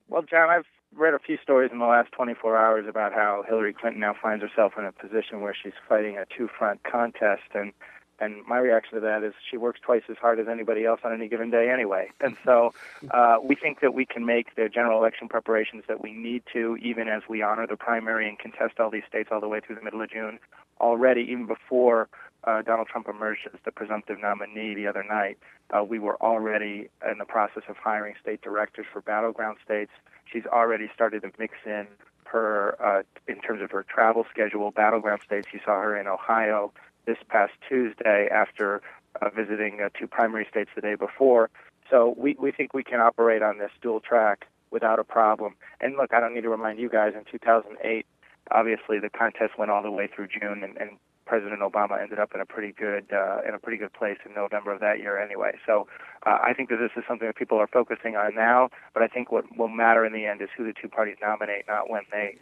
Well, 0.09 0.23
John, 0.23 0.51
I've 0.51 0.66
read 0.95 1.14
a 1.14 1.19
few 1.19 1.38
stories 1.43 1.71
in 1.73 1.79
the 1.79 1.87
last 1.87 2.12
24 2.12 2.57
hours 2.57 2.87
about 2.88 3.12
how 3.12 3.45
Hillary 3.49 3.73
Clinton 3.73 4.01
now 4.01 4.14
finds 4.21 4.43
herself 4.43 4.73
in 4.77 4.85
a 4.85 4.93
position 4.93 5.40
where 5.40 5.55
she's 5.61 5.73
fighting 5.88 6.19
a 6.19 6.27
two-front 6.37 6.83
contest, 6.83 7.43
and 7.55 7.73
and 8.20 8.44
my 8.46 8.59
reaction 8.59 8.94
to 8.94 9.00
that 9.00 9.22
is 9.22 9.33
she 9.50 9.56
works 9.56 9.80
twice 9.80 10.02
as 10.11 10.16
hard 10.18 10.38
as 10.38 10.46
anybody 10.46 10.85
else 10.85 11.00
on 11.04 11.12
any 11.12 11.26
given 11.28 11.50
day 11.50 11.70
anyway. 11.70 12.11
And 12.20 12.37
so 12.44 12.74
uh, 13.11 13.38
we 13.42 13.54
think 13.54 13.80
that 13.80 13.94
we 13.94 14.04
can 14.04 14.26
make 14.26 14.54
the 14.56 14.68
general 14.68 14.98
election 14.98 15.28
preparations 15.28 15.85
that 15.88 16.02
we 16.02 16.12
need 16.12 16.42
to, 16.52 16.76
even 16.83 17.09
as 17.09 17.22
we 17.28 17.42
honor 17.42 17.66
the 17.66 17.76
primary 17.76 18.28
and 18.28 18.38
contest 18.38 18.78
all 18.78 18.90
these 18.90 19.04
states 19.09 19.30
all 19.33 19.40
the 19.40 19.48
way 19.48 19.61
through 19.61 19.76
the 19.76 19.83
middle 19.83 20.02
of 20.02 20.11
June 20.11 20.38
already, 20.80 21.22
even 21.22 21.46
before 21.46 22.09
uh, 22.44 22.62
Donald 22.62 22.88
Trump 22.88 23.09
emerged 23.09 23.48
as 23.52 23.59
the 23.64 23.72
presumptive 23.72 24.18
nominee 24.20 24.74
the 24.74 24.87
other 24.87 25.02
night. 25.02 25.38
Uh, 25.70 25.85
we 25.85 25.98
were 25.98 26.20
already 26.22 26.88
in 27.11 27.18
the 27.18 27.24
process 27.24 27.62
of 27.68 27.76
hiring 27.76 28.14
state 28.20 28.42
directors 28.42 28.87
for 28.92 29.00
battleground 29.00 29.59
states. 29.64 29.92
She's 30.30 30.46
already 30.46 30.90
started 30.94 31.22
to 31.22 31.30
mix 31.38 31.54
in 31.66 31.87
her, 32.24 32.76
uh, 32.83 33.02
in 33.28 33.40
terms 33.40 33.62
of 33.62 33.70
her 33.70 33.83
travel 33.83 34.26
schedule, 34.30 34.70
battleground 34.70 35.20
states. 35.24 35.48
You 35.52 35.61
saw 35.64 35.80
her 35.80 35.96
in 35.96 36.06
Ohio 36.06 36.72
this 37.07 37.19
past 37.29 37.53
Tuesday 37.69 38.29
after 38.31 38.83
uh, 39.21 39.31
visiting 39.31 39.81
uh, 39.85 39.89
two 39.99 40.07
primary 40.07 40.47
states 40.51 40.71
the 40.75 40.81
day 40.81 40.95
before. 40.95 41.51
So 41.91 42.15
we, 42.17 42.37
we 42.39 42.53
think 42.53 42.73
we 42.73 42.85
can 42.85 43.01
operate 43.01 43.43
on 43.43 43.59
this 43.59 43.71
dual 43.83 44.01
track 44.01 44.47
without 44.71 44.99
a 44.99 45.05
problem. 45.05 45.55
And 45.81 45.97
look, 45.97 46.15
I 46.15 46.21
don't 46.21 46.35
need 46.35 46.43
to 46.43 46.49
remind 46.49 46.79
you 46.79 46.89
guys, 46.89 47.15
in 47.17 47.25
2008, 47.31 48.07
obviously 48.51 48.99
the 49.01 49.11
contest 49.11 49.59
went 49.59 49.71
all 49.71 49.83
the 49.83 49.91
way 49.91 50.09
through 50.15 50.29
June, 50.29 50.63
and, 50.63 50.77
and 50.77 50.91
President 51.27 51.61
Obama 51.61 52.03
ended 52.03 52.19
up 52.19 52.33
in 52.35 52.41
a 52.41 52.45
pretty 52.45 52.73
good 52.73 53.07
uh, 53.13 53.39
in 53.47 53.55
a 53.55 53.59
pretty 53.59 53.79
good 53.79 53.93
place 53.93 54.19
in 54.27 54.35
November 54.35 54.73
of 54.73 54.81
that 54.81 54.99
year 54.99 55.17
anyway. 55.17 55.53
So 55.65 55.87
uh, 56.27 56.39
I 56.43 56.55
think 56.55 56.71
that 56.71 56.79
this 56.79 56.91
is 56.97 57.05
something 57.07 57.29
that 57.29 57.37
people 57.37 57.57
are 57.59 57.69
focusing 57.69 58.17
on 58.17 58.35
now. 58.35 58.71
But 58.95 59.05
I 59.05 59.07
think 59.07 59.31
what 59.31 59.45
will 59.57 59.69
matter 59.69 60.05
in 60.05 60.13
the 60.13 60.27
end 60.27 60.43
is 60.43 60.49
who 60.57 60.65
the 60.65 60.73
two 60.73 60.89
parties 60.89 61.17
nominate, 61.23 61.67
not 61.69 61.89
when 61.89 62.03
they 62.11 62.37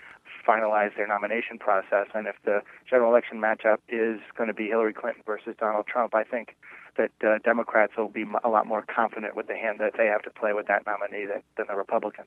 finalize 0.48 0.96
their 0.96 1.06
nomination 1.06 1.58
process. 1.58 2.06
And 2.14 2.26
if 2.26 2.36
the 2.44 2.62
general 2.88 3.10
election 3.10 3.38
matchup 3.38 3.78
is 3.88 4.20
going 4.36 4.48
to 4.48 4.54
be 4.54 4.68
Hillary 4.68 4.94
Clinton 4.94 5.22
versus 5.26 5.54
Donald 5.60 5.86
Trump, 5.86 6.14
I 6.14 6.24
think 6.24 6.56
that 6.98 7.12
uh, 7.26 7.38
Democrats 7.44 7.94
will 7.96 8.08
be 8.08 8.24
a 8.44 8.48
lot 8.48 8.66
more 8.66 8.84
confident 8.94 9.34
with 9.34 9.46
the 9.46 9.56
hand 9.56 9.78
that 9.80 9.94
they 9.96 10.06
have 10.06 10.22
to 10.22 10.30
play 10.30 10.52
with 10.52 10.66
that 10.66 10.84
nominee 10.86 11.24
than, 11.24 11.42
than 11.56 11.66
the 11.68 11.74
Republican. 11.74 12.24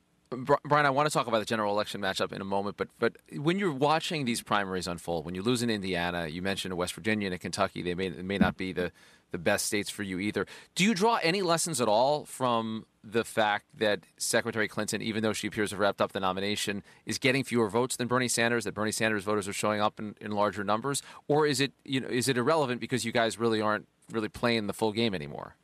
Brian, 0.64 0.86
I 0.86 0.90
want 0.90 1.08
to 1.08 1.12
talk 1.12 1.26
about 1.26 1.38
the 1.38 1.44
general 1.44 1.72
election 1.72 2.00
matchup 2.00 2.32
in 2.32 2.40
a 2.40 2.44
moment, 2.44 2.76
but 2.76 2.88
but 2.98 3.16
when 3.36 3.58
you're 3.58 3.72
watching 3.72 4.24
these 4.24 4.42
primaries 4.42 4.86
unfold, 4.86 5.24
when 5.26 5.34
you 5.34 5.42
lose 5.42 5.62
in 5.62 5.70
Indiana, 5.70 6.26
you 6.26 6.42
mentioned 6.42 6.74
West 6.76 6.94
Virginia 6.94 7.30
and 7.30 7.38
Kentucky, 7.38 7.82
they 7.82 7.94
may 7.94 8.08
may 8.08 8.38
not 8.38 8.56
be 8.56 8.72
the 8.72 8.92
the 9.30 9.38
best 9.38 9.66
states 9.66 9.90
for 9.90 10.02
you 10.02 10.18
either. 10.18 10.46
Do 10.74 10.84
you 10.84 10.94
draw 10.94 11.18
any 11.22 11.42
lessons 11.42 11.80
at 11.80 11.88
all 11.88 12.24
from 12.24 12.86
the 13.02 13.24
fact 13.24 13.64
that 13.74 14.00
Secretary 14.16 14.68
Clinton, 14.68 15.02
even 15.02 15.22
though 15.22 15.32
she 15.32 15.48
appears 15.48 15.70
to 15.70 15.76
have 15.76 15.80
wrapped 15.80 16.00
up 16.00 16.12
the 16.12 16.20
nomination, 16.20 16.82
is 17.04 17.18
getting 17.18 17.42
fewer 17.42 17.68
votes 17.68 17.96
than 17.96 18.06
Bernie 18.06 18.28
Sanders? 18.28 18.64
That 18.64 18.74
Bernie 18.74 18.92
Sanders 18.92 19.24
voters 19.24 19.48
are 19.48 19.52
showing 19.52 19.80
up 19.80 19.98
in, 19.98 20.14
in 20.20 20.30
larger 20.30 20.62
numbers, 20.62 21.02
or 21.28 21.46
is 21.46 21.60
it 21.60 21.72
you 21.84 22.00
know 22.00 22.08
is 22.08 22.28
it 22.28 22.38
irrelevant 22.38 22.80
because 22.80 23.04
you 23.04 23.12
guys 23.12 23.38
really 23.38 23.60
aren't 23.60 23.88
really 24.12 24.28
playing 24.28 24.66
the 24.66 24.72
full 24.72 24.92
game 24.92 25.14
anymore? 25.14 25.56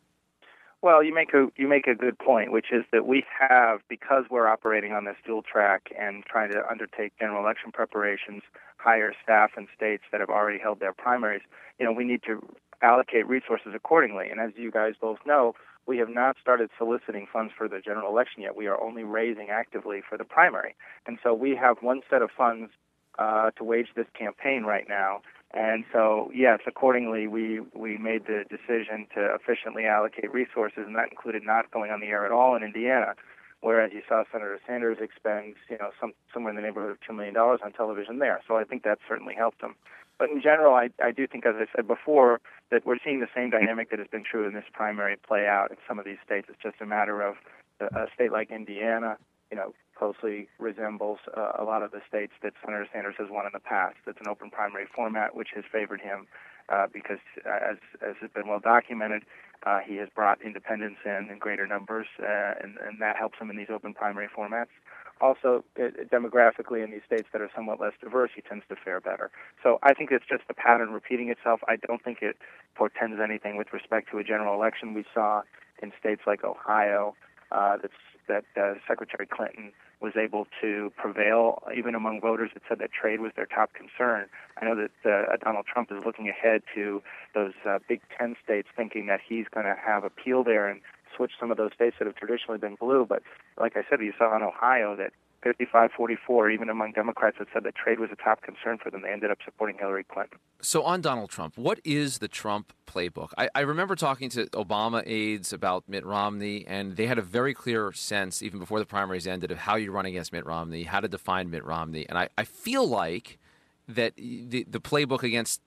Well, 0.80 1.02
you 1.02 1.12
make 1.12 1.34
a 1.34 1.48
you 1.56 1.66
make 1.66 1.88
a 1.88 1.94
good 1.94 2.18
point, 2.18 2.52
which 2.52 2.66
is 2.70 2.84
that 2.92 3.04
we 3.06 3.24
have 3.40 3.80
because 3.88 4.24
we're 4.30 4.46
operating 4.46 4.92
on 4.92 5.04
this 5.06 5.16
dual 5.26 5.42
track 5.42 5.90
and 5.98 6.24
trying 6.24 6.52
to 6.52 6.62
undertake 6.70 7.12
general 7.18 7.42
election 7.42 7.72
preparations, 7.72 8.42
hire 8.76 9.12
staff 9.22 9.50
in 9.56 9.66
states 9.74 10.04
that 10.12 10.20
have 10.20 10.30
already 10.30 10.58
held 10.58 10.78
their 10.78 10.92
primaries. 10.92 11.42
You 11.80 11.86
know, 11.86 11.92
we 11.92 12.04
need 12.04 12.22
to 12.26 12.46
allocate 12.80 13.26
resources 13.26 13.72
accordingly. 13.74 14.28
And 14.30 14.40
as 14.40 14.52
you 14.56 14.70
guys 14.70 14.94
both 15.00 15.18
know, 15.26 15.54
we 15.86 15.98
have 15.98 16.10
not 16.10 16.36
started 16.40 16.70
soliciting 16.78 17.26
funds 17.32 17.52
for 17.56 17.66
the 17.66 17.80
general 17.80 18.10
election 18.10 18.42
yet. 18.42 18.54
We 18.54 18.68
are 18.68 18.80
only 18.80 19.02
raising 19.02 19.48
actively 19.50 20.00
for 20.06 20.16
the 20.16 20.24
primary. 20.24 20.76
And 21.06 21.18
so 21.22 21.34
we 21.34 21.56
have 21.56 21.78
one 21.80 22.02
set 22.08 22.22
of 22.22 22.30
funds 22.30 22.70
uh, 23.18 23.50
to 23.56 23.64
wage 23.64 23.88
this 23.96 24.06
campaign 24.16 24.62
right 24.64 24.86
now. 24.88 25.22
And 25.54 25.84
so, 25.92 26.30
yes, 26.34 26.60
accordingly, 26.66 27.26
we, 27.26 27.60
we 27.74 27.96
made 27.96 28.26
the 28.26 28.44
decision 28.50 29.06
to 29.14 29.34
efficiently 29.34 29.86
allocate 29.86 30.32
resources, 30.32 30.84
and 30.86 30.94
that 30.96 31.10
included 31.10 31.42
not 31.42 31.70
going 31.70 31.90
on 31.90 32.00
the 32.00 32.08
air 32.08 32.26
at 32.26 32.32
all 32.32 32.54
in 32.54 32.62
Indiana, 32.62 33.14
whereas 33.62 33.92
you 33.94 34.02
saw 34.06 34.24
Senator 34.30 34.58
Sanders 34.66 34.98
expend, 35.00 35.54
you 35.70 35.78
know, 35.78 35.90
some 35.98 36.12
somewhere 36.34 36.50
in 36.50 36.56
the 36.56 36.62
neighborhood 36.62 36.90
of 36.90 36.98
two 37.00 37.14
million 37.14 37.34
dollars 37.34 37.60
on 37.64 37.72
television 37.72 38.18
there. 38.18 38.40
So 38.46 38.56
I 38.56 38.64
think 38.64 38.82
that 38.82 38.98
certainly 39.08 39.34
helped 39.34 39.62
him. 39.62 39.74
But 40.18 40.30
in 40.30 40.42
general, 40.42 40.74
I, 40.74 40.90
I 41.02 41.12
do 41.12 41.26
think, 41.26 41.46
as 41.46 41.54
I 41.56 41.66
said 41.74 41.86
before, 41.86 42.40
that 42.70 42.84
we're 42.84 42.98
seeing 43.02 43.20
the 43.20 43.28
same 43.34 43.50
dynamic 43.50 43.90
that 43.90 44.00
has 44.00 44.08
been 44.08 44.24
true 44.24 44.46
in 44.46 44.52
this 44.52 44.64
primary 44.72 45.16
play 45.16 45.46
out 45.46 45.70
in 45.70 45.76
some 45.86 45.98
of 45.98 46.04
these 46.04 46.18
states. 46.26 46.48
It's 46.50 46.62
just 46.62 46.80
a 46.80 46.86
matter 46.86 47.22
of 47.22 47.36
a, 47.80 48.06
state 48.12 48.32
like 48.32 48.50
Indiana, 48.50 49.16
you 49.50 49.56
know, 49.56 49.72
closely 49.98 50.48
resembles 50.58 51.18
uh, 51.36 51.52
a 51.58 51.64
lot 51.64 51.82
of 51.82 51.90
the 51.90 52.00
states 52.08 52.32
that 52.42 52.52
Senator 52.64 52.86
Sanders 52.92 53.16
has 53.18 53.28
won 53.30 53.46
in 53.46 53.52
the 53.52 53.60
past. 53.60 53.96
It's 54.06 54.20
an 54.20 54.28
open 54.28 54.50
primary 54.50 54.86
format, 54.94 55.34
which 55.34 55.48
has 55.54 55.64
favored 55.70 56.00
him 56.00 56.26
uh, 56.68 56.86
because, 56.92 57.18
uh, 57.46 57.72
as, 57.72 57.76
as 58.02 58.14
has 58.20 58.30
been 58.30 58.46
well 58.46 58.60
documented, 58.60 59.24
uh, 59.66 59.80
he 59.80 59.96
has 59.96 60.08
brought 60.14 60.40
independents 60.42 61.00
in 61.04 61.28
in 61.30 61.38
greater 61.38 61.66
numbers, 61.66 62.06
uh, 62.22 62.54
and, 62.62 62.76
and 62.86 63.00
that 63.00 63.16
helps 63.16 63.38
him 63.38 63.50
in 63.50 63.56
these 63.56 63.70
open 63.70 63.92
primary 63.92 64.28
formats 64.28 64.72
also 65.20 65.64
uh, 65.82 65.88
demographically 66.12 66.84
in 66.84 66.92
these 66.92 67.00
states 67.04 67.26
that 67.32 67.42
are 67.42 67.50
somewhat 67.52 67.80
less 67.80 67.92
diverse, 68.00 68.30
he 68.36 68.40
tends 68.40 68.64
to 68.68 68.76
fare 68.76 69.00
better. 69.00 69.32
So 69.64 69.80
I 69.82 69.92
think 69.92 70.12
it's 70.12 70.24
just 70.28 70.44
a 70.48 70.54
pattern 70.54 70.90
repeating 70.90 71.28
itself. 71.28 71.58
I 71.66 71.74
don't 71.74 72.00
think 72.04 72.18
it 72.22 72.36
portends 72.76 73.18
anything 73.20 73.56
with 73.56 73.72
respect 73.72 74.12
to 74.12 74.18
a 74.18 74.22
general 74.22 74.54
election. 74.54 74.94
We 74.94 75.04
saw 75.12 75.42
in 75.82 75.90
states 75.98 76.22
like 76.24 76.44
Ohio 76.44 77.16
that's, 77.50 77.98
that 78.28 78.44
Secretary 78.86 79.26
Clinton 79.26 79.72
was 80.00 80.12
able 80.16 80.46
to 80.60 80.92
prevail 80.96 81.62
even 81.76 81.94
among 81.94 82.20
voters 82.20 82.50
that 82.54 82.62
said 82.68 82.78
that 82.78 82.90
trade 82.92 83.20
was 83.20 83.32
their 83.34 83.46
top 83.46 83.72
concern. 83.74 84.26
I 84.60 84.64
know 84.64 84.76
that 84.76 85.10
uh, 85.10 85.36
Donald 85.42 85.66
Trump 85.66 85.90
is 85.90 86.04
looking 86.04 86.28
ahead 86.28 86.62
to 86.74 87.02
those 87.34 87.52
uh, 87.68 87.78
Big 87.88 88.00
Ten 88.16 88.36
states, 88.42 88.68
thinking 88.76 89.06
that 89.06 89.20
he's 89.26 89.46
going 89.52 89.66
to 89.66 89.74
have 89.74 90.04
appeal 90.04 90.44
there 90.44 90.68
and 90.68 90.80
switch 91.16 91.32
some 91.40 91.50
of 91.50 91.56
those 91.56 91.72
states 91.74 91.96
that 91.98 92.06
have 92.06 92.16
traditionally 92.16 92.58
been 92.58 92.76
blue. 92.76 93.04
But 93.08 93.22
like 93.58 93.76
I 93.76 93.82
said, 93.88 94.00
you 94.00 94.12
saw 94.16 94.36
in 94.36 94.42
Ohio 94.42 94.94
that 94.96 95.12
55 95.42 95.90
44, 95.96 96.50
even 96.50 96.68
among 96.68 96.92
Democrats 96.92 97.36
that 97.38 97.48
said 97.52 97.62
that 97.64 97.74
trade 97.74 98.00
was 98.00 98.10
a 98.12 98.16
top 98.16 98.42
concern 98.42 98.78
for 98.82 98.90
them, 98.90 99.02
they 99.02 99.10
ended 99.10 99.30
up 99.30 99.38
supporting 99.44 99.76
Hillary 99.78 100.04
Clinton. 100.04 100.38
So, 100.60 100.82
on 100.82 101.00
Donald 101.00 101.30
Trump, 101.30 101.56
what 101.56 101.80
is 101.84 102.18
the 102.18 102.28
Trump 102.28 102.72
playbook? 102.86 103.30
I, 103.38 103.48
I, 103.54 103.60
remember 103.60 103.94
talking 103.94 104.30
to 104.30 104.46
Obama 104.46 105.02
aides 105.06 105.52
about 105.52 105.84
Mitt 105.88 106.04
Romney, 106.04 106.66
and 106.66 106.96
they 106.96 107.06
had 107.06 107.18
a 107.18 107.22
very 107.22 107.54
clear 107.54 107.92
sense, 107.92 108.42
even 108.42 108.58
before 108.58 108.80
the 108.80 108.86
primaries 108.86 109.26
ended, 109.26 109.50
of 109.50 109.58
how 109.58 109.76
you 109.76 109.92
run 109.92 110.06
against 110.06 110.32
Mitt 110.32 110.44
Romney, 110.44 110.82
how 110.84 111.00
to 111.00 111.08
define 111.08 111.50
Mitt 111.50 111.64
Romney. 111.64 112.08
And 112.08 112.18
I, 112.18 112.28
I 112.36 112.44
feel 112.44 112.86
like 112.86 113.38
that 113.86 114.16
the, 114.16 114.66
the 114.68 114.80
playbook 114.80 115.22
against 115.22 115.62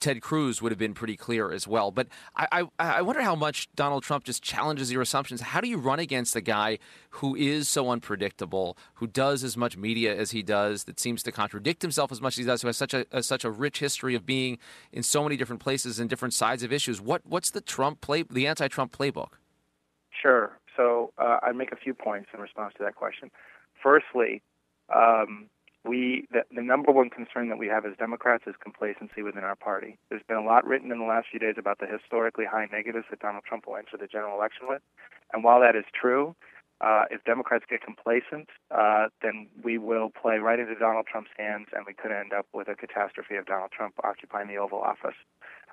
Ted 0.00 0.22
Cruz 0.22 0.60
would 0.62 0.72
have 0.72 0.78
been 0.78 0.94
pretty 0.94 1.16
clear 1.16 1.52
as 1.52 1.68
well. 1.68 1.90
But 1.90 2.08
I, 2.34 2.48
I, 2.52 2.68
I, 2.78 3.02
wonder 3.02 3.22
how 3.22 3.34
much 3.34 3.68
Donald 3.74 4.02
Trump 4.02 4.24
just 4.24 4.42
challenges 4.42 4.90
your 4.90 5.02
assumptions. 5.02 5.42
How 5.42 5.60
do 5.60 5.68
you 5.68 5.76
run 5.76 5.98
against 5.98 6.34
a 6.34 6.40
guy 6.40 6.78
who 7.10 7.36
is 7.36 7.68
so 7.68 7.90
unpredictable, 7.90 8.76
who 8.94 9.06
does 9.06 9.44
as 9.44 9.56
much 9.56 9.76
media 9.76 10.16
as 10.16 10.30
he 10.30 10.42
does, 10.42 10.84
that 10.84 10.98
seems 10.98 11.22
to 11.24 11.32
contradict 11.32 11.82
himself 11.82 12.10
as 12.10 12.20
much 12.20 12.34
as 12.34 12.38
he 12.38 12.44
does, 12.44 12.62
who 12.62 12.68
has 12.68 12.76
such 12.76 12.94
a, 12.94 13.04
a 13.12 13.22
such 13.22 13.44
a 13.44 13.50
rich 13.50 13.78
history 13.78 14.14
of 14.14 14.24
being 14.24 14.58
in 14.92 15.02
so 15.02 15.22
many 15.22 15.36
different 15.36 15.60
places 15.60 16.00
and 16.00 16.08
different 16.08 16.34
sides 16.34 16.62
of 16.62 16.72
issues? 16.72 17.00
What 17.00 17.22
what's 17.24 17.50
the 17.50 17.60
Trump 17.60 18.00
play, 18.00 18.22
the 18.22 18.46
anti-Trump 18.46 18.96
playbook? 18.96 19.32
Sure. 20.10 20.58
So 20.76 21.12
uh, 21.18 21.38
I'd 21.42 21.56
make 21.56 21.72
a 21.72 21.76
few 21.76 21.94
points 21.94 22.30
in 22.32 22.40
response 22.40 22.74
to 22.78 22.84
that 22.84 22.94
question. 22.94 23.30
Firstly. 23.82 24.42
Um, 24.94 25.48
we 25.84 26.26
the, 26.30 26.42
the 26.54 26.62
number 26.62 26.92
one 26.92 27.10
concern 27.10 27.48
that 27.48 27.58
we 27.58 27.68
have 27.68 27.86
as 27.86 27.96
Democrats 27.98 28.44
is 28.46 28.54
complacency 28.62 29.22
within 29.22 29.44
our 29.44 29.56
party. 29.56 29.98
There's 30.08 30.22
been 30.28 30.36
a 30.36 30.44
lot 30.44 30.66
written 30.66 30.92
in 30.92 30.98
the 30.98 31.04
last 31.04 31.28
few 31.30 31.40
days 31.40 31.54
about 31.58 31.78
the 31.78 31.86
historically 31.86 32.44
high 32.44 32.68
negatives 32.70 33.06
that 33.10 33.20
Donald 33.20 33.44
Trump 33.44 33.66
will 33.66 33.76
enter 33.76 33.96
the 33.98 34.06
general 34.06 34.36
election 34.36 34.66
with, 34.68 34.82
and 35.32 35.42
while 35.44 35.60
that 35.60 35.76
is 35.76 35.84
true, 35.98 36.34
uh, 36.80 37.04
if 37.10 37.22
Democrats 37.24 37.64
get 37.68 37.82
complacent, 37.82 38.48
uh, 38.70 39.08
then 39.22 39.48
we 39.62 39.76
will 39.76 40.10
play 40.10 40.38
right 40.38 40.58
into 40.58 40.74
Donald 40.74 41.06
Trump's 41.06 41.30
hands, 41.36 41.66
and 41.74 41.84
we 41.86 41.92
could 41.92 42.10
end 42.10 42.32
up 42.32 42.46
with 42.54 42.68
a 42.68 42.74
catastrophe 42.74 43.36
of 43.36 43.44
Donald 43.44 43.70
Trump 43.70 43.94
occupying 44.02 44.48
the 44.48 44.56
Oval 44.56 44.80
Office. 44.80 45.16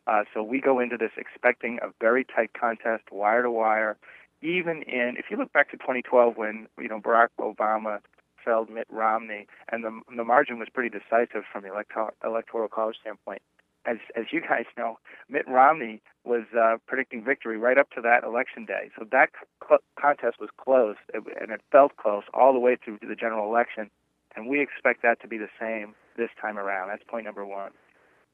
Uh, 0.05 0.23
so 0.33 0.43
we 0.43 0.59
go 0.59 0.79
into 0.79 0.97
this 0.97 1.11
expecting 1.17 1.79
a 1.81 1.87
very 1.99 2.25
tight 2.25 2.51
contest, 2.53 3.03
wire 3.11 3.43
to 3.43 3.51
wire, 3.51 3.97
even 4.41 4.81
in 4.83 5.15
if 5.17 5.25
you 5.29 5.37
look 5.37 5.51
back 5.53 5.71
to 5.71 5.77
2012 5.77 6.37
when 6.37 6.67
you 6.79 6.87
know 6.87 6.99
Barack 6.99 7.29
Obama 7.39 7.99
felled 8.47 8.69
Mitt 8.69 8.87
Romney, 8.89 9.45
and 9.69 9.83
the 9.83 9.99
the 10.15 10.23
margin 10.23 10.57
was 10.57 10.69
pretty 10.73 10.89
decisive 10.89 11.43
from 11.51 11.63
the 11.63 11.71
electoral 11.71 12.11
electoral 12.23 12.69
college 12.69 12.95
standpoint. 13.01 13.41
As 13.85 13.97
as 14.15 14.25
you 14.31 14.39
guys 14.39 14.65
know, 14.77 14.99
Mitt 15.29 15.45
Romney 15.47 16.01
was 16.23 16.43
uh, 16.57 16.77
predicting 16.87 17.23
victory 17.23 17.57
right 17.57 17.77
up 17.77 17.89
to 17.91 18.01
that 18.01 18.23
election 18.23 18.65
day. 18.65 18.89
So 18.97 19.05
that 19.11 19.29
cl- 19.67 19.83
contest 19.99 20.37
was 20.39 20.49
close, 20.57 20.95
and 21.13 21.51
it 21.51 21.61
felt 21.71 21.97
close 21.97 22.23
all 22.33 22.53
the 22.53 22.59
way 22.59 22.77
through 22.83 22.99
to 22.99 23.07
the 23.07 23.15
general 23.15 23.45
election. 23.45 23.91
And 24.35 24.47
we 24.47 24.61
expect 24.61 25.01
that 25.01 25.19
to 25.21 25.27
be 25.27 25.37
the 25.37 25.49
same 25.59 25.95
this 26.15 26.29
time 26.39 26.57
around. 26.57 26.89
That's 26.89 27.03
point 27.03 27.25
number 27.25 27.45
one. 27.45 27.71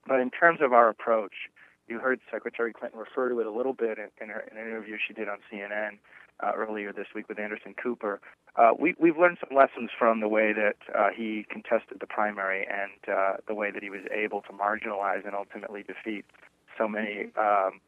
But 0.05 0.19
in 0.19 0.29
terms 0.29 0.59
of 0.61 0.73
our 0.73 0.89
approach, 0.89 1.49
you 1.87 1.99
heard 1.99 2.19
Secretary 2.31 2.73
Clinton 2.73 2.99
refer 2.99 3.29
to 3.29 3.39
it 3.39 3.47
a 3.47 3.51
little 3.51 3.73
bit 3.73 3.97
in, 3.97 4.09
in, 4.21 4.29
her, 4.29 4.43
in 4.51 4.57
an 4.57 4.67
interview 4.67 4.97
she 5.05 5.13
did 5.13 5.29
on 5.29 5.37
CNN 5.51 5.99
uh, 6.41 6.51
earlier 6.55 6.91
this 6.91 7.07
week 7.15 7.27
with 7.29 7.39
Anderson 7.39 7.73
Cooper. 7.81 8.19
Uh, 8.55 8.71
we, 8.77 8.95
we've 8.99 9.17
learned 9.17 9.37
some 9.39 9.55
lessons 9.55 9.89
from 9.97 10.19
the 10.19 10.27
way 10.27 10.53
that 10.53 10.77
uh, 10.97 11.09
he 11.15 11.45
contested 11.49 11.99
the 11.99 12.07
primary 12.07 12.67
and 12.67 13.15
uh, 13.15 13.37
the 13.47 13.53
way 13.53 13.71
that 13.71 13.81
he 13.81 13.89
was 13.89 14.01
able 14.11 14.41
to 14.41 14.49
marginalize 14.49 15.25
and 15.25 15.33
ultimately 15.35 15.83
defeat 15.83 16.25
so 16.77 16.87
many 16.87 17.31
um, 17.37 17.79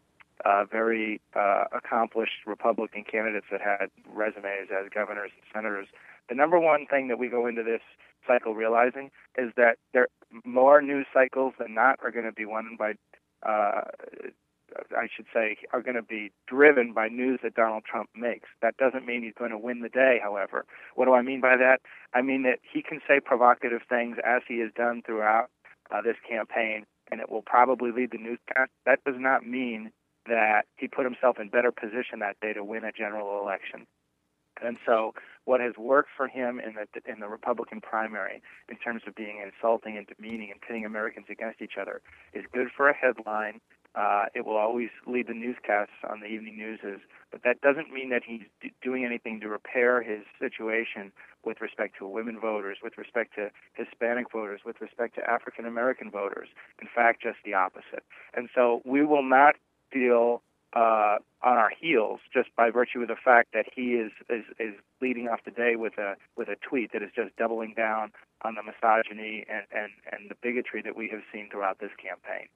uh, 0.43 0.65
very 0.65 1.21
uh, 1.35 1.65
accomplished 1.71 2.45
Republican 2.45 3.03
candidates 3.09 3.45
that 3.51 3.61
had 3.61 3.89
resumes 4.11 4.69
as 4.71 4.89
governors 4.93 5.31
and 5.33 5.43
senators. 5.53 5.87
The 6.29 6.35
number 6.35 6.59
one 6.59 6.87
thing 6.87 7.07
that 7.07 7.19
we 7.19 7.29
go 7.29 7.47
into 7.47 7.63
this 7.63 7.81
cycle 8.27 8.55
realizing 8.55 9.11
is 9.37 9.51
that 9.55 9.77
there 9.93 10.07
more 10.43 10.81
news 10.81 11.05
cycles 11.13 11.53
than 11.59 11.73
not 11.73 11.99
are 12.03 12.11
going 12.11 12.25
to 12.25 12.31
be 12.31 12.45
won 12.45 12.75
by 12.77 12.93
uh, 13.47 13.81
I 14.95 15.07
should 15.13 15.25
say, 15.33 15.57
are 15.73 15.81
going 15.81 15.95
to 15.95 16.01
be 16.01 16.31
driven 16.47 16.93
by 16.93 17.07
news 17.07 17.39
that 17.43 17.55
Donald 17.55 17.83
Trump 17.85 18.09
makes. 18.15 18.49
That 18.61 18.77
doesn't 18.77 19.05
mean 19.05 19.23
he's 19.23 19.33
going 19.37 19.51
to 19.51 19.57
win 19.57 19.81
the 19.81 19.89
day, 19.89 20.19
however. 20.21 20.65
What 20.95 21.05
do 21.05 21.13
I 21.13 21.21
mean 21.21 21.41
by 21.41 21.57
that? 21.57 21.81
I 22.13 22.21
mean 22.21 22.43
that 22.43 22.59
he 22.61 22.81
can 22.81 23.01
say 23.07 23.19
provocative 23.19 23.81
things 23.87 24.17
as 24.25 24.41
he 24.47 24.59
has 24.59 24.71
done 24.75 25.01
throughout 25.05 25.49
uh, 25.91 26.01
this 26.01 26.17
campaign, 26.27 26.85
and 27.11 27.21
it 27.21 27.29
will 27.29 27.41
probably 27.41 27.91
lead 27.91 28.11
the 28.11 28.17
newscast. 28.17 28.71
That 28.85 29.03
does 29.03 29.15
not 29.17 29.45
mean 29.45 29.91
that 30.27 30.63
he 30.77 30.87
put 30.87 31.05
himself 31.05 31.39
in 31.39 31.49
better 31.49 31.71
position 31.71 32.19
that 32.19 32.39
day 32.41 32.53
to 32.53 32.63
win 32.63 32.83
a 32.83 32.91
general 32.91 33.39
election. 33.41 33.85
And 34.63 34.77
so, 34.85 35.13
what 35.43 35.59
has 35.59 35.73
worked 35.77 36.09
for 36.15 36.27
him 36.27 36.59
in 36.59 36.75
the 36.75 37.11
in 37.11 37.19
the 37.19 37.27
Republican 37.27 37.81
primary, 37.81 38.41
in 38.69 38.77
terms 38.77 39.01
of 39.05 39.13
being 39.13 39.43
insulting 39.43 39.97
and 39.97 40.07
demeaning 40.07 40.49
and 40.51 40.61
pitting 40.61 40.85
Americans 40.85 41.25
against 41.29 41.61
each 41.61 41.73
other, 41.79 42.01
is 42.33 42.45
good 42.53 42.69
for 42.75 42.89
a 42.89 42.95
headline. 42.95 43.59
Uh, 43.95 44.25
it 44.33 44.45
will 44.45 44.57
always 44.57 44.89
lead 45.07 45.27
the 45.27 45.33
newscasts 45.33 46.03
on 46.09 46.19
the 46.19 46.25
evening 46.25 46.57
newses, 46.57 46.99
but 47.31 47.43
that 47.43 47.61
doesn't 47.61 47.93
mean 47.93 48.09
that 48.09 48.23
he's 48.25 48.41
d- 48.61 48.73
doing 48.81 49.05
anything 49.05 49.39
to 49.39 49.47
repair 49.47 50.01
his 50.01 50.23
situation 50.37 51.11
with 51.45 51.61
respect 51.61 51.97
to 51.97 52.07
women 52.07 52.37
voters, 52.39 52.79
with 52.83 52.97
respect 52.97 53.35
to 53.35 53.49
Hispanic 53.73 54.31
voters, 54.31 54.61
with 54.65 54.81
respect 54.81 55.15
to 55.15 55.29
African 55.29 55.65
American 55.65 56.11
voters. 56.11 56.49
In 56.81 56.87
fact, 56.93 57.21
just 57.23 57.37
the 57.45 57.53
opposite. 57.53 58.03
And 58.33 58.49
so 58.53 58.81
we 58.83 59.05
will 59.05 59.23
not 59.23 59.55
feel 59.91 60.41
uh, 60.75 61.17
on 61.41 61.57
our 61.57 61.69
heels 61.69 62.19
just 62.33 62.49
by 62.57 62.69
virtue 62.69 63.01
of 63.01 63.07
the 63.07 63.15
fact 63.15 63.53
that 63.53 63.65
he 63.73 63.93
is, 63.93 64.11
is 64.29 64.43
is 64.59 64.73
leading 65.01 65.29
off 65.29 65.39
the 65.45 65.51
day 65.51 65.75
with 65.77 65.97
a 65.97 66.15
with 66.35 66.49
a 66.49 66.57
tweet 66.67 66.91
that 66.91 67.01
is 67.01 67.11
just 67.15 67.35
doubling 67.37 67.73
down 67.77 68.11
on 68.41 68.55
the 68.55 68.63
misogyny 68.63 69.45
and 69.49 69.63
and 69.71 69.91
and 70.11 70.29
the 70.29 70.35
bigotry 70.41 70.81
that 70.81 70.95
we 70.95 71.07
have 71.07 71.21
seen 71.31 71.47
throughout 71.49 71.79
this 71.79 71.91
campaign. 72.01 72.47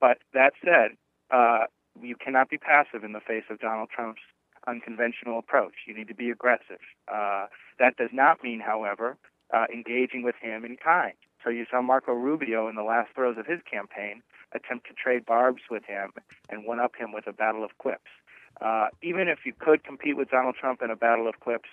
But 0.00 0.18
that 0.32 0.52
said, 0.64 0.96
uh, 1.30 1.66
you 2.00 2.16
cannot 2.16 2.50
be 2.50 2.58
passive 2.58 3.04
in 3.04 3.12
the 3.12 3.20
face 3.20 3.44
of 3.50 3.58
Donald 3.58 3.88
Trump's 3.94 4.22
unconventional 4.66 5.38
approach. 5.38 5.74
You 5.86 5.94
need 5.94 6.08
to 6.08 6.14
be 6.14 6.30
aggressive. 6.30 6.80
Uh, 7.12 7.46
that 7.78 7.96
does 7.96 8.10
not 8.12 8.42
mean, 8.42 8.60
however, 8.60 9.16
uh, 9.52 9.66
engaging 9.72 10.22
with 10.22 10.34
him 10.40 10.64
in 10.64 10.76
kind. 10.76 11.14
So 11.42 11.50
you 11.50 11.66
saw 11.70 11.80
Marco 11.80 12.12
Rubio 12.12 12.68
in 12.68 12.74
the 12.74 12.82
last 12.82 13.14
throes 13.14 13.36
of 13.38 13.46
his 13.46 13.60
campaign 13.70 14.22
attempt 14.52 14.86
to 14.88 14.92
trade 14.92 15.24
barbs 15.24 15.62
with 15.70 15.84
him 15.84 16.12
and 16.50 16.64
one 16.64 16.80
up 16.80 16.96
him 16.96 17.12
with 17.12 17.26
a 17.26 17.32
battle 17.32 17.64
of 17.64 17.76
quips. 17.78 18.10
Uh, 18.60 18.88
even 19.02 19.28
if 19.28 19.40
you 19.44 19.52
could 19.56 19.84
compete 19.84 20.16
with 20.16 20.30
Donald 20.30 20.56
Trump 20.58 20.82
in 20.82 20.90
a 20.90 20.96
battle 20.96 21.28
of 21.28 21.38
quips, 21.38 21.68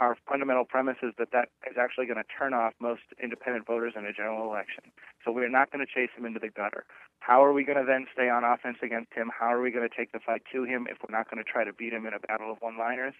our 0.00 0.16
fundamental 0.28 0.64
premise 0.64 0.96
is 1.02 1.12
that 1.18 1.32
that 1.32 1.48
is 1.70 1.76
actually 1.78 2.06
going 2.06 2.18
to 2.18 2.24
turn 2.26 2.54
off 2.54 2.72
most 2.80 3.02
independent 3.22 3.66
voters 3.66 3.94
in 3.96 4.04
a 4.06 4.12
general 4.12 4.44
election. 4.44 4.84
So 5.24 5.32
we're 5.32 5.48
not 5.48 5.70
going 5.70 5.84
to 5.84 5.92
chase 5.92 6.10
him 6.16 6.24
into 6.24 6.40
the 6.40 6.48
gutter. 6.48 6.84
How 7.20 7.44
are 7.44 7.52
we 7.52 7.64
going 7.64 7.78
to 7.78 7.84
then 7.84 8.06
stay 8.12 8.28
on 8.28 8.44
offense 8.44 8.78
against 8.82 9.12
him? 9.12 9.30
How 9.36 9.52
are 9.52 9.60
we 9.60 9.70
going 9.70 9.88
to 9.88 9.94
take 9.94 10.12
the 10.12 10.20
fight 10.20 10.42
to 10.52 10.64
him 10.64 10.86
if 10.90 10.98
we're 11.02 11.16
not 11.16 11.30
going 11.30 11.42
to 11.42 11.50
try 11.50 11.64
to 11.64 11.72
beat 11.72 11.92
him 11.92 12.06
in 12.06 12.14
a 12.14 12.20
battle 12.20 12.52
of 12.52 12.58
one-liners? 12.60 13.14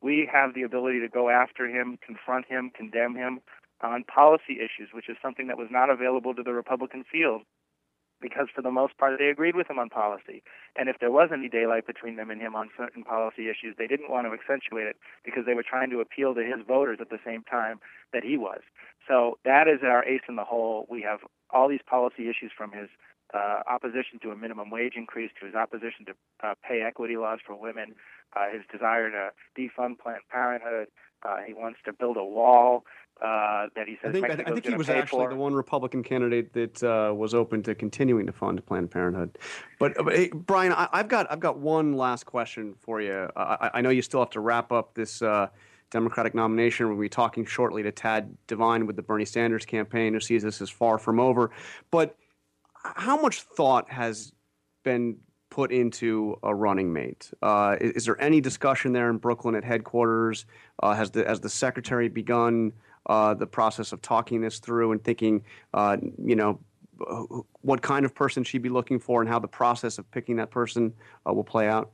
We 0.00 0.28
have 0.32 0.54
the 0.54 0.62
ability 0.62 1.00
to 1.00 1.08
go 1.08 1.30
after 1.30 1.68
him, 1.68 1.98
confront 2.04 2.46
him, 2.46 2.70
condemn 2.74 3.14
him 3.14 3.40
on 3.82 4.04
policy 4.04 4.58
issues, 4.58 4.90
which 4.92 5.08
is 5.08 5.16
something 5.22 5.46
that 5.46 5.58
was 5.58 5.68
not 5.70 5.90
available 5.90 6.34
to 6.34 6.42
the 6.42 6.52
Republican 6.52 7.04
field 7.10 7.42
because 8.22 8.46
for 8.54 8.62
the 8.62 8.70
most 8.70 8.96
part 8.96 9.18
they 9.18 9.28
agreed 9.28 9.56
with 9.56 9.68
him 9.68 9.78
on 9.78 9.90
policy. 9.90 10.42
And 10.76 10.88
if 10.88 10.96
there 11.00 11.10
was 11.10 11.30
any 11.32 11.48
daylight 11.48 11.86
between 11.86 12.16
them 12.16 12.30
and 12.30 12.40
him 12.40 12.54
on 12.54 12.70
certain 12.76 13.02
policy 13.02 13.50
issues, 13.50 13.74
they 13.76 13.86
didn't 13.86 14.10
want 14.10 14.26
to 14.26 14.32
accentuate 14.32 14.86
it 14.86 14.96
because 15.24 15.44
they 15.44 15.54
were 15.54 15.64
trying 15.68 15.90
to 15.90 16.00
appeal 16.00 16.34
to 16.34 16.42
his 16.42 16.64
voters 16.66 16.98
at 17.00 17.10
the 17.10 17.18
same 17.26 17.42
time 17.42 17.80
that 18.12 18.22
he 18.22 18.36
was. 18.38 18.60
So 19.06 19.38
that 19.44 19.68
is 19.68 19.80
our 19.82 20.04
ace 20.04 20.22
in 20.28 20.36
the 20.36 20.44
hole. 20.44 20.86
We 20.88 21.02
have 21.02 21.20
all 21.50 21.68
these 21.68 21.84
policy 21.84 22.30
issues 22.30 22.52
from 22.56 22.72
his 22.72 22.88
uh, 23.34 23.60
opposition 23.68 24.18
to 24.22 24.30
a 24.30 24.36
minimum 24.36 24.70
wage 24.70 24.94
increase, 24.96 25.30
to 25.40 25.46
his 25.46 25.54
opposition 25.54 26.04
to 26.06 26.12
uh, 26.42 26.54
pay 26.66 26.82
equity 26.82 27.16
laws 27.16 27.40
for 27.44 27.54
women, 27.54 27.94
uh, 28.36 28.50
his 28.52 28.62
desire 28.70 29.10
to 29.10 29.30
defund 29.58 29.98
Planned 29.98 30.22
Parenthood. 30.30 30.88
Uh, 31.24 31.38
he 31.46 31.54
wants 31.54 31.78
to 31.84 31.92
build 31.92 32.16
a 32.16 32.24
wall 32.24 32.84
uh, 33.22 33.68
that 33.76 33.86
he 33.86 33.96
says 34.02 34.10
I 34.10 34.12
think, 34.12 34.26
I 34.26 34.52
think 34.52 34.66
he 34.66 34.74
was 34.74 34.88
actually 34.90 35.24
for. 35.24 35.30
the 35.30 35.36
one 35.36 35.54
Republican 35.54 36.02
candidate 36.02 36.52
that 36.54 36.82
uh, 36.82 37.14
was 37.14 37.34
open 37.34 37.62
to 37.62 37.74
continuing 37.74 38.26
to 38.26 38.32
fund 38.32 38.64
Planned 38.66 38.90
Parenthood. 38.90 39.38
But, 39.78 39.94
but 40.04 40.14
hey, 40.14 40.30
Brian, 40.34 40.72
I, 40.72 40.88
have 40.92 41.08
got 41.08 41.30
I've 41.30 41.40
got 41.40 41.58
one 41.58 41.92
last 41.92 42.26
question 42.26 42.74
for 42.80 43.00
you. 43.00 43.28
I, 43.36 43.70
I 43.74 43.80
know 43.80 43.90
you 43.90 44.02
still 44.02 44.20
have 44.20 44.30
to 44.30 44.40
wrap 44.40 44.72
up 44.72 44.94
this. 44.94 45.22
Uh, 45.22 45.48
Democratic 45.90 46.34
nomination. 46.34 46.88
We'll 46.88 46.98
be 46.98 47.10
talking 47.10 47.44
shortly 47.44 47.82
to 47.82 47.92
Tad 47.92 48.34
Devine 48.46 48.86
with 48.86 48.96
the 48.96 49.02
Bernie 49.02 49.26
Sanders 49.26 49.66
campaign, 49.66 50.14
who 50.14 50.20
sees 50.20 50.42
this 50.42 50.62
as 50.62 50.70
far 50.70 50.96
from 50.96 51.20
over. 51.20 51.50
But 51.90 52.16
how 52.82 53.20
much 53.20 53.42
thought 53.42 53.90
has 53.90 54.32
been 54.84 55.18
put 55.50 55.70
into 55.70 56.38
a 56.42 56.54
running 56.54 56.94
mate? 56.94 57.30
Uh, 57.42 57.76
is, 57.78 57.92
is, 57.92 58.04
there 58.06 58.18
any 58.22 58.40
discussion 58.40 58.94
there 58.94 59.10
in 59.10 59.18
Brooklyn 59.18 59.54
at 59.54 59.64
headquarters? 59.64 60.46
Uh, 60.82 60.94
has 60.94 61.10
the 61.10 61.24
has 61.24 61.40
the 61.40 61.50
secretary 61.50 62.08
begun 62.08 62.72
uh, 63.06 63.34
the 63.34 63.46
process 63.46 63.92
of 63.92 64.02
talking 64.02 64.40
this 64.40 64.58
through 64.58 64.92
and 64.92 65.02
thinking, 65.02 65.42
uh, 65.74 65.96
you 66.24 66.36
know, 66.36 66.60
what 67.62 67.82
kind 67.82 68.04
of 68.04 68.14
person 68.14 68.44
she'd 68.44 68.62
be 68.62 68.68
looking 68.68 68.98
for 68.98 69.20
and 69.20 69.28
how 69.28 69.38
the 69.38 69.48
process 69.48 69.98
of 69.98 70.08
picking 70.10 70.36
that 70.36 70.50
person 70.50 70.92
uh, 71.26 71.32
will 71.32 71.44
play 71.44 71.68
out? 71.68 71.90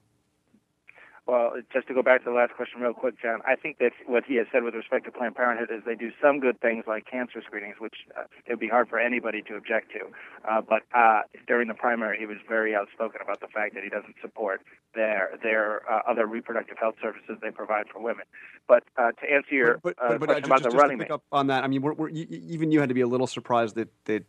Well, 1.28 1.52
just 1.70 1.86
to 1.88 1.94
go 1.94 2.02
back 2.02 2.24
to 2.24 2.30
the 2.30 2.34
last 2.34 2.54
question 2.54 2.80
real 2.80 2.94
quick, 2.94 3.20
John, 3.20 3.40
I 3.46 3.54
think 3.54 3.76
that 3.80 3.92
what 4.06 4.24
he 4.24 4.36
has 4.36 4.46
said 4.50 4.62
with 4.62 4.74
respect 4.74 5.04
to 5.04 5.12
Planned 5.12 5.36
Parenthood 5.36 5.68
is 5.70 5.84
they 5.84 5.94
do 5.94 6.10
some 6.22 6.40
good 6.40 6.58
things 6.62 6.84
like 6.86 7.04
cancer 7.04 7.42
screenings, 7.44 7.76
which 7.78 7.96
uh, 8.16 8.22
it 8.46 8.52
would 8.52 8.58
be 8.58 8.68
hard 8.68 8.88
for 8.88 8.98
anybody 8.98 9.42
to 9.42 9.54
object 9.54 9.92
to. 9.92 10.08
Uh, 10.50 10.62
but 10.62 10.84
uh, 10.96 11.20
during 11.46 11.68
the 11.68 11.74
primary, 11.74 12.18
he 12.18 12.24
was 12.24 12.38
very 12.48 12.74
outspoken 12.74 13.20
about 13.20 13.40
the 13.40 13.46
fact 13.48 13.74
that 13.74 13.84
he 13.84 13.90
doesn't 13.90 14.14
support 14.22 14.62
their 14.94 15.38
their 15.42 15.82
uh, 15.92 16.00
other 16.08 16.26
reproductive 16.26 16.78
health 16.78 16.94
services 17.02 17.36
they 17.42 17.50
provide 17.50 17.84
for 17.92 18.00
women. 18.00 18.24
But 18.66 18.84
uh, 18.96 19.12
to 19.12 19.30
answer 19.30 19.54
your 19.54 19.80
but, 19.82 19.96
but, 19.96 20.14
uh, 20.14 20.18
but, 20.18 20.26
question 20.28 20.42
just, 20.42 20.46
about 20.46 20.62
just 20.62 20.70
the 20.70 20.78
running 20.78 20.98
to 20.98 21.04
pick 21.04 21.10
mate, 21.10 21.14
up 21.14 21.24
on 21.30 21.48
that, 21.48 21.62
I 21.62 21.66
mean, 21.66 21.82
we're, 21.82 21.92
we're, 21.92 22.08
even 22.08 22.72
you 22.72 22.80
had 22.80 22.88
to 22.88 22.94
be 22.94 23.02
a 23.02 23.06
little 23.06 23.26
surprised 23.26 23.74
that 23.74 23.90
that 24.06 24.24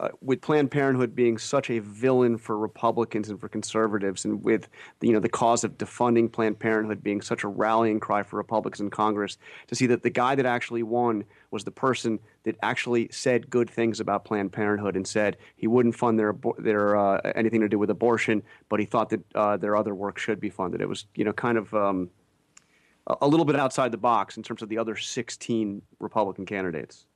uh, 0.00 0.08
with 0.22 0.40
Planned 0.40 0.70
Parenthood 0.70 1.14
being 1.14 1.36
such 1.36 1.68
a 1.68 1.78
villain 1.80 2.38
for 2.38 2.56
Republicans 2.56 3.28
and 3.28 3.38
for 3.38 3.50
conservatives, 3.50 4.24
and 4.24 4.42
with 4.42 4.68
the, 5.00 5.08
you 5.08 5.12
know 5.12 5.20
the 5.20 5.28
cause 5.28 5.62
of 5.62 5.76
defunding 5.76 6.32
Planned 6.32 6.58
Parenthood 6.58 7.02
being 7.02 7.20
such 7.20 7.44
a 7.44 7.48
rallying 7.48 8.00
cry 8.00 8.22
for 8.22 8.38
Republicans 8.38 8.80
in 8.80 8.88
Congress, 8.88 9.36
to 9.66 9.74
see 9.74 9.86
that 9.86 10.02
the 10.02 10.08
guy 10.08 10.34
that 10.34 10.46
actually 10.46 10.82
won 10.82 11.22
was 11.50 11.64
the 11.64 11.70
person 11.70 12.18
that 12.44 12.56
actually 12.62 13.08
said 13.10 13.50
good 13.50 13.68
things 13.68 14.00
about 14.00 14.24
Planned 14.24 14.52
Parenthood 14.52 14.96
and 14.96 15.06
said 15.06 15.36
he 15.56 15.66
wouldn't 15.66 15.94
fund 15.94 16.18
their 16.18 16.34
their 16.58 16.96
uh, 16.96 17.20
anything 17.34 17.60
to 17.60 17.68
do 17.68 17.78
with 17.78 17.90
abortion, 17.90 18.42
but 18.70 18.80
he 18.80 18.86
thought 18.86 19.10
that 19.10 19.20
uh, 19.34 19.58
their 19.58 19.76
other 19.76 19.94
work 19.94 20.16
should 20.16 20.40
be 20.40 20.48
funded. 20.48 20.80
It 20.80 20.88
was 20.88 21.06
you 21.14 21.24
know 21.24 21.32
kind 21.32 21.58
of. 21.58 21.72
Um, 21.74 22.10
a 23.22 23.26
little 23.26 23.46
bit 23.46 23.56
outside 23.56 23.90
the 23.90 23.98
box 23.98 24.36
in 24.36 24.42
terms 24.42 24.62
of 24.62 24.68
the 24.68 24.78
other 24.78 24.94
16 24.94 25.82
Republican 25.98 26.46
candidates. 26.46 27.06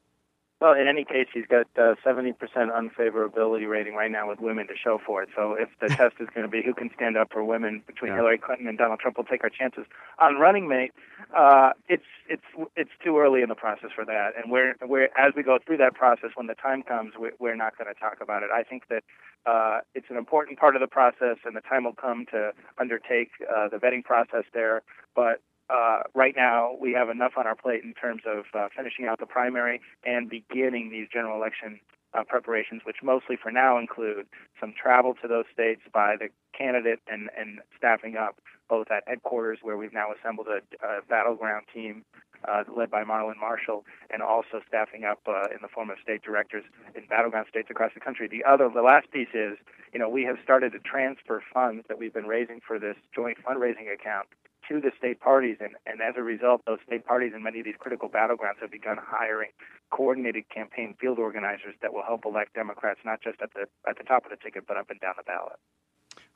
Well, 0.65 0.73
in 0.73 0.89
any 0.89 1.05
case, 1.05 1.27
he's 1.31 1.45
got 1.45 1.67
uh, 1.77 1.95
70% 2.03 2.33
unfavorability 2.57 3.69
rating 3.69 3.95
right 3.97 4.11
now 4.11 4.27
with 4.27 4.41
women 4.41 4.67
to 4.69 4.73
show 4.75 4.99
for 5.05 5.23
it. 5.23 5.29
So 5.37 5.53
if 5.53 5.69
the 5.79 5.89
test 5.95 6.15
is 6.21 6.29
going 6.35 6.47
to 6.47 6.51
be 6.51 6.63
who 6.63 6.73
can 6.73 6.89
stand 6.97 7.19
up 7.19 7.31
for 7.31 7.45
women 7.45 7.83
between 7.87 8.13
yeah. 8.13 8.17
Hillary 8.17 8.39
Clinton 8.39 8.67
and 8.67 8.79
Donald 8.79 8.99
Trump, 8.99 9.19
we'll 9.19 9.27
take 9.27 9.45
our 9.45 9.51
chances. 9.51 9.85
On 10.21 10.37
running 10.37 10.67
mate, 10.67 10.93
uh, 11.37 11.73
it's 11.87 12.09
it's 12.31 12.71
it's 12.77 12.93
too 13.05 13.19
early 13.19 13.43
in 13.43 13.51
the 13.51 13.55
process 13.55 13.91
for 13.95 14.07
that, 14.07 14.31
and 14.43 14.51
we're 14.51 14.73
we're 14.81 15.11
as 15.19 15.35
we 15.37 15.43
go 15.43 15.59
through 15.67 15.77
that 15.77 15.93
process, 15.93 16.31
when 16.35 16.47
the 16.47 16.55
time 16.55 16.83
comes, 16.83 17.13
we're, 17.19 17.33
we're 17.39 17.57
not 17.57 17.77
going 17.77 17.93
to 17.93 18.01
talk 18.01 18.23
about 18.23 18.43
it. 18.43 18.49
I 18.51 18.63
think 18.63 18.85
that 18.89 19.05
uh, 19.45 19.81
it's 19.95 20.07
an 20.09 20.17
important 20.17 20.59
part 20.59 20.77
of 20.77 20.81
the 20.81 20.89
process, 20.89 21.37
and 21.45 21.55
the 21.55 21.61
time 21.61 21.85
will 21.85 21.93
come 21.93 22.25
to 22.31 22.53
undertake 22.81 23.33
uh, 23.55 23.69
the 23.69 23.77
vetting 23.77 24.03
process 24.03 24.45
there. 24.55 24.81
But 25.15 25.43
uh, 25.71 26.03
right 26.15 26.35
now 26.37 26.77
we 26.81 26.93
have 26.93 27.09
enough 27.09 27.33
on 27.37 27.47
our 27.47 27.57
plate 27.57 27.83
in 27.85 27.95
terms 27.95 28.23
of 28.27 28.45
uh, 28.55 28.69
finishing 28.77 29.07
out 29.07 29.19
the 29.19 29.27
primary 29.27 29.81
and 30.05 30.29
beginning 30.29 30.91
these 30.91 31.09
general 31.13 31.37
election 31.37 31.81
uh, 32.15 32.23
preparations, 32.23 32.83
which 32.85 32.97
mostly 33.03 33.37
for 33.41 33.51
now 33.51 33.79
include 33.79 34.27
some 34.61 34.73
travel 34.81 35.15
to 35.21 35.29
those 35.29 35.45
states 35.53 35.81
by 35.93 36.17
the 36.19 36.29
candidate 36.57 37.01
and, 37.09 37.29
and 37.37 37.61
staffing 37.77 38.17
up 38.17 38.39
both 38.69 38.91
at 38.91 39.03
headquarters, 39.07 39.59
where 39.63 39.77
we've 39.77 39.93
now 39.93 40.09
assembled 40.13 40.47
a, 40.49 40.87
a 40.87 41.03
battleground 41.09 41.67
team 41.73 42.05
uh, 42.49 42.63
led 42.75 42.91
by 42.91 43.03
Marlon 43.03 43.39
Marshall, 43.41 43.85
and 44.11 44.23
also 44.23 44.61
staffing 44.69 45.05
up 45.05 45.21
uh, 45.27 45.49
in 45.51 45.59
the 45.63 45.69
form 45.69 45.91
of 45.91 45.97
state 46.03 46.23
directors 46.23 46.65
in 46.95 47.07
battleground 47.07 47.47
states 47.49 47.69
across 47.71 47.93
the 47.95 48.01
country. 48.01 48.29
The 48.29 48.45
other, 48.45 48.69
the 48.69 48.83
last 48.83 49.11
piece 49.11 49.33
is, 49.35 49.57
you 49.93 49.99
know, 49.99 50.09
we 50.09 50.25
have 50.25 50.37
started 50.43 50.73
to 50.73 50.79
transfer 50.79 51.43
funds 51.53 51.85
that 51.89 51.99
we've 51.99 52.13
been 52.13 52.27
raising 52.27 52.61
for 52.67 52.79
this 52.79 52.97
joint 53.15 53.39
fundraising 53.45 53.93
account 53.93 54.29
to 54.69 54.81
the 54.81 54.91
state 54.99 55.21
parties, 55.21 55.57
and, 55.61 55.75
and 55.87 56.01
as 56.01 56.15
a 56.17 56.23
result, 56.23 56.63
those 56.67 56.79
state 56.87 57.05
parties 57.07 57.33
in 57.35 57.43
many 57.43 57.61
of 57.61 57.65
these 57.65 57.75
critical 57.79 58.09
battlegrounds 58.09 58.61
have 58.61 58.71
begun 58.71 58.97
hiring 59.01 59.51
coordinated 59.91 60.45
campaign 60.49 60.95
field 61.01 61.19
organizers 61.19 61.75
that 61.83 61.93
will 61.93 62.03
help 62.03 62.25
elect 62.25 62.55
Democrats 62.55 63.01
not 63.05 63.21
just 63.23 63.41
at 63.43 63.53
the 63.55 63.67
at 63.89 63.97
the 63.99 64.05
top 64.05 64.25
of 64.25 64.31
the 64.31 64.37
ticket, 64.37 64.65
but 64.67 64.77
up 64.77 64.91
and 64.91 65.01
down 65.01 65.15
the 65.17 65.23
ballot. 65.25 65.59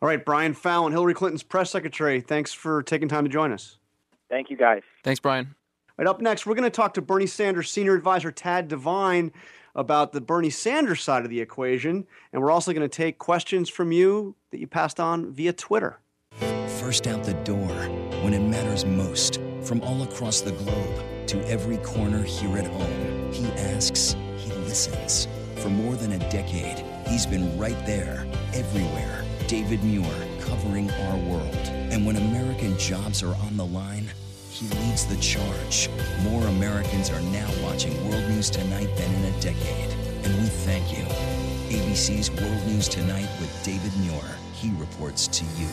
All 0.01 0.09
right, 0.09 0.25
Brian 0.25 0.55
Fallon, 0.55 0.93
Hillary 0.93 1.14
Clinton's 1.14 1.43
press 1.43 1.71
secretary. 1.71 2.21
Thanks 2.21 2.53
for 2.53 2.83
taking 2.83 3.09
time 3.09 3.25
to 3.25 3.31
join 3.31 3.53
us. 3.53 3.79
Thank 4.29 4.51
you, 4.51 4.57
guys. 4.57 4.83
Thanks, 5.03 5.21
Brian. 5.21 5.55
Right 5.97 6.07
up 6.07 6.21
next, 6.21 6.47
we're 6.47 6.55
going 6.55 6.71
to 6.71 6.71
talk 6.71 6.95
to 6.95 7.03
Bernie 7.03 7.27
Sanders 7.27 7.71
senior 7.71 7.95
advisor 7.95 8.31
Tad 8.31 8.69
Devine 8.69 9.33
about 9.75 10.12
the 10.12 10.21
Bernie 10.21 10.51
Sanders 10.51 11.03
side 11.03 11.25
of 11.25 11.31
the 11.31 11.41
equation, 11.41 12.07
and 12.33 12.43
we're 12.43 12.51
also 12.51 12.73
going 12.73 12.88
to 12.88 12.97
take 12.97 13.19
questions 13.19 13.69
from 13.69 13.91
you 13.91 14.37
that 14.51 14.59
you 14.59 14.67
passed 14.67 15.01
on 15.01 15.33
via 15.33 15.53
Twitter. 15.53 15.99
First 16.79 17.09
out 17.09 17.25
the 17.25 17.35
door 17.35 17.75
when 18.23 18.33
it 18.33 18.41
matters 18.41 18.85
most. 18.85 19.41
From 19.62 19.83
all 19.83 20.05
across 20.05 20.43
the 20.43 20.53
globe 20.53 21.27
to 21.27 21.45
every 21.49 21.77
corner 21.79 22.23
here 22.23 22.57
at 22.57 22.69
home, 22.69 23.33
he 23.33 23.47
asks, 23.75 24.14
he 24.37 24.53
listens. 24.53 25.27
For 25.57 25.71
more 25.71 25.97
than 25.97 26.12
a 26.12 26.31
decade, 26.31 26.85
he's 27.09 27.27
been 27.27 27.59
right 27.59 27.77
there, 27.85 28.25
everywhere. 28.55 29.25
David 29.49 29.83
Muir, 29.83 30.09
covering 30.41 30.88
our 30.88 31.17
world. 31.17 31.57
And 31.91 32.07
when 32.07 32.14
American 32.14 32.79
jobs 32.79 33.25
are 33.25 33.35
on 33.35 33.57
the 33.57 33.67
line, 33.67 34.09
he 34.49 34.69
leads 34.69 35.05
the 35.05 35.17
charge. 35.17 35.91
More 36.23 36.47
Americans 36.47 37.11
are 37.11 37.21
now 37.33 37.51
watching 37.61 37.93
World 38.09 38.29
News 38.29 38.51
Tonight 38.51 38.95
than 38.97 39.12
in 39.17 39.35
a 39.35 39.41
decade. 39.41 39.93
And 40.25 40.41
we 40.41 40.47
thank 40.47 40.97
you. 40.97 41.05
ABC's 41.77 42.31
World 42.31 42.67
News 42.69 42.88
Tonight 42.88 43.29
with 43.41 43.53
David 43.64 43.93
Muir. 43.99 44.37
He 44.55 44.71
reports 44.79 45.27
to 45.27 45.45
you. 45.61 45.69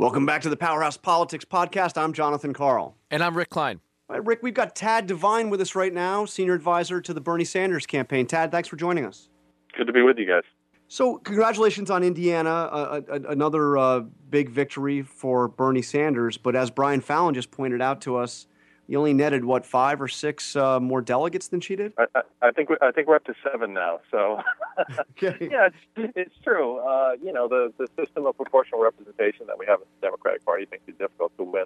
Welcome 0.00 0.26
back 0.26 0.42
to 0.42 0.48
the 0.48 0.56
Powerhouse 0.56 0.96
Politics 0.96 1.44
Podcast. 1.44 2.00
I'm 2.00 2.12
Jonathan 2.12 2.52
Karl. 2.52 2.94
And 3.10 3.20
I'm 3.20 3.36
Rick 3.36 3.50
Klein. 3.50 3.80
Right, 4.08 4.24
Rick, 4.24 4.44
we've 4.44 4.54
got 4.54 4.76
Tad 4.76 5.08
Devine 5.08 5.50
with 5.50 5.60
us 5.60 5.74
right 5.74 5.92
now, 5.92 6.24
senior 6.24 6.54
advisor 6.54 7.00
to 7.00 7.12
the 7.12 7.20
Bernie 7.20 7.44
Sanders 7.44 7.84
campaign. 7.84 8.24
Tad, 8.24 8.52
thanks 8.52 8.68
for 8.68 8.76
joining 8.76 9.04
us. 9.04 9.28
Good 9.76 9.88
to 9.88 9.92
be 9.92 10.02
with 10.02 10.16
you 10.16 10.24
guys. 10.24 10.44
So, 10.86 11.16
congratulations 11.16 11.90
on 11.90 12.04
Indiana, 12.04 12.48
uh, 12.48 13.00
another 13.08 13.76
uh, 13.76 14.00
big 14.30 14.50
victory 14.50 15.02
for 15.02 15.48
Bernie 15.48 15.82
Sanders. 15.82 16.38
But 16.38 16.54
as 16.54 16.70
Brian 16.70 17.00
Fallon 17.00 17.34
just 17.34 17.50
pointed 17.50 17.82
out 17.82 18.00
to 18.02 18.18
us, 18.18 18.46
you 18.88 18.98
only 18.98 19.12
netted 19.12 19.44
what 19.44 19.66
five 19.66 20.00
or 20.00 20.08
six 20.08 20.56
uh, 20.56 20.80
more 20.80 21.02
delegates 21.02 21.48
than 21.48 21.60
she 21.60 21.76
did. 21.76 21.92
I, 21.98 22.06
I, 22.14 22.48
I 22.48 22.50
think 22.50 22.70
we, 22.70 22.76
I 22.80 22.90
think 22.90 23.06
we're 23.06 23.16
up 23.16 23.24
to 23.26 23.34
seven 23.44 23.74
now. 23.74 24.00
So 24.10 24.40
okay. 25.12 25.36
yeah, 25.52 25.68
it's, 25.68 26.12
it's 26.16 26.34
true. 26.42 26.78
Uh, 26.78 27.12
you 27.22 27.32
know, 27.32 27.46
the 27.48 27.72
the 27.78 27.86
system 28.02 28.26
of 28.26 28.36
proportional 28.36 28.80
representation 28.80 29.46
that 29.46 29.58
we 29.58 29.66
have 29.66 29.80
in 29.80 29.86
the 30.00 30.06
Democratic 30.06 30.44
Party 30.44 30.66
makes 30.70 30.84
it 30.88 30.98
difficult 30.98 31.36
to 31.36 31.44
win 31.44 31.64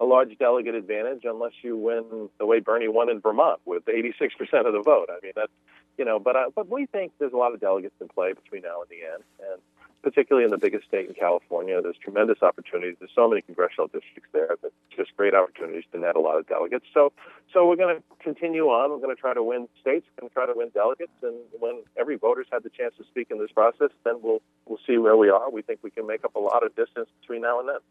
a 0.00 0.04
large 0.04 0.36
delegate 0.38 0.74
advantage 0.74 1.22
unless 1.24 1.52
you 1.62 1.76
win 1.76 2.28
the 2.38 2.44
way 2.44 2.60
Bernie 2.60 2.88
won 2.88 3.08
in 3.08 3.20
Vermont 3.20 3.60
with 3.64 3.84
86% 3.86 4.12
of 4.66 4.74
the 4.74 4.82
vote. 4.84 5.08
I 5.08 5.18
mean, 5.22 5.32
that's 5.34 5.52
you 5.96 6.04
know, 6.04 6.18
but 6.18 6.36
uh, 6.36 6.50
but 6.54 6.68
we 6.68 6.86
think 6.86 7.12
there's 7.18 7.32
a 7.32 7.38
lot 7.38 7.54
of 7.54 7.60
delegates 7.60 7.94
in 8.00 8.08
play 8.08 8.32
between 8.32 8.62
now 8.62 8.82
and 8.82 8.90
the 8.90 9.06
end, 9.06 9.22
and 9.50 9.62
particularly 10.06 10.44
in 10.44 10.52
the 10.52 10.56
biggest 10.56 10.86
state 10.86 11.08
in 11.08 11.14
California. 11.14 11.82
There's 11.82 11.96
tremendous 11.96 12.40
opportunities. 12.40 12.94
There's 13.00 13.10
so 13.12 13.28
many 13.28 13.42
congressional 13.42 13.88
districts 13.88 14.30
there 14.32 14.54
that 14.62 14.70
just 14.96 15.10
great 15.16 15.34
opportunities 15.34 15.82
to 15.90 15.98
net 15.98 16.14
a 16.14 16.20
lot 16.20 16.38
of 16.38 16.46
delegates. 16.46 16.86
So, 16.94 17.12
so 17.52 17.66
we're 17.66 17.74
going 17.74 17.96
to 17.96 18.02
continue 18.22 18.66
on. 18.66 18.90
We're 18.90 19.02
going 19.02 19.16
to 19.16 19.20
try 19.20 19.34
to 19.34 19.42
win 19.42 19.66
states. 19.80 20.06
We're 20.06 20.22
going 20.22 20.30
to 20.30 20.34
try 20.34 20.46
to 20.46 20.52
win 20.54 20.68
delegates. 20.72 21.10
And 21.24 21.34
when 21.58 21.82
every 21.98 22.14
voter's 22.14 22.46
had 22.52 22.62
the 22.62 22.70
chance 22.70 22.94
to 22.98 23.04
speak 23.10 23.32
in 23.32 23.40
this 23.40 23.50
process, 23.50 23.90
then 24.04 24.20
we'll 24.22 24.42
we'll 24.66 24.78
see 24.86 24.96
where 24.96 25.16
we 25.16 25.28
are. 25.28 25.50
We 25.50 25.62
think 25.62 25.80
we 25.82 25.90
can 25.90 26.06
make 26.06 26.24
up 26.24 26.36
a 26.36 26.40
lot 26.40 26.64
of 26.64 26.76
distance 26.76 27.08
between 27.20 27.42
now 27.42 27.58
and 27.58 27.68
then. 27.68 27.82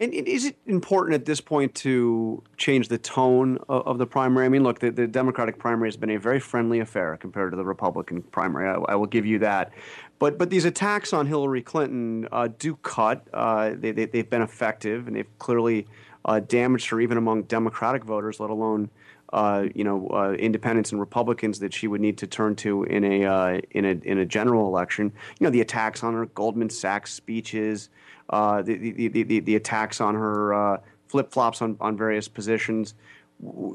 And 0.00 0.12
is 0.12 0.44
it 0.44 0.56
important 0.66 1.14
at 1.14 1.24
this 1.24 1.40
point 1.40 1.74
to 1.76 2.42
change 2.56 2.88
the 2.88 2.98
tone 2.98 3.58
of, 3.68 3.98
the 3.98 4.06
primary? 4.06 4.46
I 4.46 4.48
mean, 4.48 4.64
look, 4.64 4.80
the, 4.80 4.90
the, 4.90 5.06
Democratic 5.06 5.58
primary 5.58 5.88
has 5.88 5.96
been 5.96 6.10
a 6.10 6.18
very 6.18 6.40
friendly 6.40 6.80
affair 6.80 7.16
compared 7.16 7.52
to 7.52 7.56
the 7.56 7.64
Republican 7.64 8.22
primary. 8.22 8.68
I, 8.68 8.74
I 8.92 8.94
will 8.96 9.06
give 9.06 9.24
you 9.24 9.38
that. 9.40 9.72
But 10.18 10.38
but 10.38 10.50
these 10.50 10.64
attacks 10.64 11.12
on 11.12 11.26
Hillary 11.26 11.62
Clinton 11.62 12.28
uh, 12.32 12.48
do 12.58 12.76
cut. 12.76 13.26
Uh, 13.32 13.72
they, 13.76 13.92
they 13.92 14.18
have 14.18 14.30
been 14.30 14.42
effective, 14.42 15.06
and 15.06 15.16
they've 15.16 15.38
clearly 15.38 15.86
uh, 16.24 16.40
damaged 16.40 16.88
her 16.88 17.00
even 17.00 17.18
among 17.18 17.42
Democratic 17.44 18.04
voters, 18.04 18.40
let 18.40 18.50
alone. 18.50 18.90
Uh, 19.34 19.66
you 19.74 19.82
know, 19.82 20.06
uh, 20.10 20.30
independents 20.38 20.92
and 20.92 21.00
Republicans 21.00 21.58
that 21.58 21.74
she 21.74 21.88
would 21.88 22.00
need 22.00 22.16
to 22.16 22.24
turn 22.24 22.54
to 22.54 22.84
in 22.84 23.02
a 23.02 23.24
uh, 23.24 23.60
in 23.72 23.84
a 23.84 23.98
in 24.04 24.18
a 24.18 24.24
general 24.24 24.68
election. 24.68 25.12
You 25.40 25.44
know, 25.44 25.50
the 25.50 25.60
attacks 25.60 26.04
on 26.04 26.14
her 26.14 26.26
Goldman 26.26 26.70
Sachs 26.70 27.12
speeches, 27.12 27.90
uh, 28.30 28.62
the, 28.62 28.92
the, 28.92 29.08
the, 29.08 29.40
the, 29.40 29.56
attacks 29.56 30.00
on 30.00 30.14
her 30.14 30.54
uh, 30.54 30.80
flip 31.08 31.32
flops 31.32 31.62
on, 31.62 31.76
on 31.80 31.96
various 31.96 32.28
positions. 32.28 32.94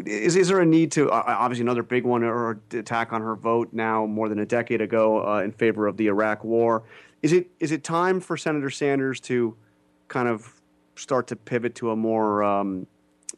Is, 0.05 0.37
is 0.37 0.47
there 0.47 0.61
a 0.61 0.65
need 0.65 0.93
to, 0.93 1.11
obviously, 1.11 1.63
another 1.63 1.83
big 1.83 2.05
one 2.05 2.23
or 2.23 2.61
attack 2.71 3.11
on 3.11 3.21
her 3.21 3.35
vote 3.35 3.73
now 3.73 4.05
more 4.05 4.29
than 4.29 4.39
a 4.39 4.45
decade 4.45 4.79
ago 4.79 5.39
in 5.39 5.51
favor 5.51 5.87
of 5.87 5.97
the 5.97 6.07
Iraq 6.07 6.45
war? 6.45 6.83
Is 7.21 7.33
it, 7.33 7.49
is 7.59 7.73
it 7.73 7.83
time 7.83 8.21
for 8.21 8.37
Senator 8.37 8.69
Sanders 8.69 9.19
to 9.21 9.57
kind 10.07 10.29
of 10.29 10.53
start 10.95 11.27
to 11.27 11.35
pivot 11.35 11.75
to 11.75 11.91
a 11.91 11.97
more, 11.97 12.43
um, 12.43 12.87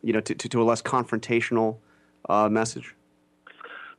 you 0.03 0.13
know, 0.13 0.21
to, 0.21 0.35
to, 0.35 0.47
to, 0.47 0.61
a 0.61 0.63
less 0.63 0.83
confrontational 0.83 1.77
uh, 2.29 2.49
message? 2.49 2.95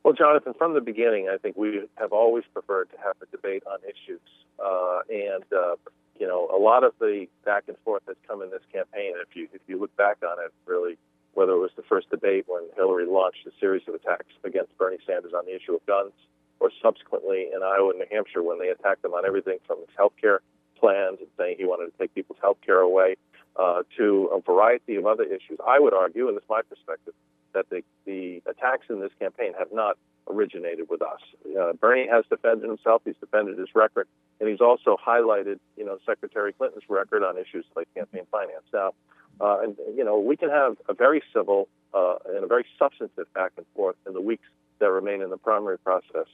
Well, 0.03 0.13
Jonathan, 0.13 0.53
from 0.57 0.73
the 0.73 0.81
beginning, 0.81 1.29
I 1.33 1.37
think 1.37 1.55
we 1.55 1.87
have 1.95 2.11
always 2.11 2.43
preferred 2.53 2.89
to 2.91 2.97
have 2.97 3.15
a 3.21 3.25
debate 3.27 3.63
on 3.65 3.79
issues. 3.83 4.19
Uh, 4.63 4.99
and 5.09 5.43
uh, 5.55 5.75
you 6.19 6.27
know, 6.27 6.49
a 6.53 6.59
lot 6.59 6.83
of 6.83 6.93
the 6.99 7.27
back 7.45 7.63
and 7.67 7.77
forth 7.83 8.03
that's 8.05 8.19
come 8.27 8.41
in 8.41 8.51
this 8.51 8.61
campaign, 8.71 9.13
if 9.21 9.35
you 9.35 9.47
if 9.53 9.61
you 9.67 9.79
look 9.79 9.95
back 9.95 10.17
on 10.23 10.43
it, 10.43 10.51
really, 10.65 10.97
whether 11.33 11.53
it 11.53 11.59
was 11.59 11.71
the 11.75 11.83
first 11.83 12.09
debate 12.09 12.45
when 12.47 12.63
Hillary 12.75 13.05
launched 13.05 13.47
a 13.47 13.51
series 13.59 13.83
of 13.87 13.95
attacks 13.95 14.33
against 14.43 14.77
Bernie 14.77 14.99
Sanders 15.07 15.33
on 15.33 15.45
the 15.45 15.55
issue 15.55 15.73
of 15.75 15.85
guns, 15.85 16.11
or 16.59 16.69
subsequently 16.81 17.49
in 17.53 17.63
Iowa 17.63 17.91
and 17.91 17.99
New 17.99 18.05
Hampshire 18.11 18.43
when 18.43 18.59
they 18.59 18.69
attacked 18.69 19.03
him 19.03 19.13
on 19.13 19.25
everything 19.25 19.57
from 19.65 19.79
his 19.79 19.89
health 19.97 20.13
care 20.19 20.41
plans 20.79 21.17
and 21.19 21.29
saying 21.37 21.55
he 21.57 21.65
wanted 21.65 21.91
to 21.91 21.97
take 21.97 22.13
people's 22.13 22.39
health 22.41 22.57
care 22.65 22.79
away, 22.79 23.15
uh, 23.55 23.83
to 23.97 24.29
a 24.33 24.41
variety 24.41 24.95
of 24.95 25.05
other 25.05 25.23
issues. 25.23 25.57
I 25.65 25.79
would 25.79 25.93
argue, 25.93 26.27
and 26.27 26.37
this 26.37 26.43
is 26.43 26.49
my 26.49 26.61
perspective, 26.61 27.13
that 27.53 27.69
the, 27.69 27.83
the 28.05 28.41
attacks 28.45 28.87
in 28.89 28.99
this 28.99 29.11
campaign 29.19 29.53
have 29.57 29.69
not 29.71 29.97
originated 30.27 30.89
with 30.89 31.01
us. 31.01 31.19
Uh, 31.59 31.73
Bernie 31.73 32.07
has 32.07 32.25
defended 32.29 32.67
himself. 32.67 33.01
He's 33.05 33.15
defended 33.19 33.57
his 33.57 33.69
record, 33.75 34.07
and 34.39 34.49
he's 34.49 34.61
also 34.61 34.97
highlighted, 35.05 35.59
you 35.77 35.85
know, 35.85 35.97
Secretary 36.05 36.53
Clinton's 36.53 36.83
record 36.89 37.23
on 37.23 37.37
issues 37.37 37.65
like 37.75 37.93
campaign 37.93 38.23
finance. 38.31 38.63
Now, 38.73 38.93
uh, 39.41 39.59
and 39.61 39.75
you 39.95 40.03
know, 40.03 40.19
we 40.19 40.37
can 40.37 40.49
have 40.49 40.77
a 40.87 40.93
very 40.93 41.21
civil 41.33 41.67
uh, 41.93 42.15
and 42.27 42.43
a 42.43 42.47
very 42.47 42.65
substantive 42.77 43.31
back 43.33 43.51
and 43.57 43.65
forth 43.75 43.95
in 44.07 44.13
the 44.13 44.21
weeks 44.21 44.47
that 44.79 44.89
remain 44.89 45.21
in 45.21 45.29
the 45.29 45.37
primary 45.37 45.77
process. 45.77 46.27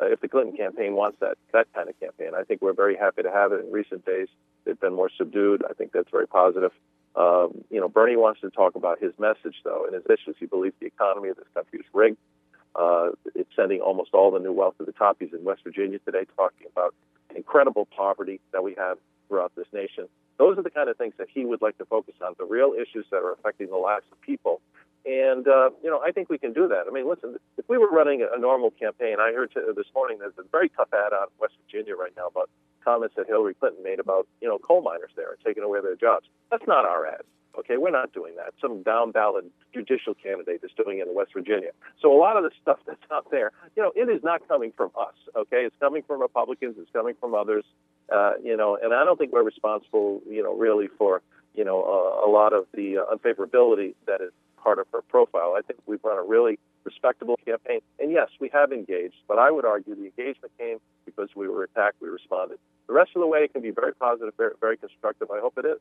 Uh, 0.00 0.06
if 0.06 0.20
the 0.20 0.28
Clinton 0.28 0.56
campaign 0.56 0.94
wants 0.94 1.18
that 1.20 1.38
that 1.52 1.66
kind 1.74 1.88
of 1.88 1.98
campaign, 2.00 2.32
I 2.36 2.42
think 2.42 2.60
we're 2.62 2.74
very 2.74 2.96
happy 2.96 3.22
to 3.22 3.30
have 3.30 3.52
it. 3.52 3.64
In 3.64 3.72
recent 3.72 4.04
days, 4.04 4.28
they've 4.64 4.78
been 4.78 4.94
more 4.94 5.10
subdued. 5.16 5.62
I 5.68 5.72
think 5.72 5.92
that's 5.92 6.10
very 6.10 6.26
positive. 6.26 6.72
Um, 7.16 7.64
you 7.70 7.80
know, 7.80 7.88
Bernie 7.88 8.16
wants 8.16 8.42
to 8.42 8.50
talk 8.50 8.74
about 8.74 9.00
his 9.00 9.12
message, 9.18 9.56
though, 9.64 9.86
and 9.86 9.94
his 9.94 10.04
issues. 10.04 10.36
He 10.38 10.46
believes 10.46 10.74
the 10.80 10.86
economy 10.86 11.30
of 11.30 11.36
this 11.36 11.46
country 11.54 11.80
is 11.80 11.86
rigged. 11.94 12.18
Uh, 12.74 13.10
it's 13.34 13.48
sending 13.56 13.80
almost 13.80 14.10
all 14.12 14.30
the 14.30 14.38
new 14.38 14.52
wealth 14.52 14.76
to 14.78 14.84
the 14.84 14.92
top. 14.92 15.16
He's 15.18 15.32
in 15.32 15.42
West 15.42 15.62
Virginia 15.64 15.98
today 16.00 16.26
talking 16.36 16.66
about 16.70 16.94
incredible 17.34 17.86
poverty 17.86 18.40
that 18.52 18.62
we 18.62 18.74
have 18.76 18.98
throughout 19.28 19.52
this 19.56 19.66
nation. 19.72 20.08
Those 20.38 20.58
are 20.58 20.62
the 20.62 20.70
kind 20.70 20.90
of 20.90 20.96
things 20.98 21.14
that 21.16 21.28
he 21.32 21.46
would 21.46 21.62
like 21.62 21.78
to 21.78 21.86
focus 21.86 22.14
on, 22.20 22.34
the 22.38 22.44
real 22.44 22.74
issues 22.74 23.06
that 23.10 23.18
are 23.18 23.32
affecting 23.32 23.68
the 23.68 23.76
lives 23.76 24.04
of 24.12 24.20
people. 24.20 24.60
And 25.06 25.46
uh, 25.46 25.70
you 25.82 25.90
know, 25.90 26.00
I 26.04 26.10
think 26.10 26.28
we 26.28 26.38
can 26.38 26.52
do 26.52 26.66
that. 26.66 26.84
I 26.88 26.90
mean, 26.90 27.08
listen, 27.08 27.36
if 27.56 27.68
we 27.68 27.78
were 27.78 27.88
running 27.88 28.26
a 28.26 28.38
normal 28.38 28.72
campaign, 28.72 29.16
I 29.20 29.32
heard 29.32 29.52
this 29.54 29.86
morning 29.94 30.18
there's 30.18 30.34
a 30.36 30.42
very 30.50 30.68
tough 30.70 30.88
ad 30.92 31.12
out 31.12 31.30
in 31.30 31.40
West 31.40 31.54
Virginia 31.64 31.94
right 31.94 32.12
now 32.16 32.26
about 32.26 32.50
comments 32.84 33.14
that 33.16 33.26
Hillary 33.28 33.54
Clinton 33.54 33.84
made 33.84 34.00
about 34.00 34.26
you 34.40 34.48
know 34.48 34.58
coal 34.58 34.82
miners 34.82 35.10
there 35.14 35.30
and 35.30 35.38
taking 35.46 35.62
away 35.62 35.80
their 35.80 35.94
jobs. 35.94 36.26
That's 36.50 36.66
not 36.66 36.84
our 36.84 37.06
ad. 37.06 37.22
Okay, 37.56 37.76
we're 37.78 37.90
not 37.90 38.12
doing 38.12 38.34
that. 38.36 38.52
Some 38.60 38.82
down 38.82 39.12
ballot 39.12 39.44
judicial 39.72 40.12
candidate 40.14 40.60
is 40.62 40.70
doing 40.76 40.98
it 40.98 41.06
in 41.06 41.14
West 41.14 41.32
Virginia. 41.32 41.70
So 42.02 42.12
a 42.12 42.18
lot 42.18 42.36
of 42.36 42.42
the 42.42 42.50
stuff 42.60 42.78
that's 42.86 43.00
out 43.10 43.30
there, 43.30 43.50
you 43.76 43.82
know, 43.82 43.92
it 43.94 44.10
is 44.10 44.22
not 44.22 44.46
coming 44.46 44.72
from 44.76 44.90
us. 44.98 45.14
Okay, 45.36 45.64
it's 45.64 45.76
coming 45.80 46.02
from 46.02 46.20
Republicans. 46.20 46.74
It's 46.78 46.90
coming 46.90 47.14
from 47.20 47.34
others. 47.34 47.64
Uh, 48.12 48.32
you 48.42 48.56
know, 48.56 48.76
and 48.80 48.92
I 48.92 49.04
don't 49.04 49.18
think 49.18 49.32
we're 49.32 49.42
responsible, 49.42 50.20
you 50.28 50.42
know, 50.42 50.54
really 50.54 50.88
for 50.98 51.22
you 51.54 51.64
know 51.64 51.80
uh, 51.82 52.28
a 52.28 52.30
lot 52.30 52.52
of 52.52 52.66
the 52.74 52.98
uh, 52.98 53.14
unfavorability 53.14 53.94
that 54.06 54.20
is 54.20 54.32
part 54.56 54.78
of 54.78 54.86
her 54.92 55.02
profile. 55.02 55.54
I 55.56 55.62
think 55.62 55.80
we've 55.86 56.02
run 56.02 56.18
a 56.18 56.22
really 56.22 56.58
respectable 56.84 57.38
campaign. 57.44 57.80
And 57.98 58.10
yes, 58.12 58.28
we 58.40 58.48
have 58.52 58.72
engaged, 58.72 59.16
but 59.28 59.38
I 59.38 59.50
would 59.50 59.64
argue 59.64 59.94
the 59.94 60.04
engagement 60.04 60.52
came 60.58 60.78
because 61.04 61.30
we 61.34 61.48
were 61.48 61.64
attacked, 61.64 61.96
we 62.00 62.08
responded. 62.08 62.58
The 62.86 62.94
rest 62.94 63.10
of 63.16 63.20
the 63.20 63.26
way 63.26 63.48
can 63.48 63.62
be 63.62 63.70
very 63.70 63.94
positive, 63.94 64.34
very, 64.36 64.54
very 64.60 64.76
constructive. 64.76 65.30
I 65.30 65.40
hope 65.40 65.54
it 65.58 65.64
is. 65.66 65.80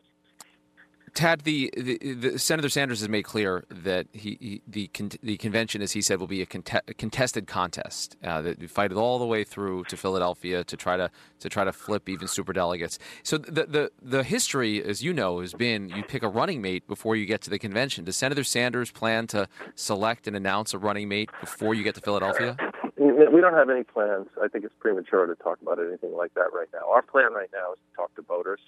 Tad, 1.15 1.41
the, 1.41 1.73
the, 1.77 2.13
the, 2.13 2.37
Senator 2.37 2.67
Sanders 2.67 2.99
has 2.99 3.07
made 3.07 3.23
clear 3.23 3.63
that 3.69 4.07
he, 4.11 4.37
he 4.41 4.61
the 4.67 4.87
con, 4.87 5.11
the 5.23 5.37
convention, 5.37 5.81
as 5.81 5.93
he 5.93 6.01
said, 6.01 6.19
will 6.19 6.27
be 6.27 6.41
a, 6.41 6.45
cont- 6.45 6.83
a 6.89 6.93
contested 6.93 7.47
contest. 7.47 8.17
Uh, 8.21 8.41
that 8.41 8.59
we 8.59 8.67
fight 8.67 8.91
it 8.91 8.97
all 8.97 9.17
the 9.17 9.25
way 9.25 9.45
through 9.45 9.85
to 9.85 9.95
Philadelphia 9.95 10.65
to 10.65 10.75
try 10.75 10.97
to 10.97 11.09
to 11.39 11.47
try 11.47 11.63
to 11.63 11.71
flip 11.71 12.09
even 12.09 12.27
super 12.27 12.51
delegates. 12.51 12.99
So 13.23 13.37
the 13.37 13.65
the 13.65 13.91
the 14.01 14.23
history, 14.23 14.83
as 14.83 15.01
you 15.03 15.13
know, 15.13 15.39
has 15.39 15.53
been 15.53 15.87
you 15.87 16.03
pick 16.03 16.21
a 16.21 16.27
running 16.27 16.61
mate 16.61 16.85
before 16.85 17.15
you 17.15 17.25
get 17.25 17.41
to 17.43 17.49
the 17.49 17.59
convention. 17.59 18.03
Does 18.03 18.17
Senator 18.17 18.43
Sanders 18.43 18.91
plan 18.91 19.25
to 19.27 19.47
select 19.75 20.27
and 20.27 20.35
announce 20.35 20.73
a 20.73 20.77
running 20.77 21.07
mate 21.07 21.29
before 21.39 21.73
you 21.73 21.83
get 21.83 21.95
to 21.95 22.01
Philadelphia? 22.01 22.57
We 22.97 23.39
don't 23.39 23.53
have 23.53 23.69
any 23.69 23.83
plans. 23.83 24.27
I 24.43 24.49
think 24.49 24.65
it's 24.65 24.73
premature 24.79 25.25
to 25.27 25.35
talk 25.35 25.61
about 25.61 25.79
anything 25.79 26.13
like 26.13 26.33
that 26.33 26.51
right 26.53 26.67
now. 26.73 26.89
Our 26.89 27.01
plan 27.01 27.31
right 27.33 27.49
now 27.53 27.71
is 27.71 27.79
to 27.89 27.95
talk 27.95 28.13
to 28.15 28.21
voters 28.21 28.59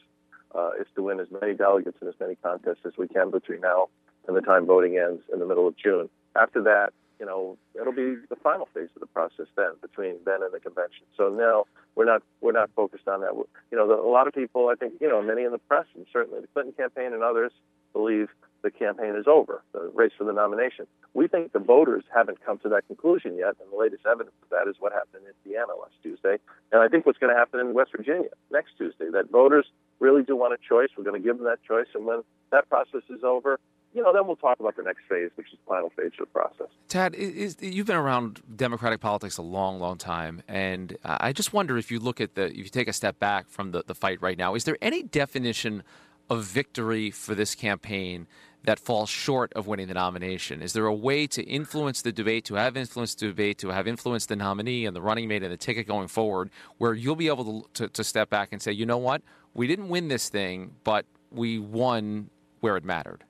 uh, 0.55 0.71
is 0.79 0.87
to 0.95 1.03
win 1.03 1.19
as 1.19 1.27
many 1.41 1.53
delegates 1.53 1.97
in 2.01 2.07
as 2.07 2.15
many 2.19 2.35
contests 2.35 2.85
as 2.85 2.93
we 2.97 3.07
can 3.07 3.31
between 3.31 3.61
now 3.61 3.89
and 4.27 4.35
the 4.35 4.41
time 4.41 4.65
voting 4.65 4.97
ends 4.97 5.21
in 5.31 5.39
the 5.39 5.45
middle 5.45 5.67
of 5.67 5.75
June. 5.77 6.09
After 6.35 6.61
that, 6.63 6.91
you 7.19 7.25
know, 7.25 7.57
it'll 7.79 7.93
be 7.93 8.15
the 8.29 8.35
final 8.35 8.67
phase 8.73 8.89
of 8.95 8.99
the 8.99 9.07
process 9.07 9.47
then, 9.55 9.71
between 9.81 10.17
then 10.25 10.43
and 10.43 10.53
the 10.53 10.59
convention. 10.59 11.05
So 11.15 11.29
now 11.29 11.65
we're 11.95 12.05
not 12.05 12.21
we're 12.41 12.51
not 12.51 12.69
focused 12.75 13.07
on 13.07 13.21
that. 13.21 13.33
You 13.71 13.77
know, 13.77 13.87
the, 13.87 13.95
a 13.95 14.11
lot 14.11 14.27
of 14.27 14.33
people, 14.33 14.69
I 14.69 14.75
think, 14.75 14.93
you 15.01 15.09
know, 15.09 15.21
many 15.21 15.43
in 15.43 15.51
the 15.51 15.57
press 15.57 15.85
and 15.95 16.05
certainly 16.13 16.41
the 16.41 16.47
Clinton 16.47 16.73
campaign 16.73 17.13
and 17.13 17.23
others 17.23 17.51
believe 17.93 18.29
the 18.63 18.71
campaign 18.71 19.15
is 19.15 19.25
over, 19.27 19.63
the 19.71 19.91
race 19.93 20.11
for 20.17 20.23
the 20.23 20.33
nomination. 20.33 20.87
We 21.13 21.27
think 21.27 21.53
the 21.53 21.59
voters 21.59 22.03
haven't 22.13 22.43
come 22.45 22.59
to 22.59 22.69
that 22.69 22.87
conclusion 22.87 23.37
yet, 23.37 23.55
and 23.61 23.71
the 23.71 23.77
latest 23.77 24.05
evidence 24.05 24.35
of 24.43 24.49
that 24.49 24.69
is 24.69 24.75
what 24.79 24.91
happened 24.93 25.23
in 25.23 25.33
Indiana 25.45 25.73
last 25.79 25.93
Tuesday, 26.03 26.37
and 26.71 26.81
I 26.81 26.87
think 26.87 27.05
what's 27.05 27.19
going 27.19 27.33
to 27.33 27.37
happen 27.37 27.59
in 27.59 27.73
West 27.73 27.91
Virginia 27.95 28.29
next 28.51 28.77
Tuesday. 28.77 29.09
That 29.11 29.31
voters 29.31 29.65
really 29.99 30.23
do 30.23 30.35
want 30.35 30.53
a 30.53 30.57
choice. 30.57 30.89
We're 30.97 31.03
going 31.03 31.21
to 31.21 31.25
give 31.25 31.37
them 31.37 31.45
that 31.45 31.63
choice, 31.67 31.87
and 31.93 32.05
when 32.05 32.23
that 32.51 32.69
process 32.69 33.01
is 33.09 33.23
over, 33.23 33.59
you 33.93 34.03
know, 34.03 34.13
then 34.13 34.27
we'll 34.27 34.35
talk 34.35 34.59
about 34.59 34.75
the 34.75 34.83
next 34.83 35.01
phase, 35.09 35.31
which 35.35 35.47
is 35.47 35.53
the 35.53 35.69
final 35.73 35.89
phase 35.89 36.11
of 36.19 36.19
the 36.19 36.25
process. 36.27 36.67
Tad, 36.87 37.15
is, 37.15 37.57
you've 37.61 37.87
been 37.87 37.95
around 37.95 38.41
Democratic 38.55 38.99
politics 38.99 39.37
a 39.37 39.41
long, 39.41 39.79
long 39.79 39.97
time, 39.97 40.43
and 40.47 40.97
I 41.03 41.33
just 41.33 41.53
wonder 41.53 41.77
if 41.77 41.89
you 41.89 41.99
look 41.99 42.21
at 42.21 42.35
the, 42.35 42.47
if 42.47 42.57
you 42.57 42.69
take 42.69 42.87
a 42.87 42.93
step 42.93 43.17
back 43.17 43.49
from 43.49 43.71
the, 43.71 43.83
the 43.87 43.95
fight 43.95 44.21
right 44.21 44.37
now, 44.37 44.55
is 44.55 44.65
there 44.65 44.77
any 44.81 45.03
definition 45.03 45.83
of 46.29 46.43
victory 46.43 47.09
for 47.09 47.33
this 47.33 47.55
campaign 47.55 48.27
that 48.67 48.79
falls 48.81 49.09
short 49.09 49.53
of 49.53 49.65
winning 49.65 49.87
the 49.87 49.93
nomination? 49.93 50.61
Is 50.61 50.73
there 50.73 50.87
a 50.87 50.93
way 50.93 51.25
to 51.27 51.41
influence 51.43 52.01
the 52.01 52.11
debate, 52.11 52.43
to 52.45 52.55
have 52.55 52.75
influenced 52.75 53.21
the 53.21 53.27
debate, 53.27 53.57
to 53.59 53.69
have 53.69 53.87
influenced 53.87 54.27
the 54.27 54.35
nominee 54.35 54.85
and 54.85 54.93
the 54.93 55.01
running 55.01 55.29
mate 55.29 55.41
and 55.41 55.53
the 55.53 55.57
ticket 55.57 55.87
going 55.87 56.09
forward, 56.09 56.49
where 56.77 56.93
you'll 56.93 57.15
be 57.15 57.29
able 57.29 57.61
to, 57.61 57.69
to, 57.75 57.87
to 57.87 58.03
step 58.03 58.29
back 58.29 58.49
and 58.51 58.61
say, 58.61 58.73
you 58.73 58.85
know 58.85 58.97
what, 58.97 59.21
we 59.53 59.67
didn't 59.67 59.87
win 59.87 60.09
this 60.09 60.27
thing, 60.27 60.75
but 60.83 61.05
we 61.31 61.57
won 61.57 62.29
where 62.59 62.75
it 62.75 62.83
mattered. 62.83 63.23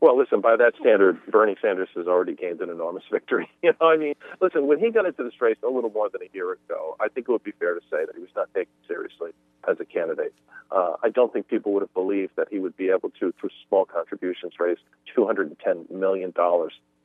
Well, 0.00 0.18
listen, 0.18 0.40
by 0.40 0.56
that 0.56 0.74
standard, 0.78 1.18
Bernie 1.26 1.56
Sanders 1.60 1.88
has 1.96 2.06
already 2.06 2.34
gained 2.34 2.60
an 2.60 2.70
enormous 2.70 3.04
victory. 3.10 3.50
You 3.62 3.72
know, 3.80 3.88
I 3.88 3.96
mean, 3.96 4.14
listen, 4.40 4.68
when 4.68 4.78
he 4.78 4.90
got 4.90 5.06
into 5.06 5.24
this 5.24 5.40
race 5.40 5.56
a 5.64 5.68
little 5.68 5.90
more 5.90 6.08
than 6.08 6.22
a 6.22 6.28
year 6.32 6.52
ago, 6.52 6.96
I 7.00 7.08
think 7.08 7.28
it 7.28 7.32
would 7.32 7.42
be 7.42 7.52
fair 7.52 7.74
to 7.74 7.80
say 7.90 8.04
that 8.04 8.14
he 8.14 8.20
was 8.20 8.30
not 8.36 8.52
taken 8.54 8.72
seriously 8.86 9.30
as 9.68 9.80
a 9.80 9.84
candidate. 9.84 10.32
Uh, 10.70 10.94
I 11.02 11.08
don't 11.08 11.32
think 11.32 11.48
people 11.48 11.72
would 11.72 11.82
have 11.82 11.94
believed 11.94 12.32
that 12.36 12.48
he 12.50 12.58
would 12.58 12.76
be 12.76 12.90
able 12.90 13.10
to, 13.18 13.32
through 13.40 13.50
small 13.68 13.84
contributions, 13.84 14.52
raise 14.60 14.78
$210 15.16 15.90
million 15.90 16.32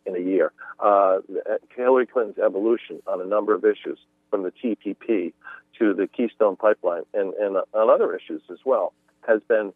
in 0.05 0.15
a 0.15 0.19
year. 0.19 0.51
Uh, 0.79 1.19
Hillary 1.75 2.05
Clinton's 2.05 2.37
evolution 2.37 3.01
on 3.07 3.21
a 3.21 3.25
number 3.25 3.55
of 3.55 3.63
issues, 3.65 3.97
from 4.29 4.43
the 4.43 4.51
TPP 4.51 5.33
to 5.79 5.93
the 5.93 6.07
Keystone 6.07 6.55
Pipeline 6.55 7.03
and, 7.13 7.33
and 7.35 7.57
on 7.73 7.89
other 7.89 8.15
issues 8.15 8.41
as 8.51 8.59
well, 8.65 8.93
has 9.27 9.41
been 9.47 9.73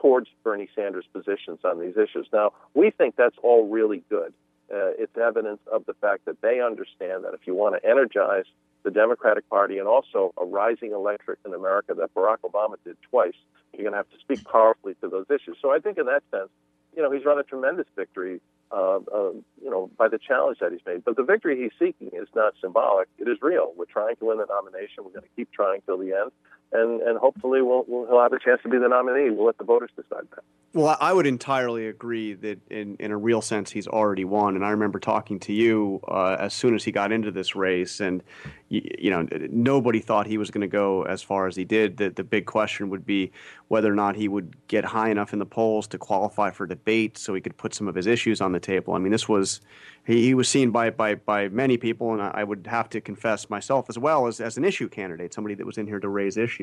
towards 0.00 0.28
Bernie 0.44 0.68
Sanders' 0.74 1.04
positions 1.12 1.60
on 1.64 1.80
these 1.80 1.96
issues. 1.96 2.28
Now, 2.32 2.52
we 2.74 2.90
think 2.90 3.16
that's 3.16 3.36
all 3.42 3.68
really 3.68 4.02
good. 4.08 4.32
Uh, 4.70 4.92
it's 4.98 5.16
evidence 5.16 5.60
of 5.72 5.86
the 5.86 5.94
fact 5.94 6.26
that 6.26 6.40
they 6.42 6.60
understand 6.60 7.24
that 7.24 7.34
if 7.34 7.46
you 7.46 7.54
want 7.54 7.80
to 7.80 7.88
energize 7.88 8.44
the 8.84 8.90
Democratic 8.90 9.48
Party 9.48 9.78
and 9.78 9.88
also 9.88 10.32
a 10.36 10.44
rising 10.44 10.92
electorate 10.92 11.38
in 11.44 11.54
America 11.54 11.94
that 11.94 12.14
Barack 12.14 12.38
Obama 12.44 12.74
did 12.84 12.96
twice, 13.10 13.34
you're 13.72 13.82
going 13.82 13.92
to 13.92 13.98
have 13.98 14.10
to 14.10 14.18
speak 14.20 14.44
powerfully 14.44 14.94
to 15.00 15.08
those 15.08 15.26
issues. 15.30 15.56
So 15.60 15.72
I 15.72 15.78
think 15.78 15.98
in 15.98 16.06
that 16.06 16.22
sense, 16.30 16.50
you 16.94 17.02
know, 17.02 17.10
he's 17.10 17.24
run 17.24 17.38
a 17.38 17.42
tremendous 17.42 17.86
victory 17.96 18.40
uh, 18.70 18.98
uh, 19.12 19.30
you 19.62 19.70
know, 19.70 19.90
by 19.96 20.08
the 20.08 20.18
challenge 20.18 20.58
that 20.60 20.72
he's 20.72 20.80
made. 20.86 21.04
But 21.04 21.16
the 21.16 21.22
victory 21.22 21.56
he's 21.60 21.72
seeking 21.78 22.10
is 22.12 22.28
not 22.34 22.52
symbolic; 22.60 23.08
it 23.18 23.28
is 23.28 23.38
real. 23.40 23.72
We're 23.76 23.86
trying 23.86 24.16
to 24.16 24.26
win 24.26 24.38
the 24.38 24.46
nomination. 24.46 25.04
We're 25.04 25.12
going 25.12 25.22
to 25.22 25.36
keep 25.36 25.50
trying 25.52 25.80
till 25.86 25.96
the 25.96 26.12
end, 26.12 26.30
and 26.72 27.00
and 27.00 27.18
hopefully 27.18 27.62
we'll, 27.62 27.84
we'll 27.86 28.06
he'll 28.06 28.20
have 28.20 28.32
a 28.32 28.38
chance 28.38 28.60
to 28.62 28.68
be 28.68 28.78
the 28.78 28.88
nominee. 28.88 29.30
We'll 29.30 29.46
let 29.46 29.58
the 29.58 29.64
voters 29.64 29.90
decide 29.96 30.26
that. 30.34 30.44
Well, 30.74 30.98
I 31.00 31.14
would 31.14 31.26
entirely 31.26 31.86
agree 31.86 32.34
that 32.34 32.60
in 32.70 32.96
in 33.00 33.10
a 33.10 33.16
real 33.16 33.40
sense 33.40 33.70
he's 33.70 33.86
already 33.86 34.24
won. 34.24 34.54
And 34.54 34.64
I 34.64 34.70
remember 34.70 34.98
talking 34.98 35.40
to 35.40 35.52
you 35.52 36.00
uh, 36.08 36.36
as 36.38 36.52
soon 36.52 36.74
as 36.74 36.84
he 36.84 36.92
got 36.92 37.10
into 37.10 37.30
this 37.30 37.56
race, 37.56 38.00
and 38.00 38.22
you, 38.68 38.82
you 38.98 39.10
know 39.10 39.26
nobody 39.50 40.00
thought 40.00 40.26
he 40.26 40.36
was 40.36 40.50
going 40.50 40.60
to 40.60 40.68
go 40.68 41.02
as 41.04 41.22
far 41.22 41.46
as 41.46 41.56
he 41.56 41.64
did. 41.64 41.96
The 41.96 42.10
the 42.10 42.24
big 42.24 42.46
question 42.46 42.90
would 42.90 43.06
be 43.06 43.32
whether 43.68 43.90
or 43.90 43.96
not 43.96 44.16
he 44.16 44.28
would 44.28 44.54
get 44.68 44.84
high 44.84 45.10
enough 45.10 45.32
in 45.32 45.38
the 45.38 45.46
polls 45.46 45.86
to 45.88 45.98
qualify 45.98 46.50
for 46.50 46.66
debate, 46.66 47.16
so 47.16 47.34
he 47.34 47.40
could 47.40 47.56
put 47.56 47.74
some 47.74 47.88
of 47.88 47.94
his 47.94 48.06
issues 48.06 48.40
on 48.40 48.52
the 48.52 48.60
table. 48.60 48.94
I 48.94 48.98
mean, 48.98 49.12
this 49.12 49.28
was 49.28 49.60
he, 50.08 50.22
he 50.22 50.34
was 50.34 50.48
seen 50.48 50.70
by, 50.70 50.90
by, 50.90 51.14
by 51.14 51.48
many 51.48 51.76
people, 51.76 52.12
and 52.14 52.22
I 52.22 52.42
would 52.42 52.66
have 52.66 52.88
to 52.90 53.00
confess 53.00 53.50
myself 53.50 53.86
as 53.90 53.98
well 53.98 54.26
as, 54.26 54.40
as 54.40 54.56
an 54.56 54.64
issue 54.64 54.88
candidate, 54.88 55.34
somebody 55.34 55.54
that 55.54 55.66
was 55.66 55.76
in 55.76 55.86
here 55.86 56.00
to 56.00 56.08
raise 56.08 56.36
issues. 56.36 56.57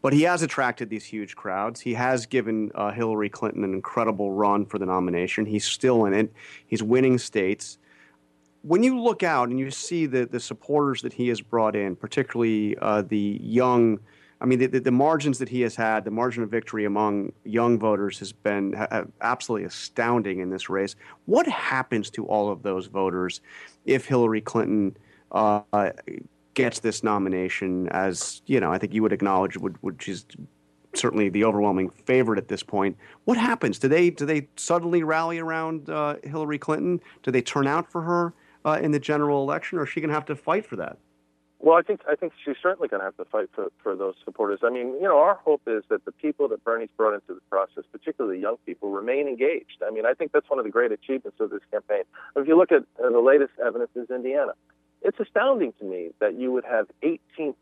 But 0.00 0.12
he 0.12 0.22
has 0.22 0.42
attracted 0.42 0.90
these 0.90 1.04
huge 1.04 1.36
crowds. 1.36 1.80
He 1.80 1.94
has 1.94 2.26
given 2.26 2.70
uh, 2.74 2.90
Hillary 2.92 3.28
Clinton 3.28 3.64
an 3.64 3.74
incredible 3.74 4.32
run 4.32 4.66
for 4.66 4.78
the 4.78 4.86
nomination. 4.86 5.46
He's 5.46 5.64
still 5.64 6.04
in 6.06 6.14
it. 6.14 6.32
He's 6.66 6.82
winning 6.82 7.18
states. 7.18 7.78
When 8.62 8.82
you 8.82 9.00
look 9.00 9.22
out 9.22 9.48
and 9.48 9.58
you 9.58 9.70
see 9.70 10.06
the, 10.06 10.26
the 10.26 10.40
supporters 10.40 11.02
that 11.02 11.12
he 11.12 11.28
has 11.28 11.40
brought 11.40 11.74
in, 11.74 11.96
particularly 11.96 12.76
uh, 12.78 13.02
the 13.02 13.38
young– 13.42 13.98
I 14.42 14.44
mean, 14.44 14.58
the, 14.58 14.66
the, 14.66 14.80
the, 14.80 14.90
margins 14.90 15.38
that 15.38 15.48
he 15.48 15.60
has 15.60 15.76
had, 15.76 16.04
the 16.04 16.10
margin 16.10 16.42
of 16.42 16.50
victory 16.50 16.84
among 16.84 17.32
young 17.44 17.78
voters 17.78 18.18
has 18.18 18.32
been 18.32 18.72
ha, 18.72 19.04
absolutely 19.20 19.66
astounding 19.66 20.40
in 20.40 20.50
this 20.50 20.68
race. 20.68 20.96
What 21.26 21.46
happens 21.46 22.10
to 22.10 22.26
all 22.26 22.50
of 22.50 22.64
those 22.64 22.88
voters 22.88 23.40
if 23.84 24.04
Hillary 24.04 24.40
Clinton 24.40 24.96
uh, 25.30 25.62
gets 26.54 26.80
this 26.80 27.02
nomination? 27.02 27.88
As 27.88 28.42
you 28.46 28.60
know, 28.60 28.72
I 28.72 28.78
think 28.78 28.94
you 28.94 29.02
would 29.02 29.12
acknowledge, 29.12 29.56
would, 29.56 29.82
would 29.82 30.02
she's 30.02 30.24
certainly 30.94 31.28
the 31.28 31.44
overwhelming 31.44 31.90
favorite 31.90 32.38
at 32.38 32.48
this 32.48 32.62
point. 32.62 32.96
What 33.24 33.38
happens? 33.38 33.78
Do 33.78 33.88
they 33.88 34.10
do 34.10 34.26
they 34.26 34.48
suddenly 34.56 35.02
rally 35.02 35.38
around 35.38 35.88
uh, 35.88 36.16
Hillary 36.22 36.58
Clinton? 36.58 37.00
Do 37.22 37.30
they 37.30 37.42
turn 37.42 37.66
out 37.66 37.90
for 37.90 38.02
her 38.02 38.34
uh, 38.64 38.78
in 38.82 38.92
the 38.92 39.00
general 39.00 39.42
election, 39.42 39.78
or 39.78 39.84
is 39.84 39.90
she 39.90 40.00
going 40.00 40.08
to 40.10 40.14
have 40.14 40.26
to 40.26 40.36
fight 40.36 40.66
for 40.66 40.76
that? 40.76 40.98
Well, 41.58 41.76
I 41.78 41.82
think 41.82 42.00
I 42.10 42.16
think 42.16 42.32
she's 42.44 42.56
certainly 42.60 42.88
going 42.88 43.00
to 43.00 43.04
have 43.04 43.16
to 43.18 43.24
fight 43.24 43.48
for, 43.54 43.70
for 43.82 43.94
those 43.94 44.14
supporters. 44.24 44.60
I 44.64 44.70
mean, 44.70 44.94
you 44.94 45.02
know, 45.02 45.18
our 45.18 45.36
hope 45.36 45.62
is 45.68 45.84
that 45.90 46.04
the 46.04 46.10
people 46.10 46.48
that 46.48 46.64
Bernie's 46.64 46.88
brought 46.96 47.14
into 47.14 47.34
the 47.34 47.40
process, 47.48 47.84
particularly 47.92 48.40
young 48.40 48.56
people, 48.66 48.90
remain 48.90 49.28
engaged. 49.28 49.80
I 49.86 49.90
mean, 49.90 50.04
I 50.04 50.12
think 50.12 50.32
that's 50.32 50.50
one 50.50 50.58
of 50.58 50.64
the 50.64 50.72
great 50.72 50.90
achievements 50.90 51.38
of 51.38 51.50
this 51.50 51.60
campaign. 51.70 52.02
If 52.34 52.48
you 52.48 52.58
look 52.58 52.72
at 52.72 52.82
uh, 53.02 53.10
the 53.10 53.20
latest 53.20 53.52
evidence 53.64 53.90
is 53.94 54.10
Indiana, 54.10 54.54
it's 55.04 55.18
astounding 55.20 55.72
to 55.78 55.84
me 55.84 56.10
that 56.20 56.38
you 56.38 56.52
would 56.52 56.64
have 56.64 56.86
18% 57.02 57.54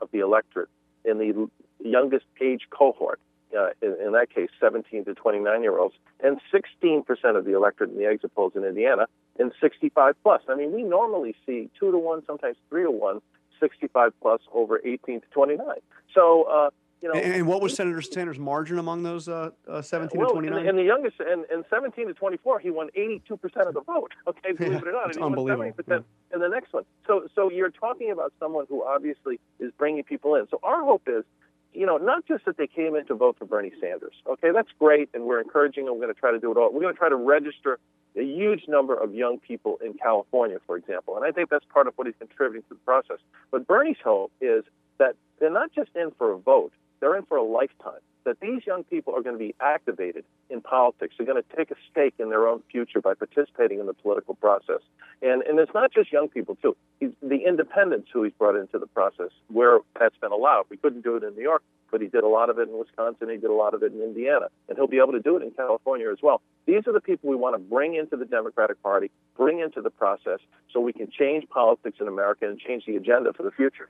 of 0.00 0.08
the 0.12 0.20
electorate 0.20 0.68
in 1.04 1.18
the 1.18 1.48
youngest 1.82 2.26
age 2.40 2.62
cohort. 2.70 3.20
Uh, 3.56 3.68
in, 3.80 3.96
in 4.04 4.12
that 4.12 4.28
case, 4.28 4.48
17 4.60 5.04
to 5.04 5.14
29 5.14 5.62
year 5.62 5.78
olds, 5.78 5.94
and 6.22 6.40
16% 6.52 7.04
of 7.36 7.44
the 7.44 7.54
electorate 7.54 7.90
in 7.90 7.96
the 7.96 8.04
exit 8.04 8.34
polls 8.34 8.52
in 8.56 8.64
Indiana 8.64 9.06
in 9.38 9.52
65 9.60 10.14
plus. 10.22 10.42
I 10.48 10.56
mean, 10.56 10.72
we 10.72 10.82
normally 10.82 11.34
see 11.46 11.70
two 11.78 11.92
to 11.92 11.96
one, 11.96 12.22
sometimes 12.26 12.56
three 12.68 12.82
to 12.82 12.90
one 12.90 13.20
65 13.60 14.12
plus 14.20 14.40
over 14.52 14.80
18 14.84 15.20
to 15.20 15.26
29. 15.28 15.66
So, 16.14 16.42
uh, 16.42 16.70
you 17.02 17.12
know, 17.12 17.14
and, 17.20 17.34
and 17.34 17.46
what 17.46 17.60
was 17.60 17.74
Senator 17.74 18.00
Sanders' 18.00 18.38
margin 18.38 18.78
among 18.78 19.02
those 19.02 19.28
uh, 19.28 19.50
uh, 19.68 19.82
17 19.82 20.18
well, 20.18 20.28
to 20.30 20.34
29? 20.34 20.58
And, 20.58 20.68
and 20.70 20.78
the 20.78 20.82
youngest, 20.82 21.16
and, 21.20 21.44
and 21.52 21.64
17 21.68 22.08
to 22.08 22.14
24, 22.14 22.60
he 22.60 22.70
won 22.70 22.88
82 22.94 23.36
percent 23.36 23.68
of 23.68 23.74
the 23.74 23.82
vote. 23.82 24.12
Okay, 24.28 24.52
believe 24.52 24.72
Yeah, 24.72 24.78
it 24.78 24.88
or 24.88 24.92
not, 24.92 25.08
it's 25.08 25.16
and 25.16 25.16
he 25.16 25.20
won 25.22 25.32
unbelievable. 25.32 25.64
70 25.64 25.82
percent 25.82 26.06
in 26.34 26.40
the 26.40 26.48
next 26.48 26.72
one. 26.72 26.84
So, 27.06 27.28
so 27.34 27.50
you're 27.50 27.70
talking 27.70 28.10
about 28.10 28.32
someone 28.40 28.66
who 28.68 28.84
obviously 28.84 29.38
is 29.60 29.72
bringing 29.78 30.02
people 30.02 30.34
in. 30.34 30.48
So 30.50 30.58
our 30.62 30.82
hope 30.82 31.02
is, 31.06 31.24
you 31.72 31.86
know, 31.86 31.96
not 31.98 32.26
just 32.26 32.44
that 32.46 32.56
they 32.56 32.66
came 32.66 32.96
in 32.96 33.06
to 33.06 33.14
vote 33.14 33.36
for 33.38 33.44
Bernie 33.44 33.72
Sanders. 33.80 34.14
Okay, 34.26 34.50
that's 34.52 34.70
great, 34.78 35.10
and 35.14 35.24
we're 35.24 35.40
encouraging, 35.40 35.86
and 35.86 35.94
we're 35.94 36.02
going 36.02 36.14
to 36.14 36.20
try 36.20 36.32
to 36.32 36.38
do 36.38 36.50
it 36.50 36.56
all. 36.56 36.72
We're 36.72 36.80
going 36.80 36.94
to 36.94 36.98
try 36.98 37.08
to 37.08 37.16
register 37.16 37.78
a 38.16 38.22
huge 38.22 38.62
number 38.66 38.94
of 38.96 39.14
young 39.14 39.38
people 39.38 39.78
in 39.84 39.94
California, 39.94 40.58
for 40.66 40.76
example, 40.76 41.16
and 41.16 41.24
I 41.24 41.30
think 41.32 41.50
that's 41.50 41.66
part 41.66 41.86
of 41.86 41.92
what 41.96 42.06
he's 42.06 42.16
contributing 42.18 42.62
to 42.62 42.74
the 42.74 42.80
process. 42.80 43.18
But 43.50 43.66
Bernie's 43.66 43.98
hope 44.02 44.32
is 44.40 44.64
that 44.98 45.16
they're 45.38 45.50
not 45.50 45.70
just 45.72 45.90
in 45.94 46.10
for 46.16 46.32
a 46.32 46.38
vote; 46.38 46.72
they're 47.00 47.16
in 47.16 47.24
for 47.24 47.36
a 47.36 47.42
lifetime. 47.42 48.00
That 48.24 48.40
these 48.40 48.66
young 48.66 48.82
people 48.82 49.14
are 49.14 49.22
going 49.22 49.36
to 49.36 49.38
be 49.38 49.54
activated 49.60 50.24
in 50.50 50.60
politics. 50.60 51.14
They're 51.16 51.26
going 51.26 51.40
to 51.40 51.56
take 51.56 51.70
a 51.70 51.76
stake 51.90 52.14
in 52.18 52.28
their 52.28 52.48
own 52.48 52.60
future 52.72 53.00
by 53.00 53.14
participating 53.14 53.78
in 53.78 53.86
the 53.86 53.94
political 53.94 54.34
process. 54.34 54.80
And 55.22 55.42
and 55.42 55.60
it's 55.60 55.72
not 55.72 55.92
just 55.92 56.12
young 56.12 56.28
people 56.28 56.56
too. 56.56 56.76
He's, 56.98 57.10
the 57.22 57.46
independents 57.46 58.08
who 58.12 58.24
he's 58.24 58.32
brought 58.32 58.56
into 58.56 58.78
the 58.78 58.88
process, 58.88 59.30
where 59.46 59.78
that's 59.98 60.16
been 60.18 60.32
allowed. 60.32 60.64
We 60.70 60.76
couldn't 60.76 61.04
do 61.04 61.16
it 61.16 61.22
in 61.22 61.36
New 61.36 61.42
York, 61.42 61.62
but 61.90 62.00
he 62.00 62.08
did 62.08 62.24
a 62.24 62.28
lot 62.28 62.50
of 62.50 62.58
it 62.58 62.68
in 62.68 62.76
Wisconsin. 62.76 63.28
He 63.30 63.36
did 63.36 63.50
a 63.50 63.54
lot 63.54 63.74
of 63.74 63.82
it 63.82 63.92
in 63.92 64.02
Indiana, 64.02 64.48
and 64.68 64.76
he'll 64.76 64.88
be 64.88 64.98
able 64.98 65.12
to 65.12 65.20
do 65.20 65.36
it 65.36 65.42
in 65.42 65.52
California 65.52 66.10
as 66.10 66.18
well. 66.20 66.42
These 66.66 66.86
are 66.88 66.92
the 66.92 67.00
people 67.00 67.30
we 67.30 67.36
want 67.36 67.54
to 67.54 67.58
bring 67.58 67.94
into 67.94 68.16
the 68.16 68.24
Democratic 68.24 68.82
Party, 68.82 69.10
bring 69.36 69.60
into 69.60 69.80
the 69.80 69.90
process, 69.90 70.40
so 70.72 70.80
we 70.80 70.92
can 70.92 71.08
change 71.10 71.48
politics 71.48 71.98
in 72.00 72.08
America 72.08 72.48
and 72.48 72.58
change 72.58 72.84
the 72.86 72.96
agenda 72.96 73.32
for 73.32 73.44
the 73.44 73.52
future. 73.52 73.88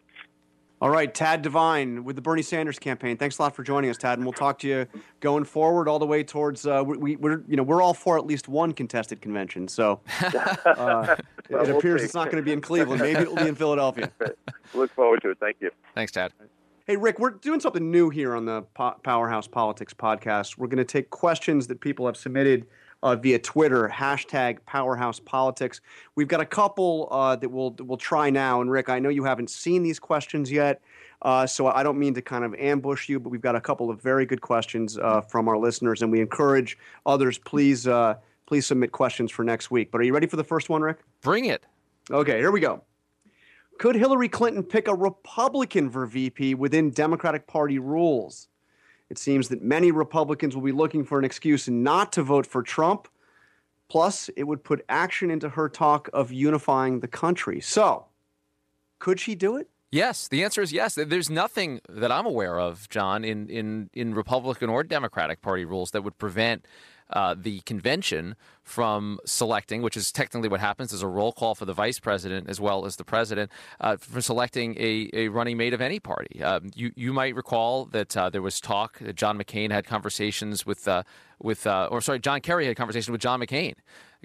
All 0.79 0.91
right, 0.91 1.13
Tad 1.13 1.41
Devine 1.41 2.05
with 2.05 2.17
the 2.17 2.23
Bernie 2.23 2.43
Sanders 2.43 2.79
campaign. 2.79 3.17
Thanks 3.17 3.39
a 3.39 3.43
lot 3.43 3.57
for 3.57 3.63
joining 3.63 3.89
us, 3.89 3.97
Tad, 3.97 4.19
and 4.19 4.27
we'll 4.27 4.35
talk 4.35 4.59
to 4.59 4.69
you 4.69 4.87
going 5.21 5.45
forward 5.45 5.89
all 5.89 5.99
the 5.99 6.07
way 6.07 6.23
towards. 6.23 6.67
Uh, 6.67 6.83
we, 6.85 7.17
we're 7.17 7.43
you 7.49 7.57
know 7.57 7.63
we're 7.63 7.81
all 7.81 7.95
for 7.95 8.19
at 8.19 8.27
least 8.27 8.47
one 8.47 8.73
contested 8.73 9.23
convention, 9.23 9.69
so 9.69 10.01
uh, 10.21 10.35
Well, 10.67 11.13
it 11.13 11.17
we'll 11.51 11.79
appears 11.79 12.03
see. 12.03 12.05
it's 12.05 12.15
not 12.15 12.27
going 12.27 12.37
to 12.37 12.43
be 12.43 12.53
in 12.53 12.61
Cleveland. 12.61 13.01
Maybe 13.01 13.21
it'll 13.23 13.37
be 13.37 13.49
in 13.49 13.55
Philadelphia. 13.55 14.13
Look 14.75 14.93
forward 14.93 15.23
to 15.23 15.31
it. 15.31 15.39
Thank 15.41 15.57
you. 15.61 15.71
Thanks, 15.95 16.13
Tad. 16.13 16.33
Hey, 16.87 16.97
Rick, 16.99 17.19
we're 17.19 17.31
doing 17.31 17.59
something 17.59 17.91
new 17.91 18.11
here 18.11 18.37
on 18.37 18.45
the 18.45 18.63
po- 18.75 18.97
Powerhouse 19.03 19.49
Politics 19.49 19.95
podcast. 19.95 20.59
We're 20.59 20.69
going 20.69 20.77
to 20.77 20.85
take 20.85 21.09
questions 21.09 21.67
that 21.69 21.81
people 21.81 22.05
have 22.07 22.19
submitted 22.19 22.67
uh, 23.03 23.17
via 23.17 23.39
Twitter, 23.39 23.89
hashtag 23.89 24.59
Powerhouse 24.67 25.21
Politics. 25.21 25.81
We've 26.15 26.29
got 26.29 26.41
a 26.41 26.47
couple 26.47 27.09
uh, 27.11 27.37
that 27.37 27.49
we'll, 27.49 27.75
we'll 27.81 27.99
try 27.99 28.31
now. 28.31 28.61
And, 28.61 28.71
Rick, 28.71 28.89
I 28.89 28.99
know 28.99 29.09
you 29.09 29.25
haven't 29.25 29.51
seen 29.51 29.83
these 29.83 29.99
questions 29.99 30.51
yet, 30.51 30.81
uh, 31.23 31.47
so 31.47 31.67
I 31.67 31.83
don't 31.83 31.99
mean 31.99 32.15
to 32.15 32.23
kind 32.23 32.45
of 32.45 32.55
ambush 32.55 33.09
you, 33.09 33.21
but 33.21 33.31
we've 33.31 33.41
got 33.41 33.57
a 33.57 33.61
couple 33.61 33.91
of 33.91 34.01
very 34.01 34.27
good 34.27 34.41
questions 34.41 34.99
uh, 34.99 35.21
from 35.21 35.49
our 35.49 35.59
listeners, 35.59 36.03
and 36.03 36.11
we 36.11 36.21
encourage 36.21 36.79
others, 37.05 37.39
please, 37.39 37.87
uh, 37.87 38.15
please 38.47 38.67
submit 38.67 38.93
questions 38.93 39.31
for 39.31 39.45
next 39.45 39.71
week. 39.71 39.91
But 39.91 40.01
are 40.01 40.05
you 40.05 40.15
ready 40.15 40.27
for 40.27 40.37
the 40.37 40.45
first 40.45 40.69
one, 40.69 40.83
Rick? 40.83 40.99
Bring 41.23 41.47
it. 41.47 41.65
Okay, 42.11 42.39
here 42.39 42.53
we 42.53 42.61
go. 42.61 42.83
Could 43.79 43.95
Hillary 43.95 44.29
Clinton 44.29 44.63
pick 44.63 44.89
a 44.89 44.95
Republican 44.95 45.91
for 45.91 46.07
VP 46.07 46.55
within 46.55 46.91
Democratic 46.91 47.47
Party 47.47 47.79
rules? 47.79 48.49
It 49.09 49.19
seems 49.19 49.49
that 49.49 49.63
many 49.63 49.91
Republicans 49.91 50.55
will 50.55 50.63
be 50.63 50.73
looking 50.73 51.05
for 51.05 51.19
an 51.19 51.25
excuse 51.25 51.69
not 51.69 52.13
to 52.13 52.23
vote 52.23 52.47
for 52.47 52.63
Trump. 52.63 53.09
Plus, 53.89 54.29
it 54.37 54.45
would 54.45 54.65
put 54.65 54.85
action 54.89 55.31
into 55.31 55.49
her 55.51 55.69
talk 55.69 56.09
of 56.13 56.33
unifying 56.33 57.01
the 57.01 57.09
country. 57.09 57.61
So, 57.61 58.07
could 58.99 59.21
she 59.21 59.37
do 59.37 59.57
it? 59.57 59.69
Yes, 59.93 60.27
the 60.27 60.43
answer 60.43 60.61
is 60.61 60.73
yes. 60.73 60.97
There's 60.97 61.31
nothing 61.31 61.81
that 61.89 62.11
I'm 62.11 62.27
aware 62.27 62.59
of, 62.59 62.89
Jon, 62.89 63.25
in, 63.25 63.49
in, 63.49 63.89
in 63.95 64.15
Republican 64.15 64.69
or 64.69 64.83
Democratic 64.83 65.41
Party 65.41 65.65
rules 65.65 65.93
that 65.93 66.03
would 66.03 66.19
prevent 66.19 66.67
uh, 67.11 67.35
the 67.39 67.61
convention 67.61 68.37
from 68.63 69.19
selecting, 69.25 69.81
which 69.83 69.97
is 69.97 70.11
technically 70.11 70.49
what 70.49 70.61
happens, 70.61 70.93
is 70.93 71.03
a 71.03 71.07
roll 71.07 71.33
call 71.33 71.55
for 71.55 71.65
the 71.65 71.73
vice 71.73 72.01
president 72.01 72.49
as 72.49 72.61
well 72.61 72.85
as 72.85 72.97
the 72.97 73.05
president, 73.05 73.51
uh, 73.81 73.97
for 73.97 74.21
selecting 74.21 74.77
a, 74.79 75.09
a 75.13 75.29
running 75.29 75.57
mate 75.57 75.73
of 75.73 75.81
any 75.81 76.01
party. 76.01 76.43
Um, 76.43 76.71
you, 76.75 76.93
you 76.97 77.13
might 77.13 77.35
recall 77.35 77.85
that 77.87 78.17
uh, 78.17 78.29
there 78.31 78.43
was 78.43 78.61
talk 78.61 78.99
that 78.99 79.15
John 79.15 79.39
McCain 79.39 79.71
had 79.71 79.87
conversations 79.87 80.67
with, 80.67 80.89
uh, 80.89 81.05
with 81.41 81.67
uh, 81.67 81.89
or 81.91 82.01
sorry, 82.01 82.19
John 82.19 82.41
Kerry 82.41 82.67
had 82.67 82.77
conversations 82.77 83.11
with 83.11 83.21
John 83.21 83.41
McCain 83.41 83.75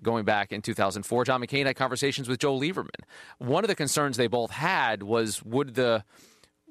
going 0.02 0.26
back 0.26 0.52
in 0.52 0.62
2004. 0.62 1.26
John 1.26 1.42
McCain 1.42 1.66
had 1.66 1.76
conversations 1.76 2.28
with 2.28 2.40
Joe 2.40 2.58
Lieberman. 2.58 2.90
One 3.38 3.64
of 3.64 3.68
the 3.68 3.76
concerns 3.76 4.18
they 4.18 4.28
both 4.28 4.52
had 4.52 5.04
was 5.04 5.44
would 5.44 5.76
the 5.76 6.04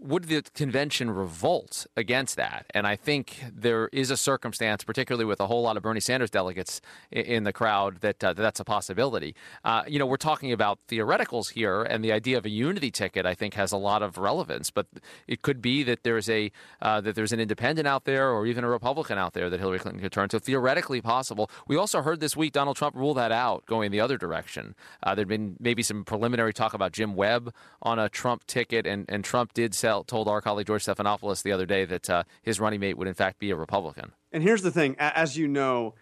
would 0.00 0.24
the 0.24 0.42
convention 0.54 1.10
revolt 1.10 1.86
against 1.96 2.36
that? 2.36 2.66
And 2.74 2.86
I 2.86 2.96
think 2.96 3.44
there 3.52 3.88
is 3.92 4.10
a 4.10 4.16
circumstance, 4.16 4.82
particularly 4.82 5.26
with 5.26 5.40
a 5.40 5.46
whole 5.46 5.62
lot 5.62 5.76
of 5.76 5.82
Bernie 5.82 6.00
Sanders 6.00 6.30
delegates 6.30 6.80
in 7.10 7.44
the 7.44 7.52
crowd, 7.52 8.00
that 8.00 8.24
uh, 8.24 8.32
that's 8.32 8.60
a 8.60 8.64
possibility. 8.64 9.34
Uh, 9.64 9.82
you 9.86 9.98
know, 9.98 10.06
we're 10.06 10.16
talking 10.16 10.52
about 10.52 10.78
theoreticals 10.88 11.50
here, 11.52 11.82
and 11.82 12.02
the 12.04 12.12
idea 12.12 12.38
of 12.38 12.46
a 12.46 12.50
unity 12.50 12.90
ticket, 12.90 13.26
I 13.26 13.34
think, 13.34 13.54
has 13.54 13.72
a 13.72 13.76
lot 13.76 14.02
of 14.02 14.16
relevance. 14.16 14.70
But 14.70 14.86
it 15.26 15.42
could 15.42 15.60
be 15.60 15.82
that 15.84 16.02
there's 16.02 16.28
a 16.30 16.50
uh, 16.80 17.00
that 17.02 17.14
there's 17.14 17.32
an 17.32 17.40
independent 17.40 17.86
out 17.86 18.04
there, 18.04 18.30
or 18.30 18.46
even 18.46 18.64
a 18.64 18.70
Republican 18.70 19.18
out 19.18 19.34
there 19.34 19.50
that 19.50 19.60
Hillary 19.60 19.78
Clinton 19.78 20.00
could 20.00 20.12
turn 20.12 20.28
to. 20.30 20.40
Theoretically 20.40 21.00
possible. 21.00 21.50
We 21.66 21.76
also 21.76 22.02
heard 22.02 22.20
this 22.20 22.36
week 22.36 22.52
Donald 22.52 22.76
Trump 22.76 22.96
rule 22.96 23.14
that 23.14 23.32
out, 23.32 23.66
going 23.66 23.90
the 23.90 24.00
other 24.00 24.16
direction. 24.16 24.74
Uh, 25.02 25.14
there'd 25.14 25.28
been 25.28 25.56
maybe 25.60 25.82
some 25.82 26.04
preliminary 26.04 26.52
talk 26.52 26.74
about 26.74 26.92
Jim 26.92 27.14
Webb 27.14 27.52
on 27.82 27.98
a 27.98 28.08
Trump 28.08 28.46
ticket, 28.46 28.86
and, 28.86 29.04
and 29.08 29.24
Trump 29.24 29.52
did 29.52 29.74
sell, 29.74 29.89
told 30.06 30.28
our 30.28 30.40
colleague 30.40 30.66
George 30.66 30.84
Stephanopoulos 30.84 31.42
the 31.42 31.52
other 31.52 31.66
day 31.66 31.84
that 31.84 32.08
uh, 32.10 32.22
his 32.42 32.58
running 32.60 32.80
mate 32.80 32.96
would 32.96 33.08
in 33.08 33.14
fact 33.14 33.38
be 33.38 33.50
a 33.50 33.56
Republican. 33.56 34.12
And 34.32 34.42
here's 34.42 34.62
the 34.62 34.70
thing 34.70 34.96
as 34.98 35.36
you 35.36 35.48
know, 35.48 35.94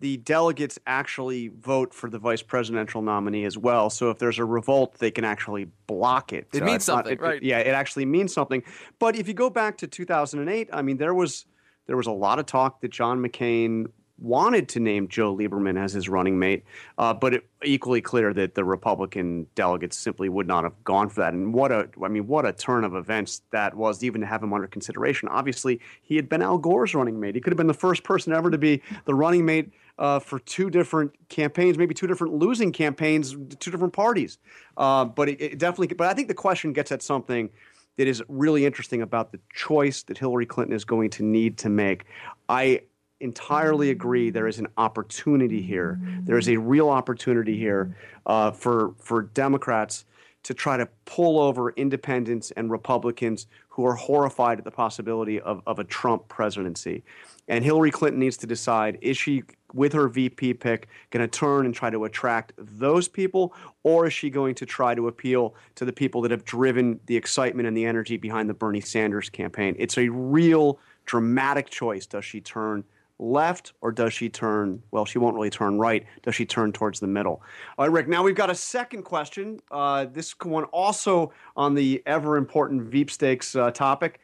the 0.00 0.16
delegates 0.18 0.78
actually 0.86 1.48
vote 1.48 1.94
for 1.94 2.10
the 2.10 2.18
vice 2.18 2.42
presidential 2.42 3.00
nominee 3.00 3.44
as 3.44 3.56
well. 3.56 3.88
So 3.90 4.10
if 4.10 4.18
there's 4.18 4.38
a 4.38 4.44
revolt, 4.44 4.94
they 4.98 5.10
can 5.10 5.24
actually 5.24 5.66
block 5.86 6.32
it. 6.32 6.48
It 6.52 6.62
means 6.64 6.76
it's 6.76 6.88
not- 6.88 6.96
something, 7.06 7.12
it- 7.12 7.20
it- 7.20 7.24
right. 7.24 7.42
yeah, 7.42 7.58
it 7.58 7.68
actually 7.68 8.04
means 8.06 8.32
something. 8.34 8.62
But 8.98 9.16
if 9.16 9.28
you 9.28 9.34
go 9.34 9.48
back 9.50 9.78
to 9.78 9.86
2008, 9.86 10.68
I 10.72 10.82
mean, 10.82 10.96
there 10.96 11.14
was 11.14 11.46
there 11.86 11.96
was 11.96 12.06
a 12.06 12.12
lot 12.12 12.38
of 12.38 12.46
talk 12.46 12.80
that 12.80 12.90
John 12.90 13.20
McCain 13.20 13.86
wanted 14.18 14.68
to 14.70 14.80
name 14.80 15.08
Joe 15.08 15.36
Lieberman 15.36 15.78
as 15.78 15.92
his 15.92 16.08
running 16.08 16.38
mate, 16.38 16.64
uh, 16.98 17.12
but 17.12 17.34
it 17.34 17.46
equally 17.64 18.00
clear 18.00 18.32
that 18.32 18.54
the 18.54 18.64
Republican 18.64 19.46
delegates 19.54 19.98
simply 19.98 20.28
would 20.28 20.46
not 20.46 20.64
have 20.64 20.84
gone 20.84 21.08
for 21.08 21.20
that. 21.20 21.34
And 21.34 21.52
what 21.52 21.72
a, 21.72 21.88
I 22.02 22.08
mean, 22.08 22.26
what 22.26 22.46
a 22.46 22.52
turn 22.52 22.84
of 22.84 22.94
events 22.94 23.42
that 23.50 23.74
was, 23.74 24.04
even 24.04 24.20
to 24.20 24.26
have 24.26 24.42
him 24.42 24.52
under 24.52 24.66
consideration. 24.66 25.28
Obviously, 25.28 25.80
he 26.02 26.16
had 26.16 26.28
been 26.28 26.42
Al 26.42 26.58
Gore's 26.58 26.94
running 26.94 27.18
mate. 27.18 27.34
He 27.34 27.40
could 27.40 27.52
have 27.52 27.56
been 27.56 27.66
the 27.66 27.74
first 27.74 28.04
person 28.04 28.32
ever 28.32 28.50
to 28.50 28.58
be 28.58 28.82
the 29.04 29.14
running 29.14 29.44
mate 29.44 29.72
uh, 29.98 30.20
for 30.20 30.38
two 30.38 30.70
different 30.70 31.12
campaigns, 31.28 31.76
maybe 31.76 31.94
two 31.94 32.06
different 32.06 32.34
losing 32.34 32.72
campaigns, 32.72 33.36
two 33.58 33.70
different 33.70 33.92
parties. 33.92 34.38
Uh, 34.76 35.04
but 35.04 35.28
it, 35.28 35.40
it 35.40 35.58
definitely, 35.58 35.88
but 35.88 36.06
I 36.06 36.14
think 36.14 36.28
the 36.28 36.34
question 36.34 36.72
gets 36.72 36.92
at 36.92 37.02
something 37.02 37.50
that 37.96 38.08
is 38.08 38.22
really 38.28 38.66
interesting 38.66 39.02
about 39.02 39.32
the 39.32 39.40
choice 39.52 40.02
that 40.04 40.18
Hillary 40.18 40.46
Clinton 40.46 40.74
is 40.74 40.84
going 40.84 41.10
to 41.10 41.22
need 41.22 41.58
to 41.58 41.68
make. 41.68 42.06
I 42.48 42.82
entirely 43.24 43.90
agree. 43.90 44.30
There 44.30 44.46
is 44.46 44.58
an 44.58 44.68
opportunity 44.76 45.62
here. 45.62 45.98
There 46.20 46.38
is 46.38 46.48
a 46.48 46.56
real 46.58 46.90
opportunity 46.90 47.56
here 47.56 47.96
uh, 48.26 48.52
for 48.52 48.94
for 48.98 49.22
Democrats 49.22 50.04
to 50.44 50.52
try 50.52 50.76
to 50.76 50.86
pull 51.06 51.40
over 51.40 51.70
independents 51.70 52.50
and 52.50 52.70
Republicans 52.70 53.46
who 53.70 53.86
are 53.86 53.94
horrified 53.94 54.58
at 54.58 54.64
the 54.64 54.70
possibility 54.70 55.40
of, 55.40 55.62
of 55.66 55.78
a 55.78 55.84
Trump 55.84 56.28
presidency. 56.28 57.02
And 57.48 57.64
Hillary 57.64 57.90
Clinton 57.90 58.20
needs 58.20 58.36
to 58.36 58.46
decide 58.46 58.98
is 59.00 59.16
she, 59.16 59.42
with 59.72 59.94
her 59.94 60.06
VP 60.06 60.54
pick, 60.54 60.88
going 61.10 61.22
to 61.22 61.28
turn 61.28 61.64
and 61.64 61.74
try 61.74 61.88
to 61.88 62.04
attract 62.04 62.52
those 62.58 63.08
people, 63.08 63.54
or 63.82 64.06
is 64.06 64.12
she 64.12 64.28
going 64.28 64.54
to 64.56 64.66
try 64.66 64.94
to 64.94 65.08
appeal 65.08 65.54
to 65.76 65.86
the 65.86 65.92
people 65.92 66.20
that 66.20 66.30
have 66.30 66.44
driven 66.44 67.00
the 67.06 67.16
excitement 67.16 67.66
and 67.66 67.76
the 67.76 67.86
energy 67.86 68.18
behind 68.18 68.48
the 68.48 68.54
Bernie 68.54 68.82
Sanders 68.82 69.30
campaign? 69.30 69.74
It's 69.78 69.96
a 69.96 70.08
real 70.10 70.78
dramatic 71.06 71.70
choice. 71.70 72.04
Does 72.06 72.24
she 72.24 72.42
turn 72.42 72.84
left 73.18 73.72
or 73.80 73.92
does 73.92 74.12
she 74.12 74.28
turn, 74.28 74.82
well, 74.90 75.04
she 75.04 75.18
won't 75.18 75.34
really 75.34 75.50
turn 75.50 75.78
right. 75.78 76.04
Does 76.22 76.34
she 76.34 76.44
turn 76.44 76.72
towards 76.72 77.00
the 77.00 77.06
middle? 77.06 77.42
All 77.78 77.86
right, 77.86 77.92
Rick, 77.92 78.08
now 78.08 78.22
we've 78.22 78.34
got 78.34 78.50
a 78.50 78.54
second 78.54 79.02
question. 79.02 79.60
Uh, 79.70 80.06
this 80.06 80.34
one 80.42 80.64
also 80.64 81.32
on 81.56 81.74
the 81.74 82.02
ever 82.06 82.36
important 82.36 82.82
Veep 82.82 83.10
Stakes 83.10 83.54
uh, 83.54 83.70
topic. 83.70 84.20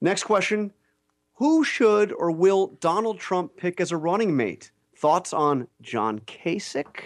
Next 0.00 0.24
question 0.24 0.72
Who 1.34 1.64
should 1.64 2.12
or 2.12 2.30
will 2.30 2.68
Donald 2.80 3.18
Trump 3.18 3.56
pick 3.56 3.80
as 3.80 3.92
a 3.92 3.96
running 3.96 4.36
mate? 4.36 4.70
Thoughts 4.96 5.32
on 5.32 5.66
John 5.82 6.20
Kasich? 6.20 7.00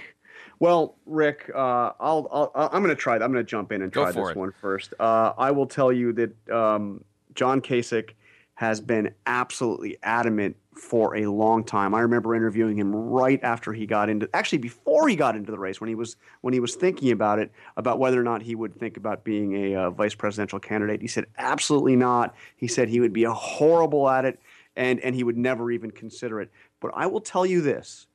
Well, 0.61 0.97
Rick, 1.07 1.51
uh, 1.55 1.93
I'll, 2.01 2.28
I'll, 2.32 2.53
I'm 2.72 2.82
going 2.82 2.95
to 2.95 3.01
try. 3.01 3.14
I'm 3.14 3.32
going 3.32 3.34
to 3.34 3.45
jump 3.45 3.70
in 3.70 3.82
and 3.82 3.93
try 3.93 4.11
this 4.11 4.30
it. 4.30 4.36
one 4.36 4.53
first. 4.61 4.93
Uh, 4.99 5.32
I 5.39 5.53
will 5.53 5.66
tell 5.66 5.93
you 5.93 6.12
that 6.14 6.51
um, 6.51 7.05
John 7.34 7.61
Kasich 7.61 8.11
has 8.59 8.80
been 8.80 9.14
absolutely 9.24 9.96
adamant 10.02 10.56
for 10.74 11.14
a 11.14 11.26
long 11.26 11.62
time. 11.62 11.94
I 11.94 12.00
remember 12.00 12.34
interviewing 12.34 12.76
him 12.76 12.92
right 12.92 13.38
after 13.44 13.72
he 13.72 13.86
got 13.86 14.09
into 14.09 14.28
actually 14.34 14.59
before 14.59 15.09
he 15.09 15.14
got 15.14 15.36
into 15.36 15.52
the 15.52 15.59
race 15.61 15.80
when 15.80 15.86
he 15.86 15.94
was 15.94 16.16
when 16.40 16.52
he 16.52 16.59
was 16.59 16.74
thinking 16.74 17.12
about 17.12 17.38
it 17.38 17.52
about 17.76 18.00
whether 18.00 18.20
or 18.20 18.24
not 18.24 18.42
he 18.42 18.56
would 18.56 18.74
think 18.74 18.96
about 18.96 19.22
being 19.22 19.54
a 19.54 19.76
uh, 19.76 19.90
vice 19.90 20.16
presidential 20.16 20.59
candidate. 20.59 21.00
He 21.00 21.06
said 21.06 21.26
absolutely 21.36 21.94
not. 21.94 22.34
He 22.56 22.66
said 22.66 22.88
he 22.88 22.98
would 22.98 23.12
be 23.12 23.22
a 23.22 23.32
horrible 23.32 24.11
at 24.11 24.24
it 24.24 24.40
and 24.74 24.98
and 25.04 25.14
he 25.14 25.22
would 25.22 25.38
never 25.38 25.70
even 25.70 25.92
consider 25.92 26.40
it. 26.40 26.50
But 26.80 26.90
I 26.96 27.06
will 27.06 27.20
tell 27.20 27.46
you 27.46 27.61
this, 27.61 28.09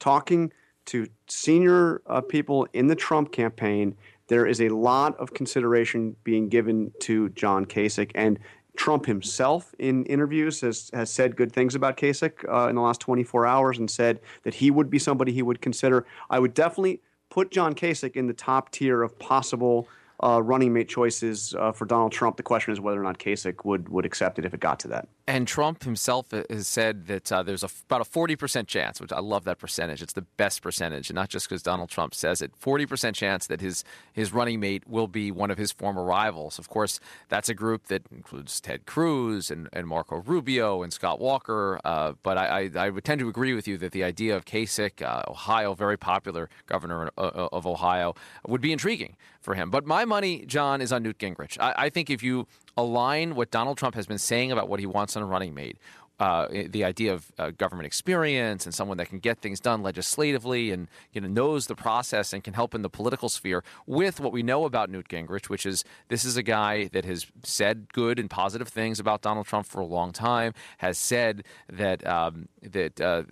talking 0.00 0.52
to 0.86 1.06
senior 1.28 2.02
uh, 2.08 2.20
people 2.20 2.66
in 2.72 2.88
the 2.88 2.96
Trump 2.96 3.30
campaign, 3.30 3.96
there 4.26 4.44
is 4.44 4.60
a 4.60 4.70
lot 4.70 5.16
of 5.20 5.34
consideration 5.34 6.16
being 6.24 6.48
given 6.48 6.90
to 7.02 7.28
John 7.28 7.64
Kasich 7.64 8.10
and 8.16 8.40
Trump 8.76 9.06
himself 9.06 9.74
in 9.78 10.04
interviews 10.06 10.60
has, 10.60 10.90
has 10.92 11.10
said 11.10 11.36
good 11.36 11.52
things 11.52 11.74
about 11.74 11.96
Kasich 11.96 12.44
uh, 12.48 12.68
in 12.68 12.74
the 12.74 12.82
last 12.82 13.00
24 13.00 13.46
hours 13.46 13.78
and 13.78 13.90
said 13.90 14.20
that 14.42 14.54
he 14.54 14.70
would 14.70 14.90
be 14.90 14.98
somebody 14.98 15.32
he 15.32 15.42
would 15.42 15.60
consider. 15.60 16.04
I 16.28 16.38
would 16.38 16.54
definitely 16.54 17.00
put 17.30 17.50
John 17.50 17.74
Kasich 17.74 18.16
in 18.16 18.26
the 18.26 18.34
top 18.34 18.70
tier 18.70 19.02
of 19.02 19.18
possible 19.18 19.88
uh, 20.24 20.40
running 20.42 20.72
mate 20.72 20.88
choices 20.88 21.54
uh, 21.58 21.70
for 21.70 21.84
Donald 21.84 22.10
Trump. 22.10 22.38
The 22.38 22.42
question 22.42 22.72
is 22.72 22.80
whether 22.80 22.98
or 22.98 23.02
not 23.02 23.18
Kasich 23.18 23.64
would 23.64 23.90
would 23.90 24.06
accept 24.06 24.38
it 24.38 24.46
if 24.46 24.54
it 24.54 24.60
got 24.60 24.80
to 24.80 24.88
that. 24.88 25.06
And 25.26 25.46
Trump 25.46 25.84
himself 25.84 26.30
has 26.30 26.66
said 26.66 27.06
that 27.06 27.30
uh, 27.30 27.42
there's 27.42 27.62
a, 27.62 27.68
about 27.88 28.02
a 28.02 28.04
40% 28.04 28.66
chance, 28.66 29.00
which 29.00 29.12
I 29.12 29.20
love 29.20 29.44
that 29.44 29.58
percentage. 29.58 30.02
It's 30.02 30.12
the 30.12 30.22
best 30.22 30.60
percentage, 30.62 31.08
and 31.08 31.14
not 31.14 31.30
just 31.30 31.48
because 31.48 31.62
Donald 31.62 31.88
Trump 31.88 32.14
says 32.14 32.42
it. 32.42 32.52
40% 32.58 33.14
chance 33.14 33.46
that 33.46 33.60
his 33.60 33.84
his 34.12 34.32
running 34.32 34.60
mate 34.60 34.88
will 34.88 35.08
be 35.08 35.30
one 35.30 35.50
of 35.50 35.58
his 35.58 35.72
former 35.72 36.02
rivals. 36.02 36.58
Of 36.58 36.68
course, 36.68 37.00
that's 37.28 37.50
a 37.50 37.54
group 37.54 37.86
that 37.86 38.02
includes 38.10 38.60
Ted 38.60 38.86
Cruz 38.86 39.50
and, 39.50 39.68
and 39.72 39.86
Marco 39.86 40.16
Rubio 40.16 40.82
and 40.82 40.92
Scott 40.92 41.20
Walker. 41.20 41.80
Uh, 41.84 42.12
but 42.22 42.38
I, 42.38 42.70
I, 42.74 42.86
I, 42.86 42.90
would 42.90 43.04
tend 43.04 43.18
to 43.20 43.28
agree 43.28 43.52
with 43.52 43.68
you 43.68 43.76
that 43.78 43.92
the 43.92 44.04
idea 44.04 44.36
of 44.36 44.44
Kasich, 44.44 45.02
uh, 45.02 45.22
Ohio, 45.28 45.74
very 45.74 45.98
popular 45.98 46.48
governor 46.66 47.10
uh, 47.18 47.48
of 47.52 47.66
Ohio, 47.66 48.14
would 48.46 48.60
be 48.60 48.72
intriguing 48.72 49.16
for 49.44 49.54
him. 49.54 49.70
But 49.70 49.86
my 49.86 50.04
money, 50.14 50.44
Jon, 50.46 50.80
is 50.80 50.92
on 50.92 51.02
Newt 51.02 51.18
Gingrich. 51.18 51.58
I, 51.58 51.74
I 51.76 51.90
think 51.90 52.08
if 52.08 52.22
you 52.22 52.46
align 52.76 53.34
what 53.34 53.50
Donald 53.50 53.78
Trump 53.78 53.96
has 53.96 54.06
been 54.06 54.18
saying 54.18 54.52
about 54.52 54.68
what 54.68 54.78
he 54.78 54.86
wants 54.86 55.16
on 55.16 55.24
a 55.24 55.26
running 55.26 55.54
mate 55.54 55.76
uh, 56.20 56.46
the 56.68 56.84
idea 56.84 57.12
of 57.12 57.32
uh, 57.38 57.50
government 57.50 57.86
experience 57.86 58.66
and 58.66 58.74
someone 58.74 58.96
that 58.98 59.08
can 59.08 59.18
get 59.18 59.38
things 59.40 59.58
done 59.58 59.82
legislatively 59.82 60.70
and 60.70 60.88
you 61.12 61.20
know 61.20 61.28
knows 61.28 61.66
the 61.66 61.74
process 61.74 62.32
and 62.32 62.44
can 62.44 62.54
help 62.54 62.74
in 62.74 62.82
the 62.82 62.90
political 62.90 63.28
sphere 63.28 63.64
with 63.86 64.20
what 64.20 64.32
we 64.32 64.42
know 64.42 64.64
about 64.64 64.90
Newt 64.90 65.08
Gingrich, 65.08 65.48
which 65.48 65.66
is 65.66 65.84
this 66.08 66.24
is 66.24 66.36
a 66.36 66.42
guy 66.42 66.86
that 66.88 67.04
has 67.04 67.26
said 67.42 67.92
good 67.92 68.18
and 68.18 68.30
positive 68.30 68.68
things 68.68 69.00
about 69.00 69.22
Donald 69.22 69.46
Trump 69.46 69.66
for 69.66 69.80
a 69.80 69.86
long 69.86 70.12
time, 70.12 70.54
has 70.78 70.98
said 70.98 71.44
that 71.68 72.06
um, 72.06 72.48
that 72.62 73.00
uh, 73.00 73.22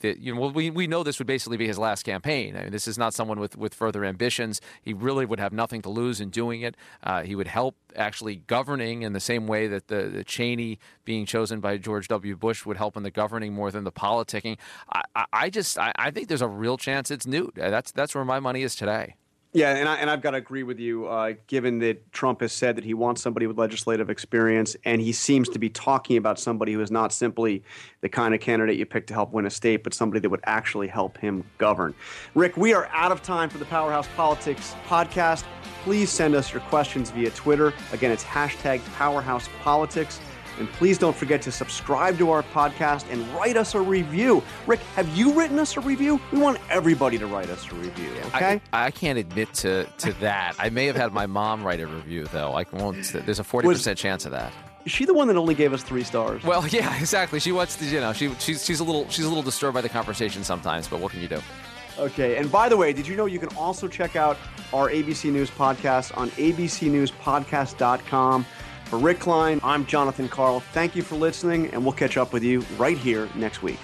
that 0.00 0.18
you 0.18 0.34
know 0.34 0.40
well, 0.40 0.50
we 0.50 0.70
we 0.70 0.86
know 0.86 1.02
this 1.02 1.18
would 1.18 1.26
basically 1.26 1.56
be 1.56 1.66
his 1.66 1.78
last 1.78 2.04
campaign. 2.04 2.56
I 2.56 2.62
mean, 2.62 2.72
this 2.72 2.88
is 2.88 2.96
not 2.96 3.12
someone 3.12 3.38
with 3.38 3.56
with 3.56 3.74
further 3.74 4.04
ambitions. 4.04 4.60
He 4.82 4.94
really 4.94 5.26
would 5.26 5.40
have 5.40 5.52
nothing 5.52 5.82
to 5.82 5.90
lose 5.90 6.20
in 6.20 6.30
doing 6.30 6.62
it. 6.62 6.76
Uh, 7.02 7.22
he 7.22 7.34
would 7.34 7.48
help 7.48 7.76
actually 7.96 8.36
governing 8.46 9.02
in 9.02 9.12
the 9.12 9.20
same 9.20 9.46
way 9.46 9.66
that 9.68 9.88
the, 9.88 10.04
the 10.04 10.24
Cheney 10.24 10.78
being 11.04 11.26
chosen 11.26 11.60
by 11.60 11.76
George 11.78 12.08
W. 12.08 12.36
Bush 12.36 12.66
would 12.66 12.76
help 12.76 12.96
in 12.96 13.02
the 13.02 13.10
governing 13.10 13.52
more 13.52 13.70
than 13.70 13.84
the 13.84 13.92
politicking. 13.92 14.58
I, 14.92 15.24
I, 15.32 15.50
just 15.50 15.78
I, 15.78 15.92
I, 15.96 16.10
think 16.10 16.28
there's 16.28 16.42
a 16.42 16.48
real 16.48 16.76
chance 16.76 17.10
it's 17.10 17.26
Newt. 17.26 17.54
That's 17.56 17.90
that's 17.92 18.14
where 18.14 18.24
my 18.24 18.40
money 18.40 18.62
is 18.62 18.74
today. 18.74 19.16
Yeah, 19.56 19.76
and, 19.76 19.88
I, 19.88 19.94
and 19.98 20.10
I've 20.10 20.20
got 20.20 20.32
to 20.32 20.38
agree 20.38 20.64
with 20.64 20.80
you, 20.80 21.06
uh, 21.06 21.34
given 21.46 21.78
that 21.78 22.12
Trump 22.12 22.40
has 22.40 22.52
said 22.52 22.74
that 22.74 22.82
he 22.82 22.92
wants 22.92 23.22
somebody 23.22 23.46
with 23.46 23.56
legislative 23.56 24.10
experience, 24.10 24.76
and 24.84 25.00
he 25.00 25.12
seems 25.12 25.48
to 25.50 25.60
be 25.60 25.70
talking 25.70 26.16
about 26.16 26.40
somebody 26.40 26.72
who 26.72 26.80
is 26.80 26.90
not 26.90 27.12
simply 27.12 27.62
the 28.00 28.08
kind 28.08 28.34
of 28.34 28.40
candidate 28.40 28.76
you 28.76 28.84
pick 28.84 29.06
to 29.06 29.14
help 29.14 29.30
win 29.32 29.46
a 29.46 29.50
state, 29.50 29.84
but 29.84 29.94
somebody 29.94 30.18
that 30.18 30.28
would 30.28 30.40
actually 30.42 30.88
help 30.88 31.16
him 31.18 31.44
govern. 31.58 31.94
Rick, 32.34 32.56
we 32.56 32.74
are 32.74 32.88
out 32.92 33.12
of 33.12 33.22
time 33.22 33.48
for 33.48 33.58
the 33.58 33.64
Powerhouse 33.66 34.08
Politics 34.16 34.74
podcast. 34.88 35.44
Please 35.84 36.10
send 36.10 36.34
us 36.34 36.52
your 36.52 36.62
questions 36.62 37.12
via 37.12 37.30
Twitter. 37.30 37.72
Again, 37.92 38.10
it's 38.10 38.24
hashtag 38.24 38.84
Powerhouse 38.94 39.48
Politics. 39.60 40.18
And 40.58 40.70
please 40.72 40.98
don't 40.98 41.16
forget 41.16 41.42
to 41.42 41.52
subscribe 41.52 42.18
to 42.18 42.30
our 42.30 42.42
podcast 42.42 43.10
and 43.10 43.26
write 43.34 43.56
us 43.56 43.74
a 43.74 43.80
review. 43.80 44.42
Rick, 44.66 44.80
have 44.96 45.08
you 45.16 45.32
written 45.32 45.58
us 45.58 45.76
a 45.76 45.80
review? 45.80 46.20
We 46.32 46.38
want 46.38 46.58
everybody 46.70 47.18
to 47.18 47.26
write 47.26 47.50
us 47.50 47.70
a 47.70 47.74
review, 47.74 48.10
okay? 48.26 48.60
I, 48.72 48.86
I 48.86 48.90
can't 48.90 49.18
admit 49.18 49.52
to, 49.54 49.84
to 49.98 50.12
that. 50.14 50.54
I 50.58 50.70
may 50.70 50.86
have 50.86 50.96
had 50.96 51.12
my 51.12 51.26
mom 51.26 51.64
write 51.64 51.80
a 51.80 51.86
review, 51.86 52.24
though. 52.26 52.54
I 52.54 52.64
won't, 52.72 53.12
there's 53.12 53.40
a 53.40 53.44
40% 53.44 53.64
Was, 53.64 53.84
chance 53.96 54.24
of 54.24 54.32
that. 54.32 54.52
Is 54.84 54.92
she 54.92 55.06
the 55.06 55.14
one 55.14 55.28
that 55.28 55.36
only 55.36 55.54
gave 55.54 55.72
us 55.72 55.82
three 55.82 56.04
stars? 56.04 56.44
Well, 56.44 56.66
yeah, 56.68 56.98
exactly. 56.98 57.40
She 57.40 57.52
wants 57.52 57.76
to, 57.76 57.84
you 57.84 58.00
know, 58.00 58.12
she, 58.12 58.32
she's, 58.34 58.64
she's, 58.64 58.80
a 58.80 58.84
little, 58.84 59.08
she's 59.08 59.24
a 59.24 59.28
little 59.28 59.42
disturbed 59.42 59.74
by 59.74 59.80
the 59.80 59.88
conversation 59.88 60.44
sometimes, 60.44 60.88
but 60.88 61.00
what 61.00 61.12
can 61.12 61.20
you 61.20 61.28
do? 61.28 61.40
Okay, 61.96 62.38
and 62.38 62.50
by 62.50 62.68
the 62.68 62.76
way, 62.76 62.92
did 62.92 63.06
you 63.06 63.14
know 63.14 63.26
you 63.26 63.38
can 63.38 63.56
also 63.56 63.86
check 63.86 64.16
out 64.16 64.36
our 64.72 64.90
ABC 64.90 65.30
News 65.30 65.48
podcast 65.50 66.16
on 66.18 66.28
abcnewspodcast.com? 66.30 68.44
For 68.94 69.00
Rick 69.00 69.18
Klein, 69.18 69.58
I'm 69.64 69.86
Jonathan 69.86 70.28
Karl. 70.28 70.60
Thank 70.60 70.94
you 70.94 71.02
for 71.02 71.16
listening, 71.16 71.66
and 71.70 71.82
we'll 71.82 71.94
catch 71.94 72.16
up 72.16 72.32
with 72.32 72.44
you 72.44 72.60
right 72.78 72.96
here 72.96 73.28
next 73.34 73.60
week. 73.60 73.80